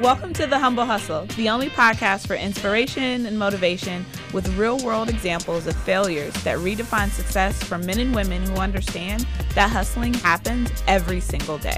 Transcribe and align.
Welcome 0.00 0.32
to 0.32 0.46
The 0.46 0.58
Humble 0.58 0.86
Hustle, 0.86 1.26
the 1.36 1.50
only 1.50 1.68
podcast 1.68 2.26
for 2.26 2.34
inspiration 2.34 3.26
and 3.26 3.38
motivation 3.38 4.06
with 4.32 4.48
real 4.56 4.82
world 4.82 5.10
examples 5.10 5.66
of 5.66 5.76
failures 5.76 6.32
that 6.42 6.56
redefine 6.56 7.10
success 7.10 7.62
for 7.62 7.76
men 7.76 7.98
and 7.98 8.14
women 8.14 8.40
who 8.46 8.54
understand 8.54 9.26
that 9.54 9.68
hustling 9.68 10.14
happens 10.14 10.70
every 10.88 11.20
single 11.20 11.58
day. 11.58 11.76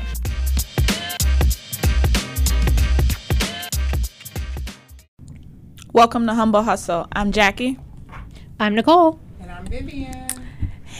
Welcome 5.92 6.28
to 6.28 6.34
Humble 6.34 6.62
Hustle. 6.62 7.08
I'm 7.10 7.32
Jackie. 7.32 7.76
I'm 8.60 8.76
Nicole. 8.76 9.18
And 9.40 9.50
I'm 9.50 9.66
Vivian. 9.66 10.31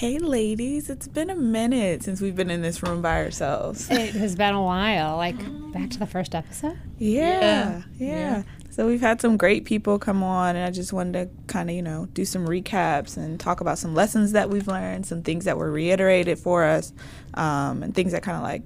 Hey, 0.02 0.18
ladies, 0.18 0.90
it's 0.90 1.06
been 1.06 1.30
a 1.30 1.36
minute 1.36 2.02
since 2.02 2.20
we've 2.20 2.34
been 2.34 2.50
in 2.50 2.60
this 2.60 2.82
room 2.82 3.02
by 3.02 3.22
ourselves. 3.22 3.88
It 3.88 4.10
has 4.16 4.34
been 4.34 4.52
a 4.52 4.60
while, 4.60 5.16
like 5.16 5.36
back 5.72 5.90
to 5.90 5.98
the 6.00 6.08
first 6.08 6.34
episode. 6.34 6.76
Yeah, 6.98 7.82
yeah. 7.98 8.08
Yeah. 8.08 8.42
So 8.70 8.88
we've 8.88 9.00
had 9.00 9.20
some 9.20 9.36
great 9.36 9.64
people 9.64 10.00
come 10.00 10.24
on, 10.24 10.56
and 10.56 10.64
I 10.64 10.72
just 10.72 10.92
wanted 10.92 11.12
to 11.12 11.30
kind 11.46 11.70
of, 11.70 11.76
you 11.76 11.82
know, 11.82 12.06
do 12.14 12.24
some 12.24 12.48
recaps 12.48 13.16
and 13.16 13.38
talk 13.38 13.60
about 13.60 13.78
some 13.78 13.94
lessons 13.94 14.32
that 14.32 14.50
we've 14.50 14.66
learned, 14.66 15.06
some 15.06 15.22
things 15.22 15.44
that 15.44 15.56
were 15.56 15.70
reiterated 15.70 16.36
for 16.36 16.64
us, 16.64 16.92
um, 17.34 17.84
and 17.84 17.94
things 17.94 18.10
that 18.10 18.24
kind 18.24 18.36
of 18.36 18.42
like 18.42 18.62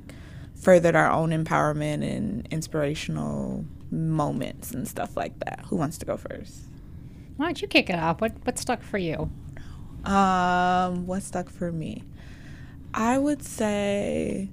furthered 0.55 0.97
our 0.97 1.11
own 1.11 1.33
empowerment 1.33 2.03
and 2.03 2.49
inspirational 2.51 3.63
moments 3.91 4.71
and 4.71 4.89
stuff 4.89 5.19
like 5.19 5.39
that. 5.41 5.67
Who 5.67 5.77
wants 5.77 5.99
to 5.99 6.07
go 6.07 6.17
first? 6.17 6.63
Why 7.37 7.45
don't 7.45 7.61
you 7.61 7.69
kick 7.69 7.91
it 7.91 7.97
off? 7.97 8.23
What 8.23 8.33
what 8.47 8.59
stuck 8.59 8.83
for 8.83 8.97
you? 8.97 9.31
Um, 10.07 11.07
what 11.07 11.23
stuck 11.23 11.51
for 11.51 11.73
me? 11.73 12.05
I 12.95 13.19
would 13.19 13.43
say 13.43 14.49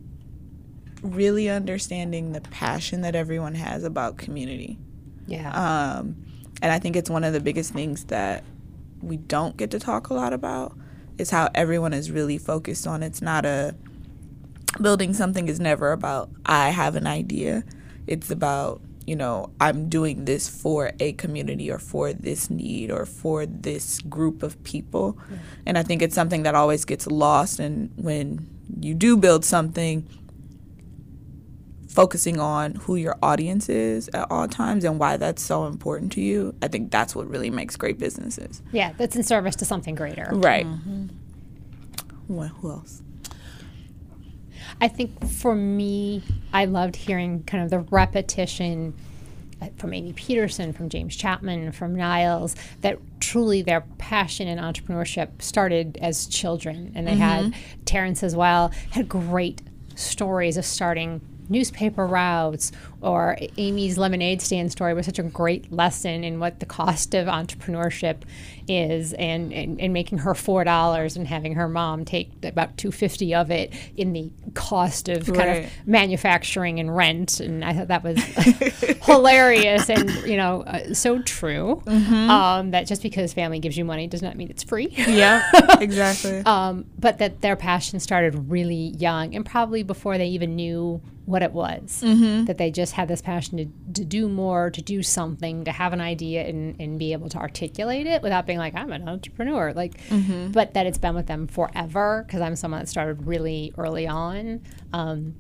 really 1.02 1.50
understanding 1.50 2.32
the 2.32 2.42
passion 2.42 3.02
that 3.02 3.16
everyone 3.16 3.56
has 3.56 3.84
about 3.84 4.18
community. 4.18 4.78
Yeah. 5.28 5.50
Um, 5.52 6.16
and 6.62 6.72
I 6.72 6.80
think 6.80 6.96
it's 6.96 7.10
one 7.10 7.24
of 7.24 7.34
the 7.34 7.40
biggest 7.40 7.74
things 7.74 8.06
that 8.06 8.44
we 9.02 9.18
don't 9.18 9.58
get 9.58 9.72
to 9.72 9.80
talk 9.80 10.10
a 10.10 10.14
lot 10.14 10.34
about 10.34 10.78
is 11.18 11.30
how 11.30 11.50
everyone 11.54 11.94
is 11.94 12.10
really 12.10 12.38
focused 12.38 12.88
on 12.88 13.04
it's 13.04 13.22
not 13.22 13.46
a 13.46 13.76
building 14.82 15.14
something 15.14 15.48
is 15.48 15.60
never 15.60 15.92
about 15.92 16.30
I 16.46 16.70
have 16.70 16.96
an 16.96 17.06
idea. 17.06 17.64
It's 18.08 18.32
about, 18.32 18.82
you 19.06 19.16
know, 19.16 19.52
I'm 19.60 19.90
doing 19.90 20.26
this 20.26 20.48
for 20.50 20.92
a 21.00 21.14
community 21.14 21.70
or 21.70 21.80
for 21.80 22.14
this 22.14 22.50
need 22.50 22.92
or 22.92 23.06
for 23.06 23.46
this 23.46 24.00
group 24.02 24.44
of 24.44 24.62
people. 24.64 25.18
And 25.66 25.78
I 25.78 25.84
think 25.84 26.02
it's 26.02 26.16
something 26.16 26.44
that 26.44 26.56
always 26.56 26.86
gets 26.86 27.08
lost 27.08 27.60
and 27.60 27.92
when 27.96 28.48
you 28.80 28.94
do 28.94 29.18
build 29.18 29.44
something 29.46 30.08
focusing 31.94 32.40
on 32.40 32.74
who 32.74 32.96
your 32.96 33.16
audience 33.22 33.70
is 33.70 34.10
at 34.16 34.30
all 34.32 34.48
times 34.48 34.84
and 34.84 35.00
why 35.00 35.16
that's 35.16 35.44
so 35.44 35.68
important 35.68 36.12
to 36.14 36.22
you. 36.22 36.56
I 36.62 36.68
think 36.68 36.92
that's 36.92 37.16
what 37.16 37.30
really 37.30 37.52
makes 37.52 37.76
great 37.76 38.00
businesses. 38.00 38.64
yeah, 38.72 38.94
that's 38.98 39.16
in 39.16 39.22
service 39.24 39.56
to 39.58 39.66
something 39.66 39.94
greater. 39.94 40.28
Right. 40.32 40.66
Mm-hmm. 40.66 41.08
Well, 42.28 42.48
who 42.48 42.72
else? 42.72 43.03
I 44.82 44.88
think 44.88 45.26
for 45.28 45.56
me, 45.56 46.24
I 46.52 46.66
loved 46.66 46.96
hearing 46.96 47.44
kind 47.44 47.64
of 47.64 47.70
the 47.70 47.80
repetition 47.80 48.94
uh, 49.62 49.70
from 49.78 49.94
Amy 49.94 50.14
Peterson, 50.14 50.74
from 50.74 50.90
James 50.90 51.16
Chapman, 51.16 51.72
from 51.72 51.96
Niles, 51.96 52.56
that 52.82 53.00
truly 53.20 53.62
their 53.62 53.82
passion 53.98 54.48
in 54.48 54.58
entrepreneurship 54.58 55.42
started 55.42 55.98
as 56.02 56.28
children. 56.28 56.92
And 56.96 57.08
they 57.08 57.16
had, 57.16 57.54
Terrence 57.86 58.24
as 58.24 58.36
well, 58.36 58.72
had 58.92 59.08
great 59.08 59.62
stories 59.96 60.58
of 60.58 60.66
starting 60.66 61.22
newspaper 61.50 62.06
routes 62.06 62.72
or 63.02 63.38
Amy's 63.58 63.98
lemonade 63.98 64.42
stand 64.42 64.72
story 64.72 64.94
was 64.94 65.06
such 65.06 65.20
a 65.20 65.24
great 65.24 65.72
lesson 65.72 66.24
in 66.24 66.40
what 66.40 66.60
the 66.60 66.66
cost 66.66 67.14
of 67.14 67.28
entrepreneurship 67.28 68.24
is 68.68 69.14
and, 69.14 69.52
and, 69.52 69.80
and 69.82 69.92
making 69.92 70.20
her 70.20 70.34
four 70.34 70.64
dollars 70.64 71.18
and 71.18 71.28
having 71.28 71.56
her 71.56 71.68
mom 71.68 72.06
take 72.06 72.32
about 72.44 72.78
250 72.78 73.36
of 73.36 73.52
it 73.52 73.74
in 73.98 74.14
the 74.14 74.32
cost 74.54 75.10
of 75.10 75.26
kind 75.26 75.66
of 75.66 75.72
manufacturing 75.86 76.80
and 76.80 76.96
rent. 76.96 77.40
And 77.40 77.64
I 77.64 77.74
thought 77.74 77.90
that 77.90 78.04
was 78.04 78.18
hilarious 79.04 79.90
and 79.90 80.10
you 80.26 80.38
know 80.38 80.64
uh, 80.64 80.94
so 80.94 81.22
true 81.22 81.84
um, 81.88 82.72
that 82.72 82.88
just 82.88 83.02
because 83.02 83.34
family 83.34 83.60
gives 83.60 83.78
you 83.78 83.84
money 83.84 84.08
does 84.08 84.22
not 84.22 84.38
mean 84.38 84.50
it's 84.50 84.64
free. 84.64 84.88
Yeah, 84.92 85.44
exactly. 85.80 86.40
um, 86.46 86.86
but 86.98 87.18
that 87.18 87.42
their 87.42 87.56
passion 87.56 88.00
started 88.00 88.50
really 88.50 88.94
young 88.98 89.36
and 89.36 89.46
probably 89.46 89.84
before 89.84 90.18
they 90.18 90.28
even 90.28 90.56
knew 90.56 91.02
what 91.26 91.42
it 91.42 91.54
was. 91.54 92.02
That 92.46 92.58
they 92.58 92.70
just 92.72 92.94
had 92.94 93.08
this 93.08 93.22
passion 93.22 93.58
to, 93.58 93.66
to 93.94 94.06
do 94.06 94.28
more, 94.28 94.70
to 94.70 94.82
do 94.82 95.02
something, 95.02 95.64
to 95.64 95.72
have 95.72 95.94
an 95.94 96.02
idea 96.02 96.46
and, 96.46 96.76
and 96.80 97.00
be 97.00 97.14
able 97.14 97.30
to 97.30 97.38
articulate 97.38 98.08
it 98.08 98.22
without 98.22 98.46
being 98.46 98.60
like, 98.60 98.76
I'm 98.76 98.92
an 98.92 99.08
entrepreneur. 99.08 99.74
Like, 99.74 99.94
but 100.52 100.74
that 100.74 100.86
it's 100.86 100.98
been 100.98 101.16
with 101.16 101.28
them 101.28 101.48
forever 101.48 102.24
because 102.28 102.42
I'm 102.42 102.56
someone 102.56 102.82
that 102.82 102.88
started 102.90 103.26
really 103.26 103.74
early 103.78 104.08
on. 104.08 104.62
Um, 104.92 105.36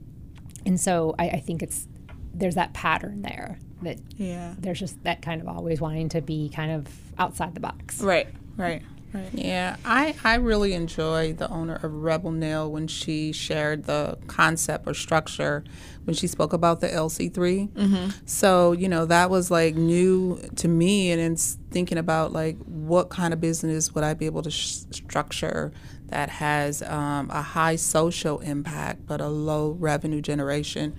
and 0.66 0.80
so 0.80 1.16
I, 1.20 1.30
I 1.30 1.40
think 1.40 1.62
it's, 1.62 1.88
there's 2.34 2.56
that 2.56 2.74
pattern 2.74 3.22
there 3.22 3.60
that 3.82 4.00
yeah. 4.18 4.56
there's 4.58 4.80
just 4.80 5.04
that 5.04 5.22
kind 5.22 5.42
of 5.42 5.48
always 5.48 5.82
wanting 5.82 6.10
to 6.10 6.22
be 6.22 6.50
kind 6.50 6.72
of 6.72 6.88
outside 7.18 7.54
the 7.54 7.60
box. 7.60 8.02
Right, 8.02 8.28
right, 8.56 8.82
right. 9.14 9.30
Yeah, 9.34 9.78
I, 9.86 10.16
I 10.24 10.36
really 10.36 10.74
enjoy 10.74 11.34
the 11.34 11.50
owner 11.50 11.76
of 11.76 11.94
Rebel 11.94 12.32
Nail 12.32 12.72
when 12.72 12.88
she 12.88 13.32
shared 13.32 13.86
the 13.86 14.18
concept 14.28 14.88
or 14.88 14.94
structure 14.94 15.64
when 16.06 16.16
she 16.16 16.28
spoke 16.28 16.54
about 16.54 16.82
the 16.82 16.88
LC3. 16.88 17.70
Mm-hmm. 17.70 18.10
So, 18.26 18.72
you 18.74 18.90
know, 18.90 19.06
that 19.06 19.30
was 19.30 19.50
like 19.50 19.76
new 19.76 20.40
to 20.58 20.68
me 20.68 21.12
and 21.12 21.22
it's 21.22 21.58
thinking 21.72 21.98
about 21.98 22.34
like 22.34 22.58
what 22.66 23.10
kind 23.10 23.34
of 23.34 23.40
business 23.40 23.94
would 23.96 24.04
I 24.04 24.14
be 24.14 24.26
able 24.26 24.42
to 24.44 24.52
sh- 24.52 24.82
structure 24.92 25.72
that 26.08 26.30
has 26.30 26.82
um, 26.84 27.30
a 27.32 27.42
high 27.42 27.76
social 27.76 28.40
impact 28.40 29.06
but 29.08 29.22
a 29.22 29.28
low 29.28 29.72
revenue 29.72 30.22
generation. 30.22 30.98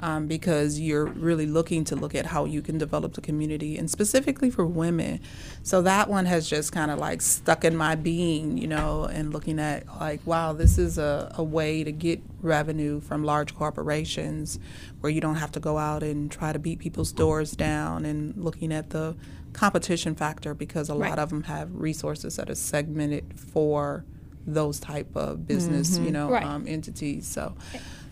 Um, 0.00 0.26
because 0.26 0.78
you're 0.78 1.06
really 1.06 1.46
looking 1.46 1.82
to 1.84 1.96
look 1.96 2.14
at 2.14 2.26
how 2.26 2.44
you 2.44 2.60
can 2.60 2.76
develop 2.76 3.14
the 3.14 3.22
community 3.22 3.78
and 3.78 3.90
specifically 3.90 4.50
for 4.50 4.66
women. 4.66 5.20
So 5.62 5.80
that 5.82 6.10
one 6.10 6.26
has 6.26 6.46
just 6.50 6.70
kind 6.70 6.90
of 6.90 6.98
like 6.98 7.22
stuck 7.22 7.64
in 7.64 7.74
my 7.74 7.94
being, 7.94 8.58
you 8.58 8.66
know, 8.68 9.04
and 9.04 9.32
looking 9.32 9.58
at 9.58 9.86
like, 9.98 10.20
wow, 10.26 10.52
this 10.52 10.76
is 10.76 10.98
a, 10.98 11.32
a 11.36 11.42
way 11.42 11.82
to 11.82 11.92
get 11.92 12.20
revenue 12.42 13.00
from 13.00 13.24
large 13.24 13.54
corporations 13.54 14.58
where 15.00 15.10
you 15.10 15.22
don't 15.22 15.36
have 15.36 15.52
to 15.52 15.60
go 15.60 15.78
out 15.78 16.02
and 16.02 16.30
try 16.30 16.52
to 16.52 16.58
beat 16.58 16.78
people's 16.78 17.10
doors 17.12 17.52
down 17.52 18.04
and 18.04 18.36
looking 18.36 18.72
at 18.74 18.90
the 18.90 19.16
competition 19.54 20.14
factor 20.14 20.52
because 20.52 20.90
a 20.90 20.94
Right. 20.94 21.08
lot 21.08 21.18
of 21.18 21.30
them 21.30 21.44
have 21.44 21.74
resources 21.74 22.36
that 22.36 22.50
are 22.50 22.54
segmented 22.54 23.24
for 23.34 24.04
those 24.46 24.78
type 24.78 25.16
of 25.16 25.46
business, 25.46 25.98
you 25.98 26.12
know, 26.12 26.28
Right. 26.30 26.44
um, 26.44 26.66
entities. 26.68 27.26
So 27.26 27.54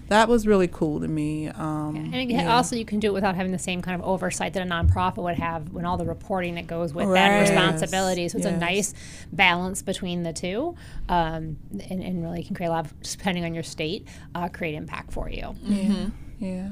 that 0.08 0.28
was 0.28 0.46
really 0.46 0.68
cool 0.68 1.00
to 1.00 1.08
me. 1.08 1.48
Um, 1.48 1.96
And 1.96 2.14
again, 2.14 2.46
also, 2.48 2.76
you 2.76 2.84
can 2.84 3.00
do 3.00 3.08
it 3.08 3.14
without 3.14 3.34
having 3.36 3.52
the 3.52 3.58
same 3.58 3.80
kind 3.82 4.00
of 4.00 4.06
oversight 4.06 4.52
that 4.52 4.66
a 4.66 4.68
nonprofit 4.70 5.22
would 5.22 5.36
have 5.38 5.72
when 5.72 5.84
all 5.84 5.96
the 5.96 6.04
reporting 6.04 6.56
that 6.56 6.66
goes 6.66 6.92
with 6.92 7.10
that 7.14 7.40
responsibility. 7.40 8.28
So 8.28 8.38
it's 8.38 8.46
a 8.46 8.56
nice 8.56 8.92
balance 9.32 9.82
between 9.82 10.22
the 10.22 10.32
two, 10.32 10.74
um, 11.08 11.56
and, 11.90 12.02
and 12.02 12.22
really 12.22 12.42
can 12.44 12.54
create 12.54 12.68
a 12.68 12.72
lot 12.72 12.84
of, 12.86 13.00
just 13.00 13.18
depending 13.18 13.44
on 13.44 13.54
your 13.54 13.62
state, 13.62 14.06
uh, 14.34 14.48
create 14.48 14.74
impact 14.74 15.12
for 15.12 15.30
you. 15.30 15.54
yeah, 15.64 16.06
yeah. 16.38 16.70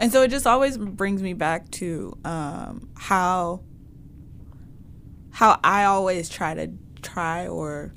And 0.00 0.12
so 0.12 0.22
it 0.22 0.28
just 0.28 0.46
always 0.46 0.78
brings 0.78 1.22
me 1.22 1.32
back 1.34 1.70
to 1.72 2.16
um, 2.24 2.88
how 2.94 3.60
how 5.30 5.60
I 5.62 5.84
always 5.84 6.28
try 6.28 6.54
to 6.54 6.70
try 7.02 7.46
or 7.46 7.92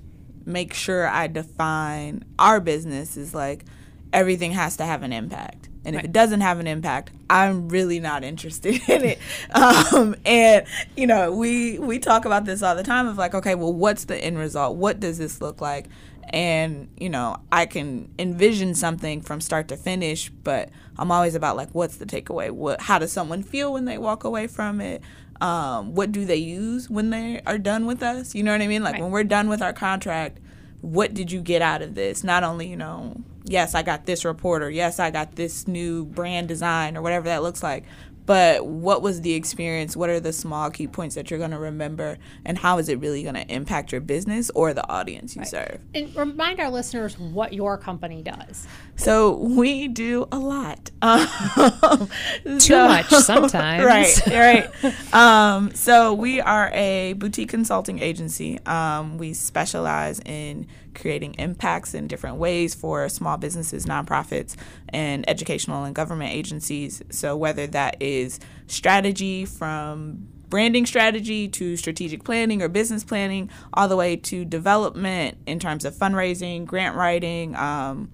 make 0.45 0.73
sure 0.73 1.07
I 1.07 1.27
define 1.27 2.23
our 2.37 2.59
business 2.59 3.17
is 3.17 3.33
like 3.33 3.65
everything 4.13 4.51
has 4.51 4.77
to 4.77 4.85
have 4.85 5.03
an 5.03 5.13
impact. 5.13 5.69
And 5.83 5.95
if 5.95 6.03
it 6.03 6.11
doesn't 6.11 6.41
have 6.41 6.59
an 6.59 6.67
impact, 6.67 7.11
I'm 7.29 7.67
really 7.69 7.99
not 7.99 8.23
interested 8.31 8.75
in 8.87 9.03
it. 9.03 9.19
Um, 9.51 10.15
and 10.25 10.65
you 10.95 11.07
know, 11.07 11.31
we 11.33 11.79
we 11.79 11.97
talk 11.99 12.25
about 12.25 12.45
this 12.45 12.61
all 12.61 12.75
the 12.75 12.83
time 12.83 13.07
of 13.07 13.17
like, 13.17 13.33
okay, 13.33 13.55
well, 13.55 13.73
what's 13.73 14.05
the 14.05 14.15
end 14.17 14.37
result? 14.37 14.77
What 14.77 14.99
does 14.99 15.17
this 15.17 15.41
look 15.41 15.59
like? 15.61 15.87
And 16.29 16.87
you 16.97 17.09
know, 17.09 17.37
I 17.51 17.65
can 17.65 18.13
envision 18.19 18.75
something 18.75 19.21
from 19.21 19.41
start 19.41 19.67
to 19.69 19.77
finish, 19.77 20.29
but 20.29 20.69
I'm 20.99 21.11
always 21.11 21.33
about 21.33 21.57
like, 21.57 21.69
what's 21.71 21.97
the 21.97 22.05
takeaway? 22.05 22.51
What? 22.51 22.81
How 22.81 22.99
does 22.99 23.11
someone 23.11 23.41
feel 23.41 23.73
when 23.73 23.85
they 23.85 23.97
walk 23.97 24.23
away 24.23 24.45
from 24.47 24.81
it? 24.81 25.01
Um, 25.41 25.95
what 25.95 26.11
do 26.11 26.23
they 26.23 26.35
use 26.35 26.87
when 26.91 27.09
they 27.09 27.41
are 27.47 27.57
done 27.57 27.87
with 27.87 28.03
us? 28.03 28.35
You 28.35 28.43
know 28.43 28.51
what 28.51 28.61
I 28.61 28.67
mean? 28.67 28.83
Like 28.83 28.93
Right. 28.93 29.01
when 29.01 29.09
we're 29.11 29.23
done 29.23 29.49
with 29.49 29.63
our 29.63 29.73
contract, 29.73 30.37
what 30.81 31.15
did 31.15 31.31
you 31.31 31.41
get 31.41 31.63
out 31.63 31.81
of 31.81 31.95
this? 31.95 32.23
Not 32.23 32.43
only, 32.43 32.67
you 32.67 32.75
know, 32.77 33.15
yes, 33.51 33.75
I 33.75 33.83
got 33.83 34.05
this 34.05 34.25
report 34.25 34.63
or 34.63 34.69
yes, 34.69 34.99
I 34.99 35.11
got 35.11 35.35
this 35.35 35.67
new 35.67 36.05
brand 36.05 36.47
design 36.47 36.97
or 36.97 37.01
whatever 37.01 37.25
that 37.25 37.43
looks 37.43 37.61
like, 37.61 37.85
but 38.25 38.65
what 38.65 39.01
was 39.01 39.21
the 39.21 39.33
experience? 39.33 39.97
What 39.97 40.09
are 40.09 40.19
the 40.19 40.31
small 40.31 40.69
key 40.69 40.87
points 40.87 41.15
that 41.15 41.29
you're 41.29 41.39
going 41.39 41.51
to 41.51 41.57
remember? 41.59 42.17
And 42.45 42.57
how 42.57 42.77
is 42.77 42.87
it 42.87 42.99
really 42.99 43.23
going 43.23 43.35
to 43.35 43.45
impact 43.51 43.91
your 43.91 44.01
business 44.01 44.49
or 44.51 44.73
the 44.73 44.87
audience 44.87 45.35
you 45.35 45.43
serve? 45.43 45.79
And 45.93 46.15
remind 46.15 46.59
our 46.59 46.69
listeners 46.69 47.17
what 47.17 47.51
your 47.51 47.77
company 47.77 48.21
does. 48.21 48.67
So 48.95 49.35
we 49.35 49.87
do 49.87 50.27
a 50.31 50.39
lot. 50.39 50.91
Um, 51.01 52.07
Too 52.43 52.59
so, 52.59 52.87
much 52.87 53.09
sometimes. 53.09 53.83
right, 54.27 54.27
right. 54.27 55.13
Um, 55.13 55.73
so 55.73 56.13
we 56.13 56.39
are 56.39 56.69
a 56.73 57.13
boutique 57.13 57.49
consulting 57.49 57.99
agency. 57.99 58.59
Um, 58.65 59.17
we 59.17 59.33
specialize 59.33 60.19
in 60.21 60.67
creating 60.93 61.35
impacts 61.35 61.93
in 61.93 62.07
different 62.07 62.37
ways 62.37 62.75
for 62.75 63.07
small 63.09 63.37
businesses, 63.37 63.85
nonprofits, 63.85 64.55
and 64.89 65.27
educational 65.29 65.83
and 65.83 65.95
government 65.95 66.33
agencies. 66.33 67.01
So 67.09 67.35
whether 67.35 67.67
that 67.67 68.01
is 68.01 68.39
strategy 68.67 69.45
from 69.45 70.27
branding 70.49 70.85
strategy 70.85 71.47
to 71.47 71.77
strategic 71.77 72.23
planning 72.23 72.61
or 72.61 72.67
business 72.67 73.03
planning, 73.03 73.49
all 73.73 73.87
the 73.87 73.95
way 73.95 74.15
to 74.17 74.45
development 74.45 75.37
in 75.47 75.59
terms 75.59 75.85
of 75.85 75.95
fundraising, 75.95 76.65
grant 76.65 76.95
writing, 76.95 77.55
um, 77.55 78.11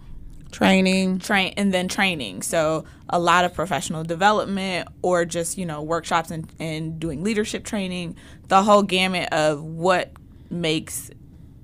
training, 0.51 1.19
train, 1.19 1.53
and 1.57 1.73
then 1.73 1.87
training. 1.87 2.41
So 2.43 2.85
a 3.09 3.19
lot 3.19 3.43
of 3.43 3.53
professional 3.53 4.03
development, 4.03 4.87
or 5.01 5.25
just 5.25 5.57
you 5.57 5.65
know 5.65 5.81
workshops 5.81 6.31
and, 6.31 6.49
and 6.59 6.99
doing 6.99 7.23
leadership 7.23 7.65
training. 7.65 8.15
The 8.47 8.63
whole 8.63 8.83
gamut 8.83 9.29
of 9.33 9.61
what 9.61 10.11
makes 10.49 11.11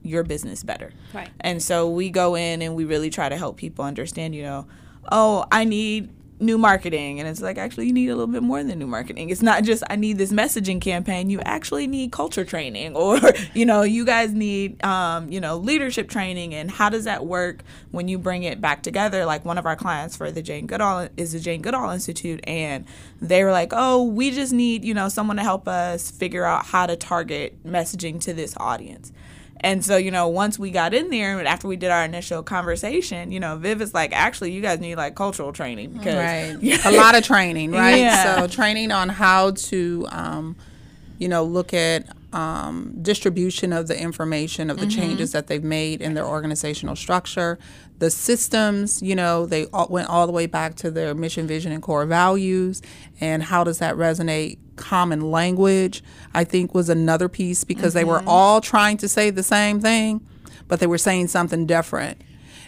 your 0.03 0.23
business 0.23 0.63
better. 0.63 0.91
Right. 1.13 1.29
And 1.39 1.61
so 1.61 1.89
we 1.89 2.09
go 2.09 2.35
in 2.35 2.61
and 2.61 2.75
we 2.75 2.85
really 2.85 3.09
try 3.09 3.29
to 3.29 3.37
help 3.37 3.57
people 3.57 3.85
understand. 3.85 4.35
You 4.35 4.43
know, 4.43 4.67
oh, 5.11 5.45
I 5.51 5.63
need 5.63 6.09
new 6.43 6.57
marketing 6.57 7.19
and 7.19 7.29
it's 7.29 7.41
like 7.41 7.57
actually 7.57 7.87
you 7.87 7.93
need 7.93 8.09
a 8.09 8.15
little 8.15 8.31
bit 8.31 8.43
more 8.43 8.63
than 8.63 8.77
new 8.77 8.87
marketing 8.87 9.29
it's 9.29 9.41
not 9.41 9.63
just 9.63 9.83
i 9.89 9.95
need 9.95 10.17
this 10.17 10.31
messaging 10.31 10.81
campaign 10.81 11.29
you 11.29 11.39
actually 11.41 11.87
need 11.87 12.11
culture 12.11 12.43
training 12.43 12.95
or 12.95 13.19
you 13.53 13.65
know 13.65 13.81
you 13.81 14.05
guys 14.05 14.33
need 14.33 14.83
um, 14.83 15.29
you 15.31 15.39
know 15.39 15.57
leadership 15.57 16.09
training 16.09 16.53
and 16.53 16.69
how 16.69 16.89
does 16.89 17.05
that 17.05 17.25
work 17.25 17.63
when 17.91 18.07
you 18.07 18.17
bring 18.17 18.43
it 18.43 18.59
back 18.59 18.83
together 18.83 19.25
like 19.25 19.45
one 19.45 19.57
of 19.57 19.65
our 19.65 19.75
clients 19.75 20.17
for 20.17 20.31
the 20.31 20.41
jane 20.41 20.67
goodall 20.67 21.07
is 21.15 21.31
the 21.33 21.39
jane 21.39 21.61
goodall 21.61 21.89
institute 21.89 22.41
and 22.45 22.85
they 23.21 23.43
were 23.43 23.51
like 23.51 23.69
oh 23.71 24.03
we 24.03 24.31
just 24.31 24.51
need 24.51 24.83
you 24.83 24.93
know 24.93 25.07
someone 25.07 25.37
to 25.37 25.43
help 25.43 25.67
us 25.67 26.11
figure 26.11 26.43
out 26.43 26.65
how 26.65 26.85
to 26.85 26.95
target 26.95 27.63
messaging 27.63 28.19
to 28.19 28.33
this 28.33 28.53
audience 28.57 29.11
and 29.63 29.83
so, 29.83 29.95
you 29.95 30.11
know, 30.11 30.27
once 30.27 30.59
we 30.59 30.71
got 30.71 30.93
in 30.93 31.09
there, 31.09 31.39
and 31.39 31.47
after 31.47 31.69
we 31.69 31.77
did 31.77 31.89
our 31.89 32.03
initial 32.03 32.43
conversation, 32.43 33.31
you 33.31 33.39
know, 33.39 33.55
Viv 33.55 33.81
is 33.81 33.93
like, 33.93 34.11
actually, 34.11 34.51
you 34.51 34.61
guys 34.61 34.81
need 34.81 34.95
like 34.95 35.15
cultural 35.15 35.53
training 35.53 35.93
because 35.93 36.15
right. 36.15 36.85
a 36.85 36.91
lot 36.91 37.15
of 37.15 37.23
training, 37.23 37.71
right? 37.71 37.95
Yeah. 37.95 38.35
So 38.35 38.47
training 38.47 38.91
on 38.91 39.07
how 39.07 39.51
to, 39.51 40.05
um, 40.11 40.57
you 41.17 41.29
know, 41.29 41.45
look 41.45 41.73
at 41.73 42.05
um, 42.33 42.95
distribution 43.01 43.71
of 43.71 43.87
the 43.87 43.99
information 43.99 44.69
of 44.69 44.79
the 44.79 44.85
mm-hmm. 44.85 44.99
changes 44.99 45.31
that 45.31 45.47
they've 45.47 45.63
made 45.63 46.01
in 46.01 46.13
their 46.13 46.25
organizational 46.25 46.95
structure, 46.95 47.59
the 47.99 48.09
systems. 48.09 49.01
You 49.01 49.15
know, 49.15 49.45
they 49.45 49.65
all 49.67 49.87
went 49.89 50.09
all 50.09 50.25
the 50.25 50.33
way 50.33 50.45
back 50.45 50.75
to 50.75 50.91
their 50.91 51.13
mission, 51.13 51.47
vision, 51.47 51.71
and 51.71 51.81
core 51.81 52.05
values, 52.05 52.81
and 53.21 53.43
how 53.43 53.63
does 53.63 53.79
that 53.79 53.95
resonate 53.95 54.57
common 54.75 55.31
language, 55.31 56.03
I 56.33 56.43
think 56.43 56.73
was 56.73 56.89
another 56.89 57.29
piece 57.29 57.63
because 57.63 57.93
mm-hmm. 57.93 57.99
they 57.99 58.03
were 58.05 58.19
mm-hmm. 58.19 58.27
all 58.27 58.61
trying 58.61 58.97
to 58.97 59.07
say 59.07 59.29
the 59.29 59.43
same 59.43 59.79
thing, 59.79 60.25
but 60.67 60.79
they 60.79 60.87
were 60.87 60.97
saying 60.97 61.27
something 61.27 61.65
different. 61.65 62.21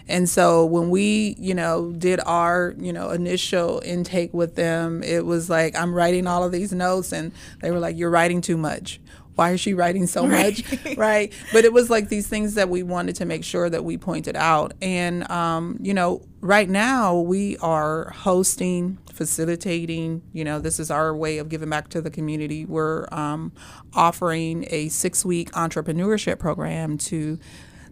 And 0.07 0.29
so 0.29 0.65
when 0.65 0.89
we, 0.89 1.35
you 1.39 1.56
know, 1.56 1.91
did 1.91 2.19
our, 2.25 2.75
you 2.77 2.94
know, 2.94 3.09
initial 3.09 3.81
intake 3.83 4.33
with 4.33 4.56
them, 4.56 5.01
it 5.01 5.25
was 5.25 5.50
like 5.50 5.75
I'm 5.75 5.94
writing 5.94 6.27
all 6.27 6.44
of 6.44 6.51
these 6.51 6.71
notes 6.71 7.11
and 7.11 7.31
they 7.61 7.71
were 7.71 7.79
like 7.79 7.97
you're 7.97 8.11
writing 8.11 8.41
too 8.41 8.57
much. 8.57 9.00
Why 9.35 9.51
is 9.51 9.59
she 9.59 9.73
writing 9.73 10.07
so 10.07 10.25
much? 10.27 10.63
Right. 10.97 11.33
But 11.51 11.65
it 11.65 11.73
was 11.73 11.89
like 11.89 12.09
these 12.09 12.27
things 12.27 12.53
that 12.53 12.69
we 12.69 12.81
wanted 12.81 13.15
to 13.17 13.25
make 13.25 13.43
sure 13.43 13.69
that 13.69 13.83
we 13.83 13.97
pointed 13.97 14.35
out. 14.35 14.73
And 14.81 15.29
um, 15.29 15.77
you 15.81 15.93
know, 15.93 16.21
right 16.41 16.69
now 16.69 17.19
we 17.19 17.57
are 17.57 18.11
hosting 18.11 18.97
facilitating. 19.11 20.21
You 20.31 20.43
know, 20.43 20.59
this 20.59 20.79
is 20.79 20.91
our 20.91 21.15
way 21.15 21.37
of 21.37 21.49
giving 21.49 21.69
back 21.69 21.89
to 21.89 22.01
the 22.01 22.09
community. 22.09 22.65
We're 22.65 23.07
um, 23.11 23.51
offering 23.93 24.65
a 24.69 24.89
six 24.89 25.25
week 25.25 25.51
entrepreneurship 25.51 26.39
program 26.39 26.97
to 26.99 27.39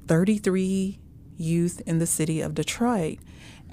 33 0.07 0.99
youth 1.37 1.81
in 1.85 1.99
the 1.99 2.07
city 2.07 2.41
of 2.41 2.53
Detroit. 2.53 3.19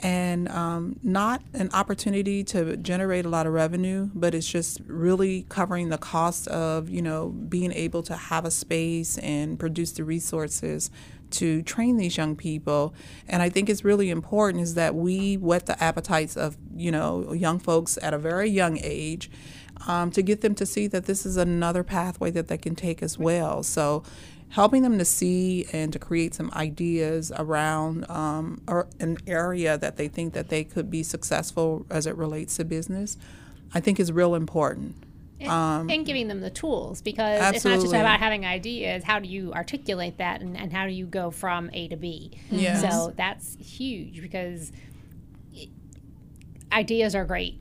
And 0.02 0.48
um, 0.48 0.98
not 1.02 1.42
an 1.52 1.68
opportunity 1.74 2.42
to 2.44 2.76
generate 2.78 3.26
a 3.26 3.28
lot 3.28 3.46
of 3.46 3.52
revenue, 3.52 4.08
but 4.14 4.34
it's 4.34 4.46
just 4.46 4.80
really 4.86 5.44
covering 5.50 5.90
the 5.90 5.98
cost 5.98 6.48
of, 6.48 6.88
you 6.88 7.02
know, 7.02 7.28
being 7.28 7.70
able 7.72 8.02
to 8.04 8.16
have 8.16 8.46
a 8.46 8.50
space 8.50 9.18
and 9.18 9.58
produce 9.58 9.92
the 9.92 10.04
resources 10.04 10.90
to 11.32 11.62
train 11.62 11.96
these 11.96 12.16
young 12.16 12.34
people. 12.34 12.94
And 13.28 13.42
I 13.42 13.50
think 13.50 13.68
it's 13.68 13.84
really 13.84 14.10
important 14.10 14.62
is 14.62 14.74
that 14.74 14.94
we 14.94 15.36
whet 15.36 15.66
the 15.66 15.82
appetites 15.82 16.36
of, 16.36 16.56
you 16.74 16.90
know, 16.90 17.32
young 17.32 17.58
folks 17.58 17.98
at 18.02 18.14
a 18.14 18.18
very 18.18 18.48
young 18.48 18.78
age 18.82 19.30
um, 19.86 20.10
to 20.12 20.22
get 20.22 20.40
them 20.40 20.54
to 20.56 20.66
see 20.66 20.86
that 20.88 21.04
this 21.04 21.24
is 21.24 21.36
another 21.36 21.84
pathway 21.84 22.30
that 22.30 22.48
they 22.48 22.58
can 22.58 22.74
take 22.74 23.02
as 23.02 23.18
well. 23.18 23.62
So 23.62 24.02
helping 24.50 24.82
them 24.82 24.98
to 24.98 25.04
see 25.04 25.66
and 25.72 25.92
to 25.92 25.98
create 25.98 26.34
some 26.34 26.50
ideas 26.54 27.32
around 27.36 28.08
um, 28.10 28.60
or 28.66 28.88
an 28.98 29.16
area 29.26 29.78
that 29.78 29.96
they 29.96 30.08
think 30.08 30.32
that 30.34 30.48
they 30.48 30.64
could 30.64 30.90
be 30.90 31.02
successful 31.02 31.86
as 31.88 32.06
it 32.06 32.16
relates 32.16 32.56
to 32.56 32.64
business, 32.64 33.16
I 33.72 33.80
think 33.80 34.00
is 34.00 34.10
real 34.10 34.34
important. 34.34 34.96
Um, 35.46 35.88
and 35.88 36.04
giving 36.04 36.28
them 36.28 36.40
the 36.40 36.50
tools 36.50 37.00
because 37.00 37.40
absolutely. 37.40 37.56
it's 37.56 37.64
not 37.64 37.80
just 37.80 37.94
about 37.94 38.20
having 38.20 38.44
ideas. 38.44 39.04
How 39.04 39.20
do 39.20 39.28
you 39.28 39.54
articulate 39.54 40.18
that 40.18 40.42
and, 40.42 40.54
and 40.54 40.70
how 40.70 40.84
do 40.84 40.92
you 40.92 41.06
go 41.06 41.30
from 41.30 41.70
A 41.72 41.88
to 41.88 41.96
B? 41.96 42.32
Yes. 42.50 42.82
So 42.82 43.14
that's 43.16 43.56
huge 43.56 44.20
because 44.20 44.70
ideas 46.72 47.14
are 47.14 47.24
great. 47.24 47.58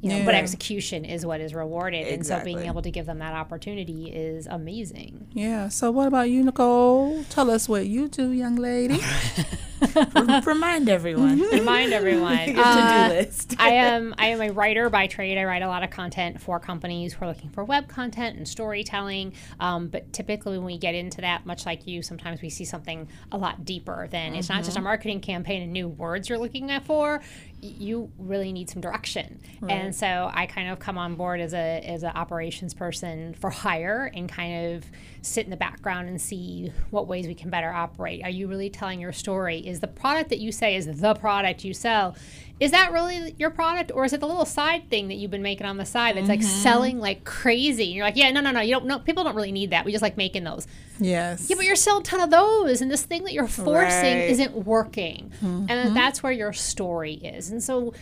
You 0.00 0.08
know, 0.08 0.16
yeah. 0.18 0.24
but 0.24 0.34
execution 0.34 1.04
is 1.04 1.26
what 1.26 1.40
is 1.40 1.52
rewarded, 1.52 2.06
exactly. 2.06 2.14
and 2.14 2.26
so 2.26 2.44
being 2.62 2.70
able 2.70 2.82
to 2.82 2.90
give 2.90 3.04
them 3.06 3.18
that 3.18 3.34
opportunity 3.34 4.10
is 4.10 4.46
amazing. 4.46 5.28
Yeah. 5.32 5.68
So, 5.68 5.90
what 5.90 6.08
about 6.08 6.30
you, 6.30 6.42
Nicole? 6.42 7.24
Tell 7.24 7.50
us 7.50 7.68
what 7.68 7.86
you 7.86 8.08
do, 8.08 8.30
young 8.30 8.56
lady. 8.56 9.00
Remind 10.44 10.88
everyone. 10.88 11.40
Remind 11.52 11.92
everyone. 11.92 12.32
uh, 12.58 13.08
to-do 13.08 13.20
list. 13.20 13.56
I 13.58 13.70
am 13.70 14.14
I 14.18 14.26
am 14.28 14.40
a 14.40 14.50
writer 14.50 14.90
by 14.90 15.06
trade. 15.06 15.38
I 15.38 15.44
write 15.44 15.62
a 15.62 15.68
lot 15.68 15.82
of 15.82 15.90
content 15.90 16.40
for 16.40 16.60
companies 16.60 17.14
who 17.14 17.24
are 17.24 17.28
looking 17.28 17.50
for 17.50 17.64
web 17.64 17.88
content 17.88 18.36
and 18.36 18.46
storytelling. 18.46 19.32
Um, 19.58 19.88
but 19.88 20.12
typically, 20.12 20.58
when 20.58 20.66
we 20.66 20.78
get 20.78 20.94
into 20.94 21.20
that, 21.22 21.46
much 21.46 21.66
like 21.66 21.86
you, 21.86 22.02
sometimes 22.02 22.42
we 22.42 22.50
see 22.50 22.64
something 22.64 23.08
a 23.32 23.38
lot 23.38 23.64
deeper 23.64 24.08
than 24.08 24.30
mm-hmm. 24.30 24.38
it's 24.38 24.48
not 24.48 24.64
just 24.64 24.76
a 24.76 24.80
mm-hmm. 24.80 24.84
marketing 24.84 25.20
campaign 25.20 25.62
and 25.62 25.72
new 25.72 25.88
words 25.88 26.28
you're 26.28 26.38
looking 26.38 26.70
at 26.70 26.84
for. 26.84 27.20
You 27.62 28.10
really 28.18 28.52
need 28.52 28.70
some 28.70 28.80
direction, 28.80 29.38
right. 29.60 29.72
and 29.72 29.94
so 29.94 30.30
I 30.32 30.46
kind 30.46 30.70
of 30.70 30.78
come 30.78 30.96
on 30.96 31.16
board 31.16 31.40
as 31.40 31.52
a 31.52 31.82
as 31.86 32.02
an 32.02 32.12
operations 32.14 32.72
person 32.72 33.34
for 33.34 33.50
hire 33.50 34.10
and 34.14 34.30
kind 34.30 34.74
of 34.74 34.84
sit 35.22 35.44
in 35.44 35.50
the 35.50 35.56
background 35.56 36.08
and 36.08 36.20
see 36.20 36.72
what 36.90 37.06
ways 37.06 37.26
we 37.26 37.34
can 37.34 37.50
better 37.50 37.70
operate. 37.70 38.22
Are 38.24 38.30
you 38.30 38.46
really 38.46 38.70
telling 38.70 39.00
your 39.00 39.12
story? 39.12 39.58
Is 39.70 39.80
the 39.80 39.88
product 39.88 40.28
that 40.30 40.38
you 40.38 40.52
say 40.52 40.76
is 40.76 40.86
the 41.00 41.14
product 41.14 41.64
you 41.64 41.72
sell 41.72 42.16
is 42.60 42.72
that 42.72 42.92
really 42.92 43.34
your 43.38 43.48
product 43.48 43.90
or 43.94 44.04
is 44.04 44.12
it 44.12 44.20
the 44.20 44.26
little 44.26 44.44
side 44.44 44.88
thing 44.90 45.08
that 45.08 45.14
you've 45.14 45.30
been 45.30 45.42
making 45.42 45.66
on 45.66 45.78
the 45.78 45.84
side 45.84 46.14
that's 46.14 46.28
mm-hmm. 46.28 46.32
like 46.32 46.42
selling 46.42 46.98
like 47.00 47.24
crazy 47.24 47.84
and 47.84 47.94
you're 47.94 48.04
like 48.04 48.16
yeah 48.16 48.30
no 48.30 48.40
no 48.40 48.50
no 48.50 48.60
you 48.60 48.72
don't 48.72 48.84
no 48.84 48.98
people 48.98 49.24
don't 49.24 49.34
really 49.34 49.50
need 49.50 49.70
that 49.70 49.84
we 49.84 49.90
just 49.90 50.02
like 50.02 50.16
making 50.16 50.44
those 50.44 50.66
yes 50.98 51.48
yeah 51.48 51.56
but 51.56 51.64
you're 51.64 51.74
selling 51.74 52.02
a 52.02 52.04
ton 52.04 52.20
of 52.20 52.30
those 52.30 52.82
and 52.82 52.90
this 52.90 53.02
thing 53.02 53.24
that 53.24 53.32
you're 53.32 53.48
forcing 53.48 54.18
right. 54.18 54.30
isn't 54.30 54.54
working 54.54 55.32
mm-hmm. 55.42 55.66
and 55.68 55.96
that's 55.96 56.22
where 56.22 56.32
your 56.32 56.52
story 56.52 57.14
is 57.14 57.50
and 57.50 57.62
so 57.62 57.94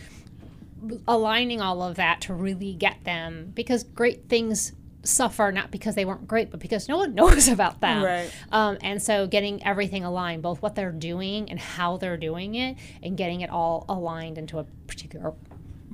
aligning 1.07 1.61
all 1.61 1.81
of 1.81 1.95
that 1.95 2.21
to 2.21 2.33
really 2.33 2.73
get 2.73 3.03
them 3.03 3.51
because 3.53 3.83
great 3.83 4.27
things 4.27 4.73
suffer 5.03 5.51
not 5.51 5.71
because 5.71 5.95
they 5.95 6.05
weren't 6.05 6.27
great, 6.27 6.51
but 6.51 6.59
because 6.59 6.87
no 6.87 6.97
one 6.97 7.15
knows 7.15 7.47
about 7.47 7.81
them. 7.81 8.03
Right. 8.03 8.31
Um, 8.51 8.77
and 8.81 9.01
so 9.01 9.27
getting 9.27 9.63
everything 9.65 10.03
aligned, 10.03 10.41
both 10.41 10.61
what 10.61 10.75
they're 10.75 10.91
doing 10.91 11.49
and 11.49 11.59
how 11.59 11.97
they're 11.97 12.17
doing 12.17 12.55
it, 12.55 12.77
and 13.03 13.17
getting 13.17 13.41
it 13.41 13.49
all 13.49 13.85
aligned 13.89 14.37
into 14.37 14.59
a 14.59 14.65
particular 14.87 15.33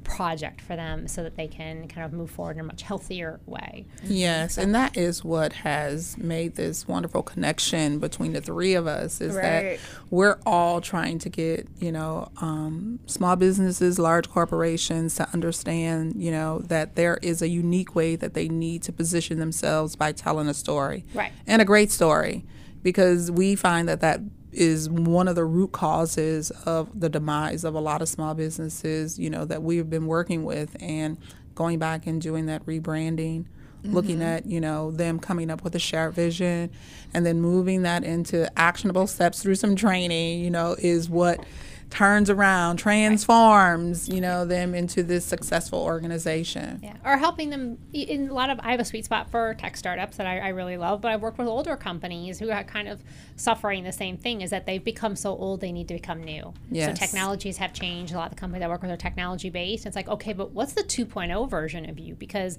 project 0.06 0.62
for 0.62 0.76
them 0.76 1.08
so 1.08 1.24
that 1.24 1.36
they 1.36 1.48
can 1.48 1.88
kind 1.88 2.06
of 2.06 2.14
move 2.14 2.32
forward 2.32 2.56
in 2.56 2.62
a 2.62 2.64
much 2.64 2.84
healthier 2.84 3.42
way. 3.46 3.86
Yes, 4.04 4.56
so. 4.56 4.62
and 4.62 4.74
that 4.74 4.96
is 4.96 5.24
what 5.24 5.52
has 5.54 6.18
made 6.18 6.56
this 6.56 6.88
wonderful 6.88 7.24
connection 7.24 8.00
between 8.00 8.32
the 8.32 8.40
three 8.40 8.74
of 8.76 8.88
us 8.88 9.20
is 9.20 9.36
right. 9.36 9.42
that 9.42 9.80
we're 10.10 10.40
all 10.46 10.80
trying 10.80 11.20
to 11.20 11.30
get, 11.30 11.68
you 11.80 11.92
know, 11.92 12.32
um, 12.38 13.00
small 13.08 13.36
businesses, 13.36 14.00
large 14.00 14.30
corporations 14.30 15.16
to 15.16 15.28
understand, 15.34 16.14
you 16.16 16.32
know, 16.32 16.60
that 16.60 16.96
there 16.96 17.18
is 17.22 17.42
a 17.42 17.50
unique 17.50 17.96
way 17.96 18.16
that 18.16 18.34
they 18.34 18.48
need 18.48 18.84
to 18.84 18.94
position 18.94 19.40
themselves 19.40 19.96
by 19.96 20.12
telling 20.12 20.48
a 20.48 20.54
story. 20.54 21.04
Right. 21.14 21.34
And 21.46 21.62
a 21.62 21.66
great 21.66 21.92
story 21.92 22.46
because 22.84 23.32
we 23.32 23.56
find 23.56 23.90
that 23.90 24.00
that 24.02 24.22
is 24.56 24.90
one 24.90 25.28
of 25.28 25.36
the 25.36 25.46
root 25.46 25.72
causes 25.72 26.52
of 26.66 27.00
the 27.00 27.10
demise 27.10 27.64
of 27.64 27.76
a 27.76 27.80
lot 27.80 28.02
of 28.02 28.10
small 28.10 28.34
businesses, 28.34 29.20
you 29.20 29.30
know, 29.30 29.46
that 29.46 29.62
we've 29.62 29.90
been 29.90 30.08
working 30.08 30.44
with 30.44 30.76
and 30.80 31.18
going 31.54 31.80
back 31.80 32.08
and 32.08 32.22
doing 32.22 32.46
that 32.46 32.66
rebranding, 32.66 33.46
looking 33.84 34.16
mm-hmm. 34.16 34.24
at, 34.24 34.46
you 34.46 34.60
know, 34.62 34.92
them 34.92 35.20
coming 35.20 35.52
up 35.52 35.64
with 35.64 35.76
a 35.76 35.80
shared 35.80 36.14
vision 36.14 36.72
and 37.14 37.26
then 37.26 37.40
moving 37.42 37.84
that 37.84 38.04
into 38.04 38.50
actionable 38.58 39.08
steps 39.08 39.42
through 39.44 39.56
some 39.56 39.76
training, 39.76 40.40
you 40.40 40.50
know, 40.50 40.76
is 40.80 41.10
what 41.10 41.44
turns 41.90 42.30
around, 42.30 42.78
transforms, 42.78 44.10
you 44.10 44.20
know, 44.20 44.46
them 44.46 44.76
into 44.76 45.04
this 45.04 45.26
successful 45.26 45.80
organization. 45.80 46.80
Yeah, 46.84 46.96
or 47.06 47.18
helping 47.18 47.50
them 47.50 47.78
in 47.94 48.30
a 48.30 48.34
lot 48.34 48.50
of. 48.50 48.60
I 48.62 48.72
have 48.72 48.80
a 48.80 48.86
sweet 48.86 49.06
spot 49.06 49.30
for 49.30 49.54
tech 49.56 49.78
startups 49.78 50.18
that 50.18 50.28
I, 50.28 50.40
I 50.40 50.48
really 50.50 50.78
love, 50.78 51.02
but 51.02 51.12
I've 51.12 51.22
worked 51.22 51.38
with 51.38 51.48
older 51.48 51.76
companies 51.76 52.40
who 52.40 52.50
are 52.50 52.64
kind 52.64 52.88
of 52.88 53.04
suffering 53.36 53.84
the 53.84 53.92
same 53.92 54.18
thing: 54.18 54.42
is 54.42 54.50
that 54.50 54.66
they've 54.66 54.84
become 54.84 55.16
so 55.16 55.32
old 55.36 55.62
they 55.62 55.72
need 55.72 55.88
to 55.88 55.94
become 55.94 56.24
new. 56.24 56.54
Yes. 56.70 56.98
So 56.98 57.06
technologies 57.06 57.58
have 57.58 57.74
changed. 57.74 58.14
A 58.14 58.18
lot 58.18 58.26
of 58.26 58.36
the 58.36 58.40
companies 58.40 58.64
I 58.64 58.68
work 58.68 58.82
with 58.82 58.92
are 58.92 58.98
technology 58.98 59.50
based. 59.50 59.86
It's 59.86 59.96
like, 59.96 60.08
okay, 60.08 60.34
but 60.34 60.52
what's 60.52 60.74
the 60.74 60.84
2.0 60.84 61.50
version 61.50 61.90
of 61.90 62.00
you? 62.00 62.16
Because 62.16 62.58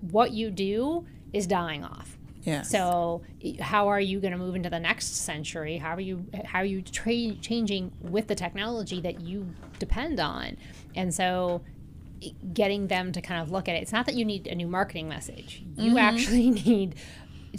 what 0.00 0.32
you 0.32 0.50
do 0.50 1.06
is 1.32 1.46
dying 1.46 1.84
off. 1.84 2.18
Yes. 2.42 2.70
So, 2.70 3.22
how 3.60 3.88
are 3.88 4.00
you 4.00 4.20
going 4.20 4.32
to 4.32 4.38
move 4.38 4.54
into 4.54 4.70
the 4.70 4.80
next 4.80 5.14
century? 5.16 5.76
How 5.76 5.94
are 5.94 6.00
you 6.00 6.26
how 6.44 6.60
are 6.60 6.64
you 6.64 6.82
tra- 6.82 7.34
changing 7.36 7.92
with 8.00 8.28
the 8.28 8.34
technology 8.34 9.00
that 9.00 9.20
you 9.20 9.54
depend 9.78 10.20
on? 10.20 10.56
And 10.94 11.12
so, 11.14 11.62
getting 12.52 12.88
them 12.88 13.12
to 13.12 13.20
kind 13.20 13.42
of 13.42 13.50
look 13.50 13.68
at 13.68 13.76
it. 13.76 13.82
It's 13.82 13.92
not 13.92 14.06
that 14.06 14.14
you 14.14 14.24
need 14.24 14.46
a 14.46 14.54
new 14.54 14.66
marketing 14.66 15.08
message. 15.08 15.62
You 15.76 15.90
mm-hmm. 15.90 15.98
actually 15.98 16.50
need 16.66 16.94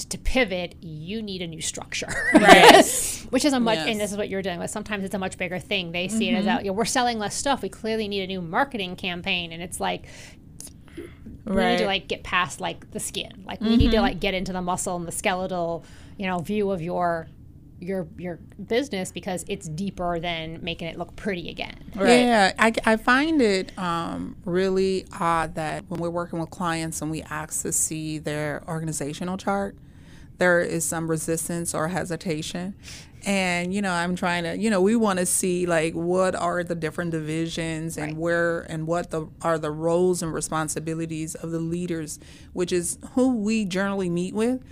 to 0.09 0.17
pivot. 0.17 0.75
You 0.81 1.21
need 1.21 1.41
a 1.41 1.47
new 1.47 1.61
structure, 1.61 2.11
Right. 2.33 2.85
Which 3.29 3.45
is 3.45 3.53
a 3.53 3.59
much, 3.59 3.77
Yes. 3.77 3.88
and 3.89 4.00
this 4.00 4.11
is 4.11 4.17
what 4.17 4.29
you're 4.29 4.41
dealing 4.41 4.59
with. 4.59 4.69
Sometimes 4.69 5.03
it's 5.03 5.15
a 5.15 5.19
much 5.19 5.38
bigger 5.38 5.59
thing. 5.59 5.91
They 5.91 6.07
see 6.07 6.29
it 6.29 6.35
as 6.35 6.47
out. 6.47 6.63
You 6.63 6.71
know, 6.71 6.73
we're 6.73 6.85
selling 6.85 7.19
less 7.19 7.35
stuff. 7.35 7.61
We 7.61 7.69
clearly 7.69 8.07
need 8.07 8.23
a 8.23 8.27
new 8.27 8.41
marketing 8.41 8.95
campaign, 8.95 9.51
and 9.51 9.61
it's 9.61 9.79
like 9.79 10.05
we 11.45 11.55
need 11.55 11.77
to 11.79 11.86
like 11.86 12.07
get 12.07 12.24
past 12.24 12.62
like 12.62 12.91
the 12.91 13.00
skin. 13.00 13.43
Like 13.45 13.62
we 13.62 13.77
need 13.77 13.91
to 13.91 14.01
like 14.01 14.19
get 14.19 14.33
into 14.33 14.53
the 14.53 14.62
muscle 14.62 14.95
and 14.95 15.07
the 15.07 15.12
skeletal 15.12 15.83
you 16.17 16.27
know 16.27 16.39
view 16.39 16.71
of 16.71 16.81
your 16.81 17.27
your 17.81 18.07
your 18.17 18.39
business 18.67 19.12
because 19.12 19.43
it's 19.48 19.67
deeper 19.67 20.19
than 20.19 20.60
making 20.63 20.88
it 20.88 20.98
look 20.98 21.15
pretty 21.15 21.50
again. 21.50 21.91
Right. 21.95 22.21
Yeah, 22.21 22.53
I, 22.57 22.74
I 22.86 22.95
find 22.95 23.41
it 23.41 23.77
um, 23.77 24.36
really 24.45 25.05
odd 25.19 25.55
that 25.55 25.86
when 25.89 26.00
we're 26.00 26.10
working 26.10 26.39
with 26.39 26.51
clients 26.51 27.01
and 27.01 27.10
we 27.10 27.24
ask 27.24 27.63
to 27.63 27.71
see 27.71 28.19
their 28.19 28.63
organizational 28.67 29.38
chart, 29.38 29.75
there 30.41 30.60
is 30.60 30.83
some 30.83 31.07
resistance 31.07 31.75
or 31.75 31.88
hesitation. 31.89 32.74
And, 33.27 33.71
you 33.71 33.83
know, 33.83 33.91
I'm 33.91 34.15
trying 34.15 34.43
to, 34.45 34.57
you 34.57 34.71
know, 34.71 34.81
we 34.81 34.95
want 34.95 35.19
to 35.19 35.27
see 35.27 35.67
like 35.67 35.93
what 35.93 36.33
are 36.36 36.63
the 36.63 36.74
different 36.74 37.12
divisions 37.12 37.95
and 37.95 38.13
Right. 38.13 38.17
where 38.17 38.62
and 38.62 38.88
what 38.88 39.12
the 39.12 39.27
are 39.43 39.60
the 39.60 39.69
roles 39.69 40.24
and 40.24 40.33
responsibilities 40.33 41.36
of 41.36 41.51
the 41.51 41.60
leaders, 41.60 42.19
which 42.53 42.71
is 42.71 42.98
who 43.13 43.36
we 43.38 43.65
generally 43.65 44.10
meet 44.10 44.33
with. 44.33 44.63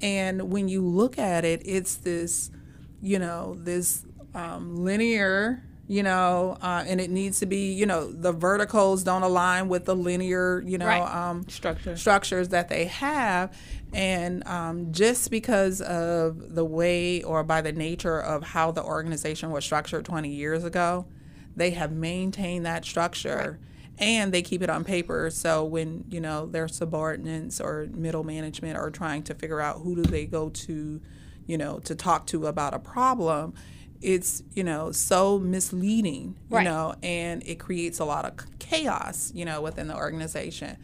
And 0.00 0.52
when 0.52 0.68
you 0.68 0.80
look 0.86 1.18
at 1.18 1.44
it, 1.44 1.60
it's 1.64 1.96
this, 1.96 2.52
you 3.02 3.18
know, 3.18 3.56
this 3.58 4.04
um, 4.36 4.76
linear, 4.76 5.64
you 5.88 6.02
know, 6.04 6.58
uh, 6.62 6.84
and 6.86 7.00
it 7.00 7.10
needs 7.10 7.40
to 7.40 7.46
be, 7.46 7.72
you 7.72 7.86
know, 7.86 8.12
the 8.12 8.32
verticals 8.32 9.02
don't 9.02 9.22
align 9.24 9.68
with 9.68 9.84
the 9.84 9.96
linear, 9.96 10.62
you 10.64 10.78
know, 10.78 10.86
Right. 10.86 11.28
um, 11.30 11.48
Structure. 11.48 11.96
structures 11.96 12.50
that 12.50 12.68
they 12.68 12.84
have. 12.84 13.50
And 13.96 14.46
um, 14.46 14.92
just 14.92 15.30
because 15.30 15.80
of 15.80 16.54
the 16.54 16.66
way 16.66 17.22
or 17.22 17.42
by 17.42 17.62
the 17.62 17.72
nature 17.72 18.20
of 18.20 18.42
how 18.42 18.70
the 18.70 18.84
organization 18.84 19.50
was 19.50 19.64
structured 19.64 20.04
20 20.04 20.28
years 20.28 20.64
ago, 20.64 21.06
they 21.56 21.70
have 21.70 21.92
maintained 21.92 22.66
that 22.66 22.84
structure 22.84 23.58
and 23.98 24.34
they 24.34 24.42
keep 24.42 24.60
it 24.60 24.68
on 24.68 24.84
paper. 24.84 25.30
So 25.30 25.64
when, 25.64 26.04
you 26.10 26.20
know, 26.20 26.44
their 26.44 26.68
subordinates 26.68 27.58
or 27.58 27.88
middle 27.90 28.22
management 28.22 28.76
are 28.76 28.90
trying 28.90 29.22
to 29.24 29.34
figure 29.34 29.62
out 29.62 29.78
who 29.80 29.96
do 29.96 30.02
they 30.02 30.26
go 30.26 30.50
to, 30.50 31.00
you 31.46 31.56
know, 31.56 31.78
to 31.78 31.94
talk 31.94 32.26
to 32.26 32.46
about 32.48 32.74
a 32.74 32.78
problem, 32.78 33.54
it's, 34.02 34.42
you 34.52 34.62
know, 34.62 34.92
so 34.92 35.38
misleading, 35.38 36.36
you 36.50 36.56
Right. 36.56 36.64
know, 36.64 36.94
and 37.02 37.42
it 37.46 37.58
creates 37.58 37.98
a 37.98 38.04
lot 38.04 38.26
of 38.26 38.58
chaos, 38.58 39.32
you 39.34 39.46
know, 39.46 39.62
within 39.62 39.88
the 39.88 39.96
organization. 39.96 40.76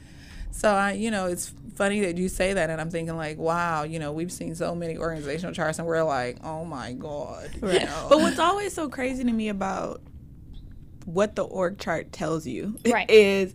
So 0.53 0.71
I, 0.71 0.93
you 0.93 1.11
know, 1.11 1.27
it's 1.27 1.53
funny 1.75 2.01
that 2.03 2.19
you 2.19 2.29
say 2.29 2.53
that, 2.53 2.71
and 2.71 2.81
I'm 2.81 2.91
thinking 2.91 3.17
like, 3.17 3.39
wow, 3.39 3.83
you 3.83 3.99
know, 3.99 4.13
we've 4.13 4.31
seen 4.31 4.55
so 4.55 4.75
many 4.75 4.97
organizational 4.97 5.55
charts, 5.55 5.79
and 5.79 5.89
we're 5.89 6.03
like, 6.03 6.39
oh 6.45 6.65
my 6.65 6.93
god, 6.93 7.51
you 7.55 7.61
know. 7.63 8.07
But 8.09 8.21
what's 8.21 8.39
always 8.39 8.73
so 8.73 8.89
crazy 8.89 9.25
to 9.25 9.33
me 9.33 9.49
about 9.49 10.01
what 11.05 11.35
the 11.35 11.43
org 11.43 11.79
chart 11.79 12.13
tells 12.13 12.47
you 12.47 12.79
Right. 12.87 13.11
is 13.11 13.55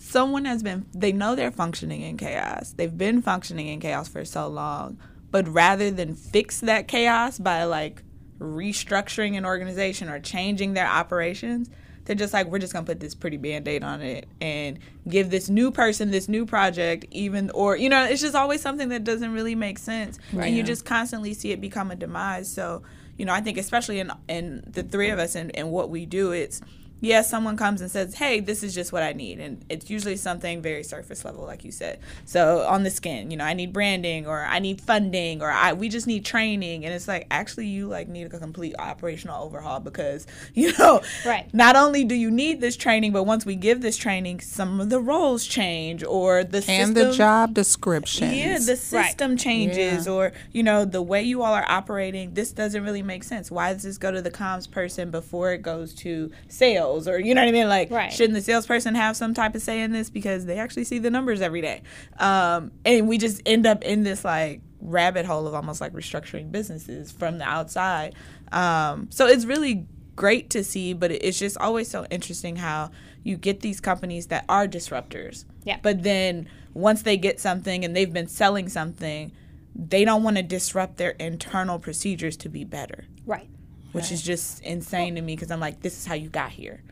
someone 0.00 0.44
has 0.46 0.64
been 0.64 0.84
they 0.92 1.12
know 1.12 1.36
they're 1.36 1.52
functioning 1.52 2.00
in 2.02 2.16
chaos. 2.16 2.72
They've 2.76 2.96
been 2.96 3.22
functioning 3.22 3.68
in 3.68 3.78
chaos 3.80 4.08
for 4.08 4.24
so 4.24 4.48
long, 4.48 4.98
but 5.30 5.46
rather 5.48 5.90
than 5.90 6.14
fix 6.14 6.60
that 6.60 6.88
chaos 6.88 7.38
by 7.38 7.64
like 7.64 8.02
restructuring 8.38 9.36
an 9.36 9.44
organization 9.46 10.08
or 10.08 10.18
changing 10.18 10.74
their 10.74 10.88
operations, 10.88 11.70
they're 12.04 12.16
just 12.16 12.32
like 12.32 12.46
we're 12.46 12.58
just 12.58 12.72
to 12.72 12.82
put 12.82 13.00
this 13.00 13.14
pretty 13.14 13.36
band-aid 13.36 13.82
on 13.84 14.00
it 14.00 14.28
and 14.40 14.78
give 15.08 15.30
this 15.30 15.48
new 15.48 15.70
person 15.70 16.10
this 16.10 16.28
new 16.28 16.44
project 16.44 17.04
even 17.10 17.50
or 17.50 17.76
you 17.76 17.88
know, 17.88 18.04
it's 18.04 18.20
just 18.20 18.34
always 18.34 18.60
something 18.60 18.88
that 18.88 19.04
doesn't 19.04 19.32
really 19.32 19.54
make 19.54 19.78
sense. 19.78 20.18
And 20.46 20.56
you 20.56 20.62
just 20.62 20.84
constantly 20.84 21.34
see 21.34 21.52
it 21.52 21.60
become 21.60 21.90
a 21.90 21.96
demise. 21.96 22.52
So, 22.52 22.82
you 23.16 23.24
know, 23.24 23.32
I 23.32 23.40
think 23.40 23.58
especially 23.58 24.00
in 24.00 24.10
in 24.28 24.64
the 24.66 24.82
three 24.82 25.10
of 25.10 25.18
us 25.18 25.34
and, 25.34 25.54
and 25.56 25.70
what 25.70 25.90
we 25.90 26.06
do, 26.06 26.32
it's 26.32 26.60
yes, 27.02 27.28
someone 27.28 27.58
comes 27.58 27.82
and 27.82 27.90
says, 27.90 28.14
"Hey, 28.14 28.40
this 28.40 28.62
is 28.62 28.74
just 28.74 28.92
what 28.92 29.02
I 29.02 29.12
need," 29.12 29.38
and 29.40 29.62
it's 29.68 29.90
usually 29.90 30.16
something 30.16 30.62
very 30.62 30.82
surface 30.82 31.24
level, 31.24 31.44
like 31.44 31.64
you 31.64 31.70
said. 31.72 31.98
So 32.24 32.60
on 32.66 32.84
the 32.84 32.90
skin, 32.90 33.30
you 33.30 33.36
know, 33.36 33.44
I 33.44 33.52
need 33.52 33.74
branding, 33.74 34.26
or 34.26 34.40
I 34.40 34.58
need 34.60 34.80
funding, 34.80 35.42
or 35.42 35.50
I 35.50 35.74
we 35.74 35.90
just 35.90 36.06
need 36.06 36.24
training, 36.24 36.86
and 36.86 36.94
it's 36.94 37.06
like 37.08 37.26
actually 37.30 37.66
you 37.66 37.88
like 37.88 38.08
need 38.08 38.32
a 38.32 38.38
complete 38.38 38.74
operational 38.78 39.44
overhaul 39.44 39.80
because 39.80 40.26
you 40.54 40.72
know, 40.78 41.02
Right. 41.26 41.52
Not 41.52 41.76
only 41.76 42.04
do 42.04 42.14
you 42.14 42.30
need 42.30 42.60
this 42.60 42.76
training, 42.76 43.12
but 43.12 43.24
once 43.24 43.44
we 43.44 43.56
give 43.56 43.82
this 43.82 43.96
training, 43.96 44.40
some 44.40 44.80
of 44.80 44.88
the 44.88 45.00
roles 45.00 45.44
change, 45.44 46.04
or 46.04 46.44
the 46.44 46.58
and 46.58 46.64
system, 46.64 46.94
the 46.94 47.12
job 47.12 47.54
description, 47.54 48.32
yeah, 48.32 48.58
the 48.58 48.76
system 48.76 49.36
changes, 49.36 50.06
Yeah. 50.06 50.12
or 50.12 50.32
you 50.52 50.62
know, 50.62 50.84
the 50.84 51.02
way 51.02 51.22
you 51.22 51.42
all 51.42 51.52
are 51.52 51.66
operating. 51.68 52.34
This 52.34 52.52
doesn't 52.52 52.84
really 52.84 53.02
make 53.02 53.24
sense. 53.24 53.50
Why 53.50 53.72
does 53.72 53.82
this 53.82 53.98
go 53.98 54.12
to 54.12 54.22
the 54.22 54.30
comms 54.30 54.70
person 54.70 55.10
before 55.10 55.52
it 55.52 55.62
goes 55.62 55.92
to 55.94 56.30
sales, 56.48 56.91
or 57.08 57.18
you 57.18 57.34
know 57.34 57.42
what 57.42 57.48
I 57.48 57.52
mean? 57.52 57.68
Like, 57.68 57.90
Right. 57.90 58.12
shouldn't 58.12 58.34
the 58.34 58.40
salesperson 58.42 58.94
have 58.94 59.16
some 59.16 59.34
type 59.34 59.54
of 59.54 59.62
say 59.62 59.80
in 59.82 59.92
this 59.92 60.10
because 60.10 60.46
they 60.46 60.58
actually 60.58 60.84
see 60.84 60.98
the 60.98 61.10
numbers 61.10 61.40
every 61.40 61.60
day? 61.60 61.82
Um, 62.18 62.72
and 62.84 63.08
we 63.08 63.18
just 63.18 63.40
end 63.46 63.66
up 63.66 63.82
in 63.82 64.02
this 64.02 64.24
like 64.24 64.60
rabbit 64.80 65.24
hole 65.26 65.46
of 65.46 65.54
almost 65.54 65.80
like 65.80 65.92
restructuring 65.92 66.50
businesses 66.52 67.10
from 67.12 67.38
the 67.38 67.44
outside. 67.44 68.14
Um, 68.50 69.08
so 69.10 69.26
it's 69.26 69.44
really 69.44 69.86
great 70.16 70.50
to 70.50 70.62
see, 70.62 70.92
but 70.92 71.10
it's 71.10 71.38
just 71.38 71.56
always 71.58 71.88
so 71.88 72.04
interesting 72.10 72.56
how 72.56 72.90
you 73.24 73.36
get 73.36 73.60
these 73.60 73.80
companies 73.80 74.26
that 74.28 74.44
are 74.48 74.66
disruptors. 74.66 75.44
Yeah. 75.64 75.78
But 75.82 76.02
then 76.02 76.48
once 76.74 77.02
they 77.02 77.16
get 77.16 77.40
something 77.40 77.84
and 77.84 77.94
they've 77.96 78.12
been 78.12 78.26
selling 78.26 78.68
something, 78.68 79.32
they 79.74 80.04
don't 80.04 80.22
want 80.22 80.36
to 80.36 80.42
disrupt 80.42 80.96
their 80.98 81.10
internal 81.12 81.78
procedures 81.78 82.36
to 82.38 82.48
be 82.48 82.64
better, 82.64 83.04
right 83.24 83.48
which 83.92 84.10
is 84.12 84.22
just 84.22 84.62
insane 84.62 85.14
to 85.14 85.20
me 85.22 85.34
because 85.36 85.50
I'm 85.50 85.60
like, 85.60 85.80
this 85.80 85.96
is 85.98 86.06
how 86.06 86.14
you 86.14 86.28
got 86.28 86.50
here. 86.50 86.82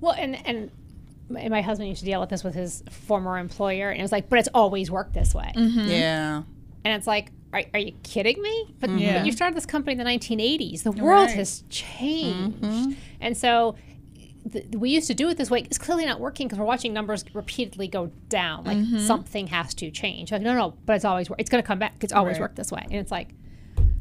well 0.00 0.12
and 0.16 0.36
and 0.46 0.70
my 1.28 1.48
my 1.48 1.60
husband 1.62 1.88
used 1.88 2.00
to 2.00 2.04
deal 2.06 2.20
with 2.20 2.28
this 2.30 2.42
with 2.44 2.54
his 2.54 2.82
former 2.90 3.38
employer 3.38 3.90
and 3.90 3.98
it 4.00 4.02
was 4.02 4.12
like 4.12 4.28
but 4.28 4.38
it's 4.38 4.48
always 4.54 4.90
worked 4.90 5.14
this 5.14 5.34
way. 5.34 5.52
Mm-hmm. 5.56 5.88
Yeah. 5.88 6.42
and 6.84 6.94
it's 6.94 7.06
like 7.06 7.32
are, 7.52 7.62
are 7.74 7.80
you 7.80 7.92
kidding 8.04 8.40
me? 8.40 8.74
But, 8.78 8.90
Yeah. 8.90 9.18
but 9.18 9.26
you 9.26 9.32
started 9.32 9.56
this 9.56 9.66
company 9.66 9.92
in 9.92 9.98
the 9.98 10.04
1980s 10.04 10.82
the 10.84 10.92
world 10.92 11.26
Right. 11.28 11.36
has 11.36 11.64
changed. 11.68 12.60
Mm-hmm. 12.60 12.92
And 13.20 13.36
so 13.36 13.74
th- 14.52 14.66
we 14.76 14.90
used 14.90 15.08
to 15.08 15.14
do 15.14 15.28
it 15.28 15.36
this 15.36 15.50
way. 15.50 15.60
It's 15.62 15.78
clearly 15.78 16.06
not 16.06 16.20
working 16.20 16.46
because 16.46 16.58
we're 16.60 16.64
watching 16.64 16.92
numbers 16.92 17.24
repeatedly 17.34 17.88
go 17.88 18.10
down. 18.28 18.64
Like 18.64 18.78
something 19.00 19.48
has 19.48 19.74
to 19.74 19.90
change. 19.90 20.30
Like 20.32 20.42
no 20.42 20.54
no 20.54 20.74
but 20.86 20.94
it's 20.96 21.04
always 21.04 21.28
wor- 21.28 21.36
it's 21.40 21.50
going 21.50 21.62
to 21.62 21.66
come 21.66 21.78
back. 21.80 21.94
It's 22.04 22.12
always 22.12 22.34
Right. 22.34 22.42
worked 22.42 22.56
this 22.56 22.70
way. 22.72 22.82
And 22.84 22.94
it's 23.00 23.10
like 23.10 23.30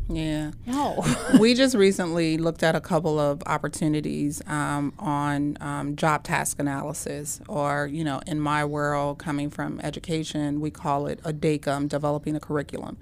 Yeah. 0.10 0.52
no 0.66 1.06
we 1.40 1.54
just 1.54 1.76
recently 1.76 2.38
looked 2.38 2.64
at 2.64 2.76
a 2.76 2.82
couple 2.82 3.20
of 3.20 3.42
opportunities 3.46 4.42
um, 4.48 4.94
on 5.00 5.58
um, 5.62 5.96
job 5.96 6.24
task 6.24 6.60
analysis, 6.60 7.42
or, 7.48 7.88
you 7.88 8.04
know, 8.04 8.22
in 8.28 8.40
my 8.40 8.66
world, 8.66 9.20
coming 9.20 9.50
from 9.50 9.80
education, 9.82 10.60
we 10.60 10.72
call 10.72 11.08
it 11.08 11.20
a 11.24 11.34
DACUM, 11.34 11.88
developing 11.88 12.36
a 12.36 12.40
curriculum. 12.40 12.98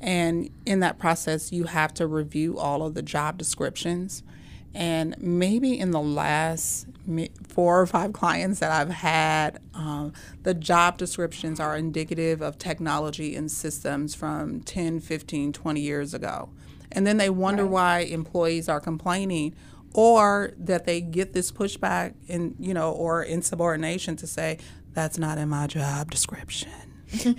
And 0.00 0.50
in 0.66 0.80
that 0.80 0.98
process, 0.98 1.52
you 1.52 1.64
have 1.64 1.94
to 1.94 2.06
review 2.06 2.58
all 2.58 2.84
of 2.84 2.94
the 2.94 3.02
job 3.02 3.38
descriptions. 3.38 4.22
And 4.74 5.14
maybe 5.20 5.78
in 5.78 5.92
the 5.92 6.00
last 6.00 6.86
four 7.46 7.80
or 7.80 7.86
five 7.86 8.12
clients 8.12 8.58
that 8.60 8.72
I've 8.72 8.90
had, 8.90 9.60
um, 9.74 10.12
the 10.42 10.52
job 10.54 10.98
descriptions 10.98 11.60
are 11.60 11.76
indicative 11.76 12.40
of 12.42 12.58
technology 12.58 13.36
and 13.36 13.50
systems 13.50 14.14
from 14.14 14.60
10, 14.60 15.00
15, 15.00 15.52
20 15.52 15.80
years 15.80 16.12
ago. 16.14 16.48
and 16.96 17.04
then 17.06 17.16
they 17.16 17.28
wonder 17.30 17.64
Right. 17.64 17.72
why 17.72 17.98
employees 18.00 18.68
are 18.68 18.78
complaining 18.80 19.52
or 19.94 20.52
that 20.58 20.84
they 20.84 21.00
get 21.00 21.32
this 21.32 21.50
pushback 21.50 22.14
in 22.28 22.54
you 22.60 22.72
know 22.72 22.92
or 22.92 23.22
insubordination 23.24 24.14
to 24.16 24.26
say 24.28 24.58
that's 24.92 25.18
not 25.18 25.36
in 25.36 25.48
my 25.48 25.66
job 25.66 26.08
description 26.10 26.70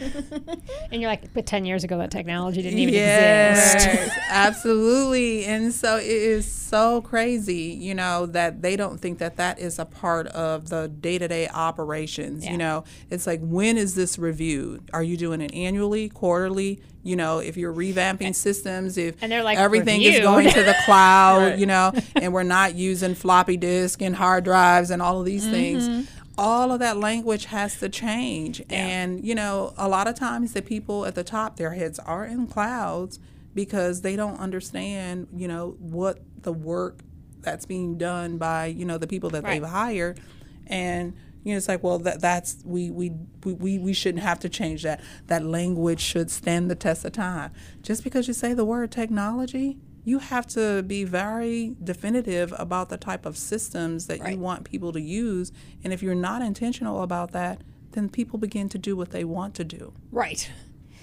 And 0.92 1.02
you're 1.02 1.10
like, 1.10 1.34
but 1.34 1.46
10 1.46 1.66
years 1.66 1.84
ago, 1.84 1.98
that 1.98 2.12
technology 2.12 2.62
didn't 2.62 2.80
even 2.80 2.94
Yes, 2.94 3.76
exist. 3.76 4.18
absolutely. 4.30 5.46
And 5.46 5.74
so 5.74 5.98
it 5.98 6.06
is 6.06 6.50
so 6.50 7.02
crazy, 7.02 7.78
you 7.80 7.94
know, 7.94 8.26
that 8.28 8.62
they 8.62 8.76
don't 8.76 9.00
think 9.00 9.20
that 9.20 9.36
that 9.38 9.60
is 9.60 9.80
a 9.80 9.86
part 9.86 10.28
of 10.28 10.70
the 10.70 10.88
day 10.88 11.18
to 11.18 11.28
day 11.28 11.48
operations. 11.50 12.46
Yeah. 12.46 12.52
You 12.52 12.58
know, 12.58 12.84
it's 13.10 13.28
like, 13.28 13.42
when 13.42 13.78
is 13.78 13.96
this 13.96 14.18
reviewed? 14.18 14.90
Are 14.94 15.04
you 15.04 15.18
doing 15.18 15.42
it 15.42 15.54
annually, 15.54 16.10
quarterly? 16.10 16.82
You 17.04 17.16
know, 17.16 17.40
if 17.40 17.56
you're 17.58 17.74
revamping 17.74 18.34
systems, 18.34 18.98
if 18.98 19.22
And 19.22 19.32
they're 19.32 19.44
like, 19.44 19.58
everything 19.60 20.02
is 20.02 20.20
going 20.22 20.50
to 20.50 20.64
the 20.64 20.76
cloud, 20.86 21.60
you 21.60 21.66
know, 21.68 21.92
and 22.16 22.34
we're 22.34 22.44
not 22.44 22.76
using 22.76 23.14
floppy 23.16 23.58
disk 23.58 24.02
and 24.02 24.16
hard 24.16 24.44
drives 24.44 24.90
and 24.90 25.02
all 25.02 25.20
of 25.20 25.26
these 25.26 25.46
things. 25.48 25.88
Mm-hmm. 25.88 26.12
All 26.38 26.72
of 26.72 26.80
that 26.80 26.98
language 26.98 27.46
has 27.46 27.80
to 27.80 27.90
change. 27.90 28.62
And, 28.70 29.26
you 29.26 29.36
know, 29.36 29.74
a 29.78 29.88
lot 29.88 30.08
of 30.08 30.16
times 30.16 30.54
the 30.54 30.62
people 30.62 31.06
at 31.06 31.16
the 31.16 31.24
top, 31.24 31.56
their 31.58 31.72
heads 31.74 31.98
are 32.00 32.26
in 32.26 32.48
clouds 32.48 33.20
because 33.54 34.02
they 34.02 34.16
don't 34.16 34.38
understand, 34.40 35.28
you 35.36 35.48
know, 35.48 35.76
what 35.80 36.20
the 36.42 36.52
work 36.52 37.00
that's 37.42 37.66
being 37.66 37.98
done 37.98 38.38
by, 38.38 38.66
you 38.66 38.84
know, 38.86 38.98
the 38.98 39.08
people 39.08 39.30
that 39.30 39.44
Right. 39.44 39.62
they've 39.62 39.70
hired. 39.70 40.20
And, 40.68 41.14
you 41.44 41.54
know, 41.54 41.58
it's 41.58 41.68
like, 41.68 41.84
well, 41.84 42.00
that 42.00 42.20
that's 42.22 42.58
we 42.66 42.90
we 42.90 43.12
we 43.46 43.78
we 43.78 43.94
shouldn't 43.94 44.24
have 44.24 44.40
to 44.40 44.50
change 44.50 44.82
that. 44.84 45.00
That 45.28 45.46
language 45.46 46.02
should 46.02 46.32
stand 46.32 46.70
the 46.72 46.76
test 46.76 47.06
of 47.06 47.12
time. 47.14 47.52
Just 47.84 48.04
because 48.04 48.28
you 48.28 48.34
say 48.34 48.54
the 48.54 48.66
word 48.66 48.92
technology, 48.92 49.78
you 50.06 50.20
have 50.20 50.46
to 50.48 50.84
be 50.84 51.04
very 51.04 51.76
definitive 51.84 52.54
about 52.58 52.88
the 52.90 52.98
type 52.98 53.26
of 53.26 53.36
systems 53.36 54.06
that 54.08 54.20
Right. 54.22 54.34
you 54.36 54.40
want 54.40 54.64
people 54.64 54.94
to 54.94 55.02
use. 55.02 55.52
And 55.84 55.92
if 55.92 56.02
you're 56.04 56.16
not 56.16 56.42
intentional 56.42 57.02
about 57.02 57.32
that, 57.32 57.62
then 57.94 58.08
people 58.10 58.38
begin 58.40 58.70
to 58.70 58.78
do 58.78 58.96
what 58.96 59.10
they 59.10 59.24
want 59.24 59.56
to 59.56 59.64
do 59.64 59.94
Right. 60.12 60.50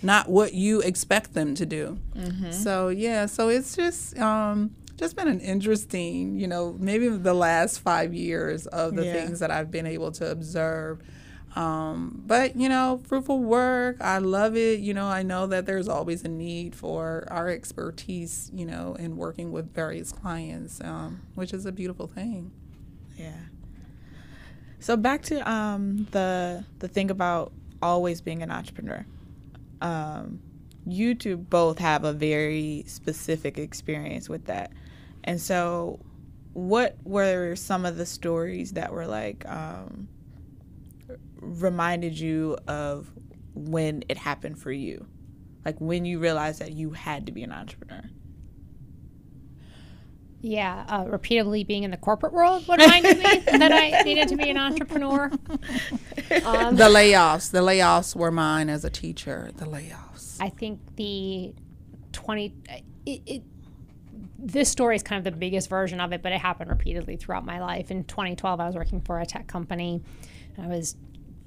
not 0.02 0.28
what 0.28 0.54
you 0.54 0.80
expect 0.80 1.34
them 1.34 1.54
to 1.56 1.66
do. 1.66 1.98
So 2.50 2.88
yeah, 2.88 3.26
so 3.26 3.48
it's 3.48 3.74
just 3.76 4.18
um, 4.18 4.70
just 4.96 5.16
been 5.16 5.26
an 5.28 5.40
interesting, 5.40 6.38
you 6.38 6.46
know, 6.46 6.76
maybe 6.78 7.08
the 7.08 7.34
last 7.34 7.80
five 7.80 8.12
years 8.14 8.66
of 8.68 8.94
the 8.94 9.04
Yeah. 9.04 9.12
things 9.14 9.40
that 9.40 9.50
I've 9.50 9.70
been 9.70 9.86
able 9.86 10.12
to 10.12 10.30
observe. 10.30 11.00
Um, 11.54 12.22
but 12.26 12.56
you 12.56 12.68
know, 12.68 13.02
fruitful 13.06 13.40
work. 13.40 13.96
I 14.00 14.18
love 14.18 14.56
it. 14.56 14.80
You 14.80 14.94
know, 14.94 15.06
I 15.06 15.22
know 15.22 15.46
that 15.48 15.66
there's 15.66 15.88
always 15.88 16.24
a 16.24 16.28
need 16.28 16.74
for 16.74 17.26
our 17.30 17.48
expertise. 17.48 18.50
You 18.54 18.66
know, 18.66 18.94
in 18.98 19.16
working 19.16 19.52
with 19.52 19.74
various 19.74 20.12
clients, 20.12 20.80
um, 20.82 21.22
which 21.34 21.52
is 21.52 21.66
a 21.66 21.72
beautiful 21.72 22.06
thing. 22.06 22.52
Yeah. 23.16 23.32
So 24.80 24.96
back 24.96 25.22
to 25.24 25.48
um, 25.50 26.08
the 26.10 26.64
the 26.78 26.88
thing 26.88 27.10
about 27.10 27.52
always 27.82 28.20
being 28.20 28.42
an 28.42 28.50
entrepreneur. 28.50 29.04
Um, 29.80 30.40
you 30.86 31.14
two 31.14 31.36
both 31.36 31.78
have 31.78 32.04
a 32.04 32.12
very 32.12 32.84
specific 32.86 33.58
experience 33.58 34.28
with 34.28 34.46
that, 34.46 34.72
and 35.22 35.40
so 35.40 36.00
what 36.54 36.96
were 37.04 37.54
some 37.56 37.86
of 37.86 37.96
the 37.96 38.06
stories 38.06 38.72
that 38.72 38.92
were 38.92 39.06
like 39.06 39.48
um, 39.48 40.08
reminded 41.40 42.18
you 42.18 42.56
of 42.68 43.10
when 43.54 44.04
it 44.08 44.18
happened 44.18 44.58
for 44.58 44.72
you, 44.72 45.06
like 45.64 45.80
when 45.80 46.04
you 46.04 46.18
realized 46.18 46.60
that 46.60 46.72
you 46.72 46.90
had 46.90 47.26
to 47.26 47.32
be 47.32 47.42
an 47.42 47.52
entrepreneur? 47.52 48.02
Yeah, 50.44 50.84
uh, 50.88 51.04
repeatedly 51.06 51.62
being 51.62 51.84
in 51.84 51.92
the 51.92 51.96
corporate 51.96 52.32
world 52.32 52.66
what 52.66 52.80
reminded 52.80 53.18
me 53.18 53.22
that 53.58 53.70
I 53.70 54.02
needed 54.02 54.26
to 54.28 54.36
be 54.36 54.50
an 54.50 54.58
entrepreneur. 54.58 55.30
Um, 56.46 56.76
The 56.76 56.84
layoffs, 56.84 57.50
the 57.50 57.60
layoffs 57.60 58.16
were 58.16 58.30
mine 58.30 58.70
as 58.70 58.86
a 58.86 58.90
teacher. 58.90 59.50
The 59.54 59.66
layoffs. 59.66 60.38
I 60.40 60.48
think 60.48 60.80
the 60.96 61.54
20 62.12 62.54
it, 63.04 63.22
it 63.26 63.42
this 64.38 64.70
story 64.70 64.96
is 64.96 65.02
kind 65.02 65.18
of 65.18 65.24
the 65.30 65.38
biggest 65.38 65.68
version 65.68 66.00
of 66.00 66.12
it, 66.12 66.22
but 66.22 66.32
it 66.32 66.40
happened 66.40 66.70
repeatedly 66.70 67.16
throughout 67.16 67.44
my 67.44 67.60
life. 67.60 67.90
In 67.90 68.04
2012, 68.04 68.60
I 68.60 68.66
was 68.66 68.74
working 68.74 69.00
for 69.00 69.20
a 69.20 69.26
tech 69.26 69.46
company. 69.46 70.02
I 70.58 70.66
was 70.66 70.96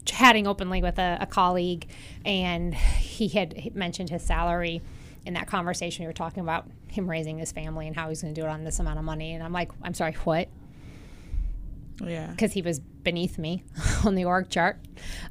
chatting 0.06 0.48
openly 0.48 0.82
with 0.82 1.00
a, 1.00 1.18
a 1.22 1.26
colleague, 1.26 1.88
and 2.24 2.74
he 2.76 3.28
had 3.28 3.76
mentioned 3.76 4.10
his 4.10 4.24
salary. 4.24 4.82
In 5.26 5.34
that 5.34 5.48
conversation, 5.48 6.04
we 6.04 6.08
were 6.08 6.14
talking 6.14 6.42
about 6.44 6.70
him 6.88 7.10
raising 7.10 7.40
his 7.40 7.52
family 7.52 7.88
and 7.88 7.96
how 7.96 8.10
he's 8.10 8.22
going 8.22 8.34
to 8.34 8.40
do 8.40 8.46
it 8.46 8.50
on 8.50 8.64
this 8.64 8.80
amount 8.80 9.00
of 9.00 9.06
money. 9.06 9.34
And 9.34 9.44
I'm 9.44 9.54
like, 9.54 9.72
I'm 9.82 9.94
sorry, 9.96 10.14
what? 10.24 10.48
Yeah. 12.04 12.28
because 12.28 12.52
he 12.52 12.62
was 12.62 12.80
beneath 12.80 13.38
me 13.38 13.64
on 14.06 14.16
the 14.16 14.26
org 14.26 14.50
chart. 14.50 14.78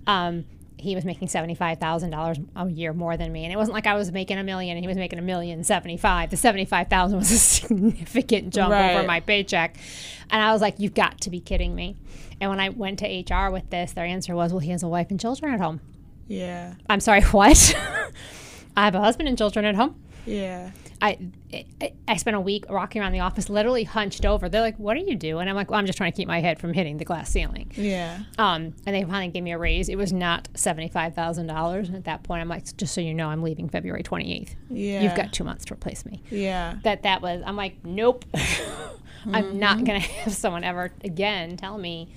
Um, 0.07 0.47
he 0.85 0.95
was 0.95 1.05
making 1.05 1.29
seventy-five 1.29 1.79
thousand 1.79 2.11
dollars 2.11 2.39
a 2.55 2.69
year 2.69 2.93
more 2.93 3.17
than 3.17 3.33
me, 3.33 3.45
and 3.45 3.53
it 3.53 3.57
wasn't 3.57 3.75
like 3.75 3.87
I 3.87 3.95
was 3.95 4.13
making 4.13 4.39
a 4.39 4.45
million 4.45 4.77
and 4.77 4.85
he 4.85 4.89
was 4.89 4.97
making 4.97 5.19
a 5.19 5.23
million 5.23 5.65
seventy-five. 5.65 6.31
The 6.31 6.37
seventy-five 6.37 6.89
thousand 6.89 7.19
was 7.19 7.31
a 7.33 7.39
significant 7.39 8.53
jump 8.55 8.71
Right. 8.73 8.95
over 8.97 9.07
my 9.07 9.21
paycheck, 9.21 9.77
and 10.31 10.41
I 10.43 10.53
was 10.53 10.61
like, 10.63 10.79
"You've 10.79 10.95
got 10.95 11.21
to 11.23 11.31
be 11.31 11.41
kidding 11.41 11.75
me!" 11.75 11.97
And 12.41 12.51
when 12.51 12.61
I 12.61 12.69
went 12.69 13.01
to 13.01 13.07
HR 13.07 13.51
with 13.51 13.71
this, 13.71 13.93
their 13.93 14.05
answer 14.05 14.35
was, 14.37 14.53
"Well, 14.53 14.61
he 14.61 14.71
has 14.71 14.83
a 14.83 14.89
wife 14.89 15.11
and 15.11 15.19
children 15.19 15.53
at 15.53 15.61
home." 15.61 15.81
Yeah. 16.29 16.75
I'm 16.89 17.01
sorry, 17.01 17.23
what? 17.33 17.75
I 18.77 18.85
have 18.85 18.95
a 18.95 19.01
husband 19.01 19.29
and 19.29 19.37
children 19.39 19.65
at 19.65 19.75
home. 19.75 20.01
Yeah. 20.27 20.71
I, 21.03 21.19
I 21.53 21.93
I 22.09 22.17
spent 22.17 22.37
a 22.37 22.41
week 22.41 22.65
walking 22.71 23.03
around 23.03 23.13
the 23.13 23.21
office, 23.21 23.51
literally 23.51 23.85
hunched 23.85 24.25
over. 24.25 24.49
They're 24.49 24.61
like, 24.61 24.79
"What 24.79 24.95
do 24.95 25.01
you 25.01 25.17
do?" 25.17 25.39
And 25.39 25.51
I'm 25.51 25.57
like, 25.57 25.71
"Well, 25.71 25.79
I'm 25.79 25.87
just 25.87 25.99
trying 25.99 26.13
to 26.13 26.17
keep 26.17 26.29
my 26.29 26.41
head 26.41 26.59
from 26.59 26.73
hitting 26.73 26.97
the 26.97 27.05
glass 27.05 27.29
ceiling." 27.31 27.71
Yeah. 27.75 28.21
Um, 28.39 28.75
and 28.87 28.97
they 28.97 29.03
finally 29.03 29.29
gave 29.29 29.43
me 29.43 29.53
a 29.53 29.59
raise. 29.59 29.89
It 29.89 29.97
was 29.97 30.13
not 30.13 30.49
seventy-five 30.55 31.15
thousand 31.15 31.49
dollars 31.49 31.89
And 31.89 31.97
at 31.97 32.05
that 32.05 32.23
point. 32.23 32.41
I'm 32.41 32.49
like, 32.49 32.75
just 32.77 32.95
so 32.95 33.01
you 33.01 33.13
know, 33.13 33.29
I'm 33.29 33.43
leaving 33.43 33.69
February 33.69 34.03
twenty 34.03 34.35
eighth. 34.35 34.57
Yeah. 34.71 35.03
You've 35.03 35.15
got 35.15 35.33
two 35.33 35.45
months 35.45 35.65
to 35.67 35.75
replace 35.75 36.07
me. 36.07 36.23
Yeah. 36.31 36.77
That 36.85 37.03
that 37.03 37.21
was. 37.21 37.43
I'm 37.45 37.57
like, 37.57 37.85
nope. 37.85 38.25
I'm 39.33 39.59
not 39.59 39.85
gonna 39.85 39.99
have 40.25 40.33
someone 40.35 40.65
ever 40.65 40.93
again 41.03 41.57
tell 41.57 41.77
me 41.79 42.09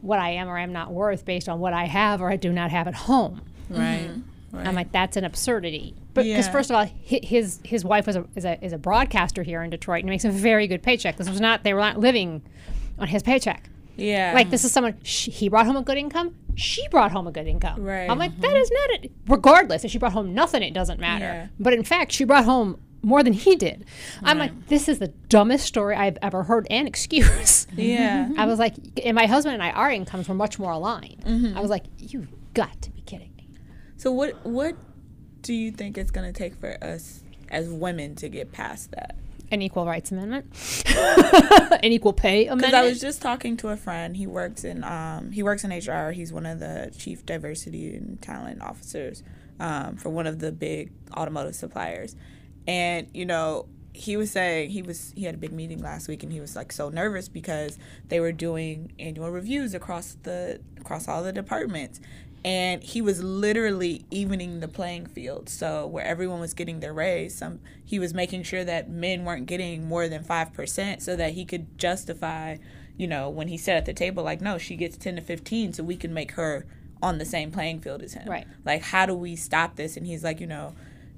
what 0.00 0.18
I 0.18 0.30
am 0.30 0.48
or 0.48 0.58
am 0.58 0.72
not 0.72 0.92
worth 0.92 1.24
based 1.24 1.48
on 1.48 1.60
what 1.60 1.72
I 1.72 1.84
have 1.86 2.20
or 2.20 2.30
I 2.30 2.36
do 2.36 2.52
not 2.52 2.70
have 2.70 2.88
at 2.88 2.94
home. 2.94 3.42
Right. 3.68 4.10
Right. 4.50 4.66
I'm 4.66 4.74
like, 4.74 4.92
that's 4.92 5.16
an 5.18 5.24
absurdity. 5.24 5.94
Because 6.24 6.46
Yeah. 6.46 6.52
first 6.52 6.70
of 6.70 6.76
all, 6.76 6.84
his 7.02 7.60
his 7.64 7.84
wife 7.84 8.06
was 8.06 8.16
a 8.16 8.24
is, 8.34 8.44
a 8.44 8.62
is 8.64 8.72
a 8.72 8.78
broadcaster 8.78 9.42
here 9.42 9.62
in 9.62 9.70
Detroit 9.70 10.00
and 10.02 10.10
makes 10.10 10.24
a 10.24 10.30
very 10.30 10.66
good 10.66 10.82
paycheck. 10.82 11.16
This 11.16 11.28
was 11.28 11.40
not 11.40 11.64
they 11.64 11.74
were 11.74 11.80
not 11.80 11.98
living 11.98 12.42
on 12.98 13.08
his 13.08 13.22
paycheck. 13.22 13.70
Yeah. 13.96 14.32
Like 14.34 14.50
this 14.50 14.64
is 14.64 14.72
someone 14.72 14.96
she, 15.02 15.30
he 15.30 15.48
brought 15.48 15.66
home 15.66 15.76
a 15.76 15.82
good 15.82 15.98
income. 15.98 16.34
She 16.54 16.86
brought 16.88 17.10
home 17.12 17.26
a 17.26 17.32
good 17.32 17.46
income. 17.46 17.82
Right. 17.82 18.08
I'm 18.10 18.18
like 18.18 18.38
that 18.40 18.56
is 18.56 18.70
not 18.70 19.04
it. 19.04 19.12
Regardless, 19.26 19.84
if 19.84 19.90
she 19.90 19.98
brought 19.98 20.12
home 20.12 20.34
nothing, 20.34 20.62
it 20.62 20.72
doesn't 20.74 21.00
matter. 21.00 21.24
Yeah. 21.24 21.46
But 21.58 21.72
in 21.74 21.82
fact, 21.84 22.12
she 22.12 22.24
brought 22.24 22.44
home 22.44 22.80
more 23.00 23.22
than 23.22 23.32
he 23.32 23.54
did. 23.54 23.84
I'm 24.24 24.38
like, 24.38 24.66
this 24.66 24.88
is 24.88 24.98
the 24.98 25.06
dumbest 25.28 25.64
story 25.66 25.94
I've 25.94 26.18
ever 26.20 26.42
heard 26.42 26.66
and 26.70 26.86
excuse. 26.88 27.66
Yeah. 27.76 28.28
I 28.36 28.44
was 28.46 28.58
like, 28.58 28.74
and 29.04 29.14
my 29.14 29.26
husband 29.26 29.54
and 29.54 29.62
I, 29.62 29.70
our 29.70 29.88
incomes 29.90 30.28
were 30.28 30.34
much 30.34 30.58
more 30.58 30.72
aligned. 30.72 31.22
Mm-hmm. 31.24 31.56
I 31.56 31.60
was 31.60 31.70
like, 31.70 31.84
you've 31.98 32.26
got 32.54 32.82
to 32.82 32.90
be 32.90 33.02
kidding 33.02 33.30
me. 33.36 33.48
So 33.96 34.10
what 34.10 34.44
what 34.44 34.76
do 35.48 35.54
you 35.54 35.70
think 35.70 35.96
it's 35.96 36.10
gonna 36.10 36.30
take 36.30 36.54
for 36.54 36.76
us 36.84 37.22
as 37.48 37.70
women 37.70 38.14
to 38.16 38.28
get 38.28 38.52
past 38.52 38.90
that? 38.90 39.16
An 39.50 39.62
equal 39.62 39.86
rights 39.86 40.12
amendment, 40.12 40.44
an 40.86 41.90
equal 41.90 42.12
pay 42.12 42.44
amendment. 42.44 42.72
Because. 42.72 42.74
I 42.74 42.86
was 42.86 43.00
just 43.00 43.22
talking 43.22 43.56
to 43.56 43.68
a 43.68 43.76
friend. 43.78 44.14
He 44.14 44.26
works 44.26 44.62
in 44.62 44.84
um 44.84 45.32
he 45.32 45.42
works 45.42 45.64
in 45.64 45.70
HR. 45.70 46.10
He's 46.10 46.34
one 46.34 46.44
of 46.44 46.60
the 46.60 46.92
chief 46.98 47.24
diversity 47.24 47.96
and 47.96 48.20
talent 48.20 48.60
officers 48.60 49.22
um, 49.58 49.96
for 49.96 50.10
one 50.10 50.26
of 50.26 50.38
the 50.38 50.52
big 50.52 50.92
automotive 51.16 51.54
suppliers, 51.54 52.14
and 52.66 53.08
you 53.14 53.24
know 53.24 53.68
he 53.94 54.18
was 54.18 54.30
saying 54.30 54.68
he 54.68 54.82
was 54.82 55.14
he 55.16 55.24
had 55.24 55.34
a 55.34 55.38
big 55.38 55.52
meeting 55.52 55.82
last 55.82 56.08
week 56.08 56.22
and 56.22 56.30
he 56.30 56.40
was 56.40 56.54
like 56.54 56.70
so 56.70 56.90
nervous 56.90 57.26
because 57.26 57.78
they 58.08 58.20
were 58.20 58.32
doing 58.32 58.92
annual 58.98 59.30
reviews 59.30 59.72
across 59.72 60.18
the 60.24 60.60
across 60.78 61.08
all 61.08 61.22
the 61.22 61.32
departments 61.32 62.00
and 62.44 62.82
he 62.82 63.02
was 63.02 63.22
literally 63.22 64.04
evening 64.10 64.60
the 64.60 64.68
playing 64.68 65.06
field. 65.06 65.48
So 65.48 65.86
where 65.86 66.04
everyone 66.04 66.40
was 66.40 66.54
getting 66.54 66.80
their 66.80 66.92
raise 66.92 67.36
some 67.36 67.60
he 67.84 67.98
was 67.98 68.14
making 68.14 68.42
sure 68.42 68.64
that 68.64 68.90
men 68.90 69.24
weren't 69.24 69.46
getting 69.46 69.88
more 69.88 70.08
than 70.08 70.22
5% 70.22 71.02
so 71.02 71.16
that 71.16 71.32
he 71.32 71.44
could 71.44 71.78
justify 71.78 72.56
you 72.96 73.06
know 73.06 73.28
when 73.30 73.48
he 73.48 73.56
sat 73.56 73.76
at 73.76 73.86
the 73.86 73.94
table 73.94 74.22
like 74.22 74.40
no 74.40 74.58
she 74.58 74.76
gets 74.76 74.96
10 74.96 75.16
to 75.16 75.22
15 75.22 75.72
so 75.74 75.82
we 75.82 75.96
can 75.96 76.12
make 76.12 76.32
her 76.32 76.66
on 77.00 77.18
the 77.18 77.24
same 77.24 77.50
playing 77.50 77.80
field 77.80 78.02
as 78.02 78.14
him. 78.14 78.28
Right. 78.28 78.46
like 78.64 78.82
how 78.82 79.06
do 79.06 79.14
we 79.14 79.36
stop 79.36 79.76
this? 79.76 79.96
And 79.96 80.06
he's 80.06 80.24
like 80.24 80.40
you 80.40 80.46
know 80.46 80.74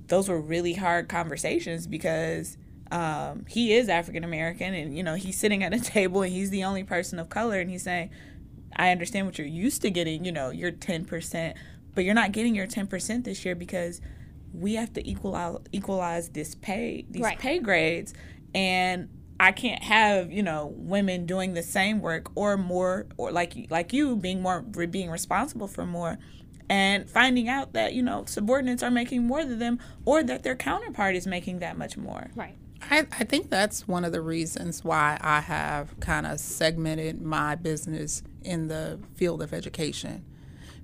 those 0.09 0.29
were 0.29 0.41
really 0.41 0.75
hard 0.75 1.09
conversations 1.09 1.87
because 1.87 2.57
um, 2.91 3.47
he 3.49 3.73
is 3.73 3.89
African 3.89 4.25
American 4.25 4.75
and 4.75 4.97
you 4.97 5.03
know 5.03 5.15
he's 5.15 5.39
sitting 5.39 5.63
at 5.63 5.73
a 5.73 5.81
table 5.81 6.23
and 6.23 6.33
he's 6.33 6.51
the 6.51 6.65
only 6.65 6.85
person 6.85 7.19
of 7.19 7.29
color 7.29 7.61
and 7.61 7.71
he's 7.71 7.85
saying 7.85 8.11
I 8.77 8.91
understand 8.91 9.27
what 9.27 9.39
you're 9.39 9.47
used 9.47 9.83
to 9.83 9.91
getting, 9.91 10.25
you 10.25 10.33
know, 10.33 10.51
your 10.51 10.73
10%, 10.73 11.55
but 11.95 12.05
you're 12.05 12.15
not 12.15 12.33
getting 12.33 12.55
your 12.55 12.67
10% 12.67 13.25
this 13.25 13.45
year 13.45 13.55
because 13.55 14.01
we 14.53 14.75
have 14.75 14.93
to 14.95 15.09
equalize 15.09 15.59
equalize 15.73 16.29
this 16.31 16.55
pay 16.57 17.05
these 17.09 17.23
Right. 17.23 17.39
pay 17.39 17.59
grades 17.61 18.13
and 18.55 19.09
I 19.39 19.53
can't 19.53 19.83
have 19.83 20.33
you 20.33 20.43
know 20.43 20.73
women 20.77 21.25
doing 21.25 21.55
the 21.55 21.63
same 21.63 22.01
work 22.01 22.31
or 22.37 22.57
more 22.57 23.07
or 23.17 23.31
like 23.31 23.55
you- 23.55 23.69
like 23.71 23.93
you 23.93 24.17
being 24.17 24.43
more 24.43 24.61
being 24.61 25.09
responsible 25.09 25.69
for 25.69 25.87
more 25.87 26.19
and 26.69 27.09
finding 27.09 27.49
out 27.49 27.75
that 27.75 27.95
you 27.95 28.03
know 28.03 28.25
subordinates 28.27 28.83
are 28.83 28.91
making 28.91 29.25
more 29.25 29.45
than 29.45 29.61
them 29.61 29.79
or 30.05 30.25
that 30.25 30.43
their 30.43 30.57
counterpart 30.57 31.15
is 31.15 31.29
making 31.29 31.61
that 31.61 31.79
much 31.79 31.97
more 31.97 32.31
Right. 32.35 32.57
I, 32.83 33.01
I 33.01 33.25
think 33.25 33.51
that's 33.51 33.87
one 33.87 34.05
of 34.05 34.13
the 34.13 34.21
reasons 34.21 34.85
why 34.85 35.19
I 35.21 35.41
have 35.41 35.99
kind 36.01 36.27
of 36.27 36.41
segmented 36.41 37.21
my 37.21 37.55
business 37.55 38.23
in 38.43 38.69
the 38.69 38.99
field 39.15 39.43
of 39.43 39.53
education 39.53 40.25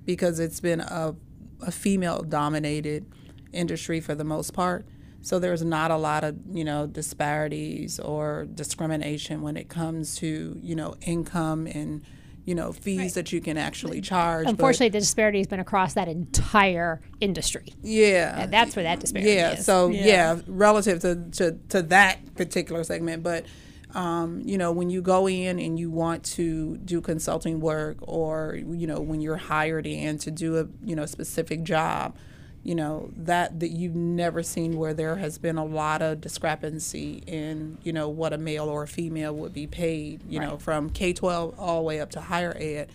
because 0.05 0.39
it's 0.39 0.59
been 0.59 0.81
a, 0.81 1.15
a 1.61 1.71
female 1.71 2.21
dominated 2.21 3.05
industry 3.51 3.99
for 3.99 4.15
the 4.15 4.23
most 4.23 4.53
part. 4.53 4.85
So 5.21 5.39
there's 5.39 5.63
not 5.63 5.91
a 5.91 5.97
lot 5.97 6.23
of, 6.23 6.37
you 6.51 6.63
know, 6.63 6.87
disparities 6.87 7.99
or 7.99 8.45
discrimination 8.53 9.41
when 9.41 9.57
it 9.57 9.67
comes 9.67 10.15
to, 10.17 10.57
you 10.61 10.75
know, 10.75 10.95
income 11.01 11.67
and, 11.67 12.03
you 12.47 12.55
know, 12.55 12.71
fees 12.71 13.13
that 13.15 13.33
you 13.33 13.41
can 13.41 13.57
actually 13.57 13.99
charge. 13.99 14.45
but- 14.45 14.51
Unfortunately, 14.51 14.87
the 14.87 14.99
disparity 15.01 15.37
has 15.39 15.47
been 15.47 15.59
across 15.59 15.93
that 15.95 16.07
entire 16.07 17.01
industry. 17.19 17.73
yeah, 17.83 18.41
And 18.41 18.53
that's 18.53 18.73
where 18.75 18.83
that 18.83 19.01
disparity 19.01 19.31
is. 19.31 19.35
yeah. 19.35 19.51
is. 19.51 19.65
So 19.65 19.89
Yeah. 19.89 20.05
yeah. 20.05 20.39
relative 20.47 21.01
to, 21.01 21.15
to 21.33 21.57
to 21.69 21.81
that 21.83 22.35
particular 22.35 22.83
segment, 22.85 23.21
but 23.21 23.45
um, 23.93 24.41
you 24.45 24.57
know, 24.57 24.71
when 24.71 24.89
you 24.89 25.01
go 25.01 25.27
in 25.27 25.59
and 25.59 25.77
you 25.79 25.89
want 25.91 26.23
to 26.35 26.77
do 26.77 27.01
consulting 27.01 27.59
work, 27.59 27.97
or 28.01 28.55
you 28.55 28.87
know, 28.87 28.99
when 29.01 29.19
you're 29.21 29.37
hired 29.37 29.85
in 29.85 30.17
to 30.19 30.31
do 30.31 30.57
a 30.57 30.67
you 30.85 30.95
know 30.95 31.05
specific 31.05 31.63
job, 31.63 32.15
you 32.63 32.75
know 32.75 33.11
that 33.15 33.59
that 33.59 33.69
you've 33.69 33.95
never 33.95 34.43
seen 34.43 34.77
where 34.77 34.93
there 34.93 35.15
has 35.17 35.37
been 35.37 35.57
a 35.57 35.65
lot 35.65 36.01
of 36.01 36.21
discrepancy 36.21 37.23
in 37.25 37.77
you 37.83 37.93
know 37.93 38.09
what 38.09 38.33
a 38.33 38.37
male 38.37 38.65
or 38.69 38.83
a 38.83 38.87
female 38.87 39.33
would 39.35 39.53
be 39.53 39.67
paid. 39.67 40.21
You 40.27 40.39
know, 40.39 40.57
from 40.57 40.89
K 40.89 41.13
twelve 41.13 41.57
all 41.57 41.77
the 41.77 41.83
way 41.83 41.99
up 41.99 42.11
to 42.11 42.21
higher 42.21 42.55
ed, 42.59 42.91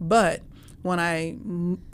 but 0.00 0.42
when 0.82 1.00
I, 1.00 1.36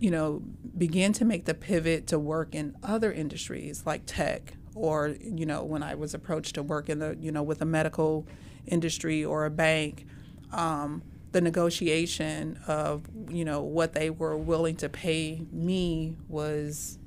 you 0.00 0.11
know, 0.11 0.42
began 0.76 1.14
to 1.14 1.24
make 1.24 1.46
the 1.46 1.54
pivot 1.54 2.06
to 2.08 2.18
work 2.18 2.54
in 2.54 2.76
other 2.82 3.11
industries 3.11 3.85
like 3.87 4.02
tech, 4.04 4.52
or 4.74 5.16
you 5.18 5.46
know, 5.46 5.64
when 5.64 5.82
I 5.82 5.94
was 5.94 6.12
approached 6.12 6.56
to 6.56 6.62
work 6.62 6.90
in 6.90 6.98
the, 6.98 7.16
you 7.18 7.32
know, 7.32 7.42
with 7.42 7.62
a 7.62 7.64
medical 7.64 8.26
industry 8.66 9.24
or 9.24 9.46
a 9.46 9.50
bank, 9.50 10.04
um, 10.52 11.02
the 11.32 11.40
negotiation 11.40 12.58
of, 12.66 13.04
you 13.30 13.46
know, 13.46 13.62
what 13.62 13.94
they 13.94 14.11
were 14.11 14.37
willing 14.37 14.76
to 14.76 14.90
pay 14.90 15.40
me 15.50 16.14
was, 16.28 16.98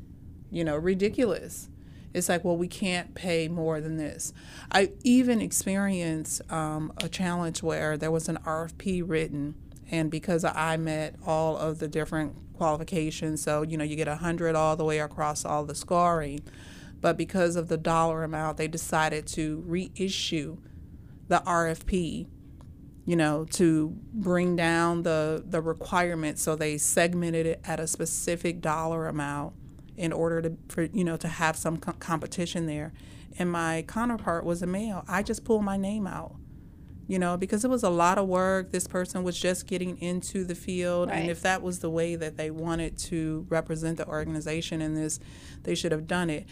you 0.56 0.64
know, 0.64 0.78
ridiculous. 0.78 1.68
It's 2.14 2.30
like, 2.30 2.46
well, 2.46 2.56
we 2.56 2.70
can't 2.70 3.14
pay 3.14 3.50
more 3.50 3.82
than 3.82 3.98
this. 3.98 4.32
I 4.72 4.94
even 5.04 5.42
experienced 5.42 6.50
um, 6.50 6.94
a 7.04 7.10
challenge 7.10 7.62
where 7.62 7.98
there 7.98 8.10
was 8.10 8.30
an 8.30 8.38
RFP 8.46 9.04
written, 9.06 9.56
and 9.92 10.10
because 10.10 10.46
I 10.46 10.78
met 10.78 11.16
all 11.26 11.58
of 11.58 11.80
the 11.80 11.90
different 11.90 12.38
qualifications, 12.54 13.44
so 13.44 13.64
you 13.64 13.76
know, 13.76 13.84
you 13.84 13.98
get 13.98 14.08
a 14.08 14.16
hundred 14.16 14.56
all 14.56 14.78
the 14.78 14.86
way 14.86 15.00
across 15.00 15.44
all 15.44 15.66
the 15.66 15.76
scoring, 15.76 16.40
but 17.02 17.18
because 17.18 17.58
of 17.58 17.68
the 17.68 17.78
dollar 17.78 18.24
amount, 18.24 18.56
they 18.56 18.70
decided 18.70 19.28
to 19.28 19.62
reissue 19.68 20.58
the 21.28 21.44
RFP 21.46 22.28
you 23.08 23.16
know, 23.16 23.46
to 23.46 23.96
bring 24.14 24.56
down 24.56 25.04
the 25.04 25.44
the 25.46 25.62
requirements. 25.62 26.42
So 26.42 26.56
they 26.56 26.80
segmented 26.80 27.46
it 27.46 27.62
at 27.64 27.80
a 27.80 27.86
specific 27.86 28.62
dollar 28.62 29.08
amount 29.08 29.54
in 29.98 30.12
order 30.14 30.42
to, 30.42 30.58
for 30.70 30.84
you 30.84 31.04
know, 31.04 31.18
to 31.18 31.28
have 31.28 31.56
some 31.56 31.78
co- 31.78 31.94
competition 31.94 32.66
there. 32.66 32.94
And 33.38 33.52
my 33.52 33.84
counterpart 33.88 34.46
was 34.46 34.62
a 34.62 34.68
male. 34.68 35.04
I 35.08 35.22
just 35.24 35.44
pulled 35.44 35.64
my 35.64 35.76
name 35.78 36.08
out, 36.08 36.36
you 37.08 37.20
know, 37.20 37.36
because 37.38 37.66
it 37.66 37.70
was 37.70 37.84
a 37.84 37.90
lot 37.90 38.18
of 38.18 38.28
work. 38.28 38.72
This 38.72 38.88
person 38.88 39.24
was 39.24 39.38
just 39.40 39.68
getting 39.68 39.98
into 40.02 40.44
the 40.46 40.56
field, 40.56 41.10
Right. 41.10 41.18
and 41.20 41.30
if 41.30 41.42
that 41.42 41.62
was 41.62 41.80
the 41.80 41.90
way 41.90 42.16
that 42.16 42.38
they 42.38 42.50
wanted 42.50 42.98
to 43.00 43.46
represent 43.50 43.98
the 43.98 44.08
organization 44.08 44.82
in 44.82 44.96
this, 44.96 45.20
they 45.64 45.76
should 45.76 45.92
have 45.92 46.08
done 46.08 46.30
it. 46.30 46.46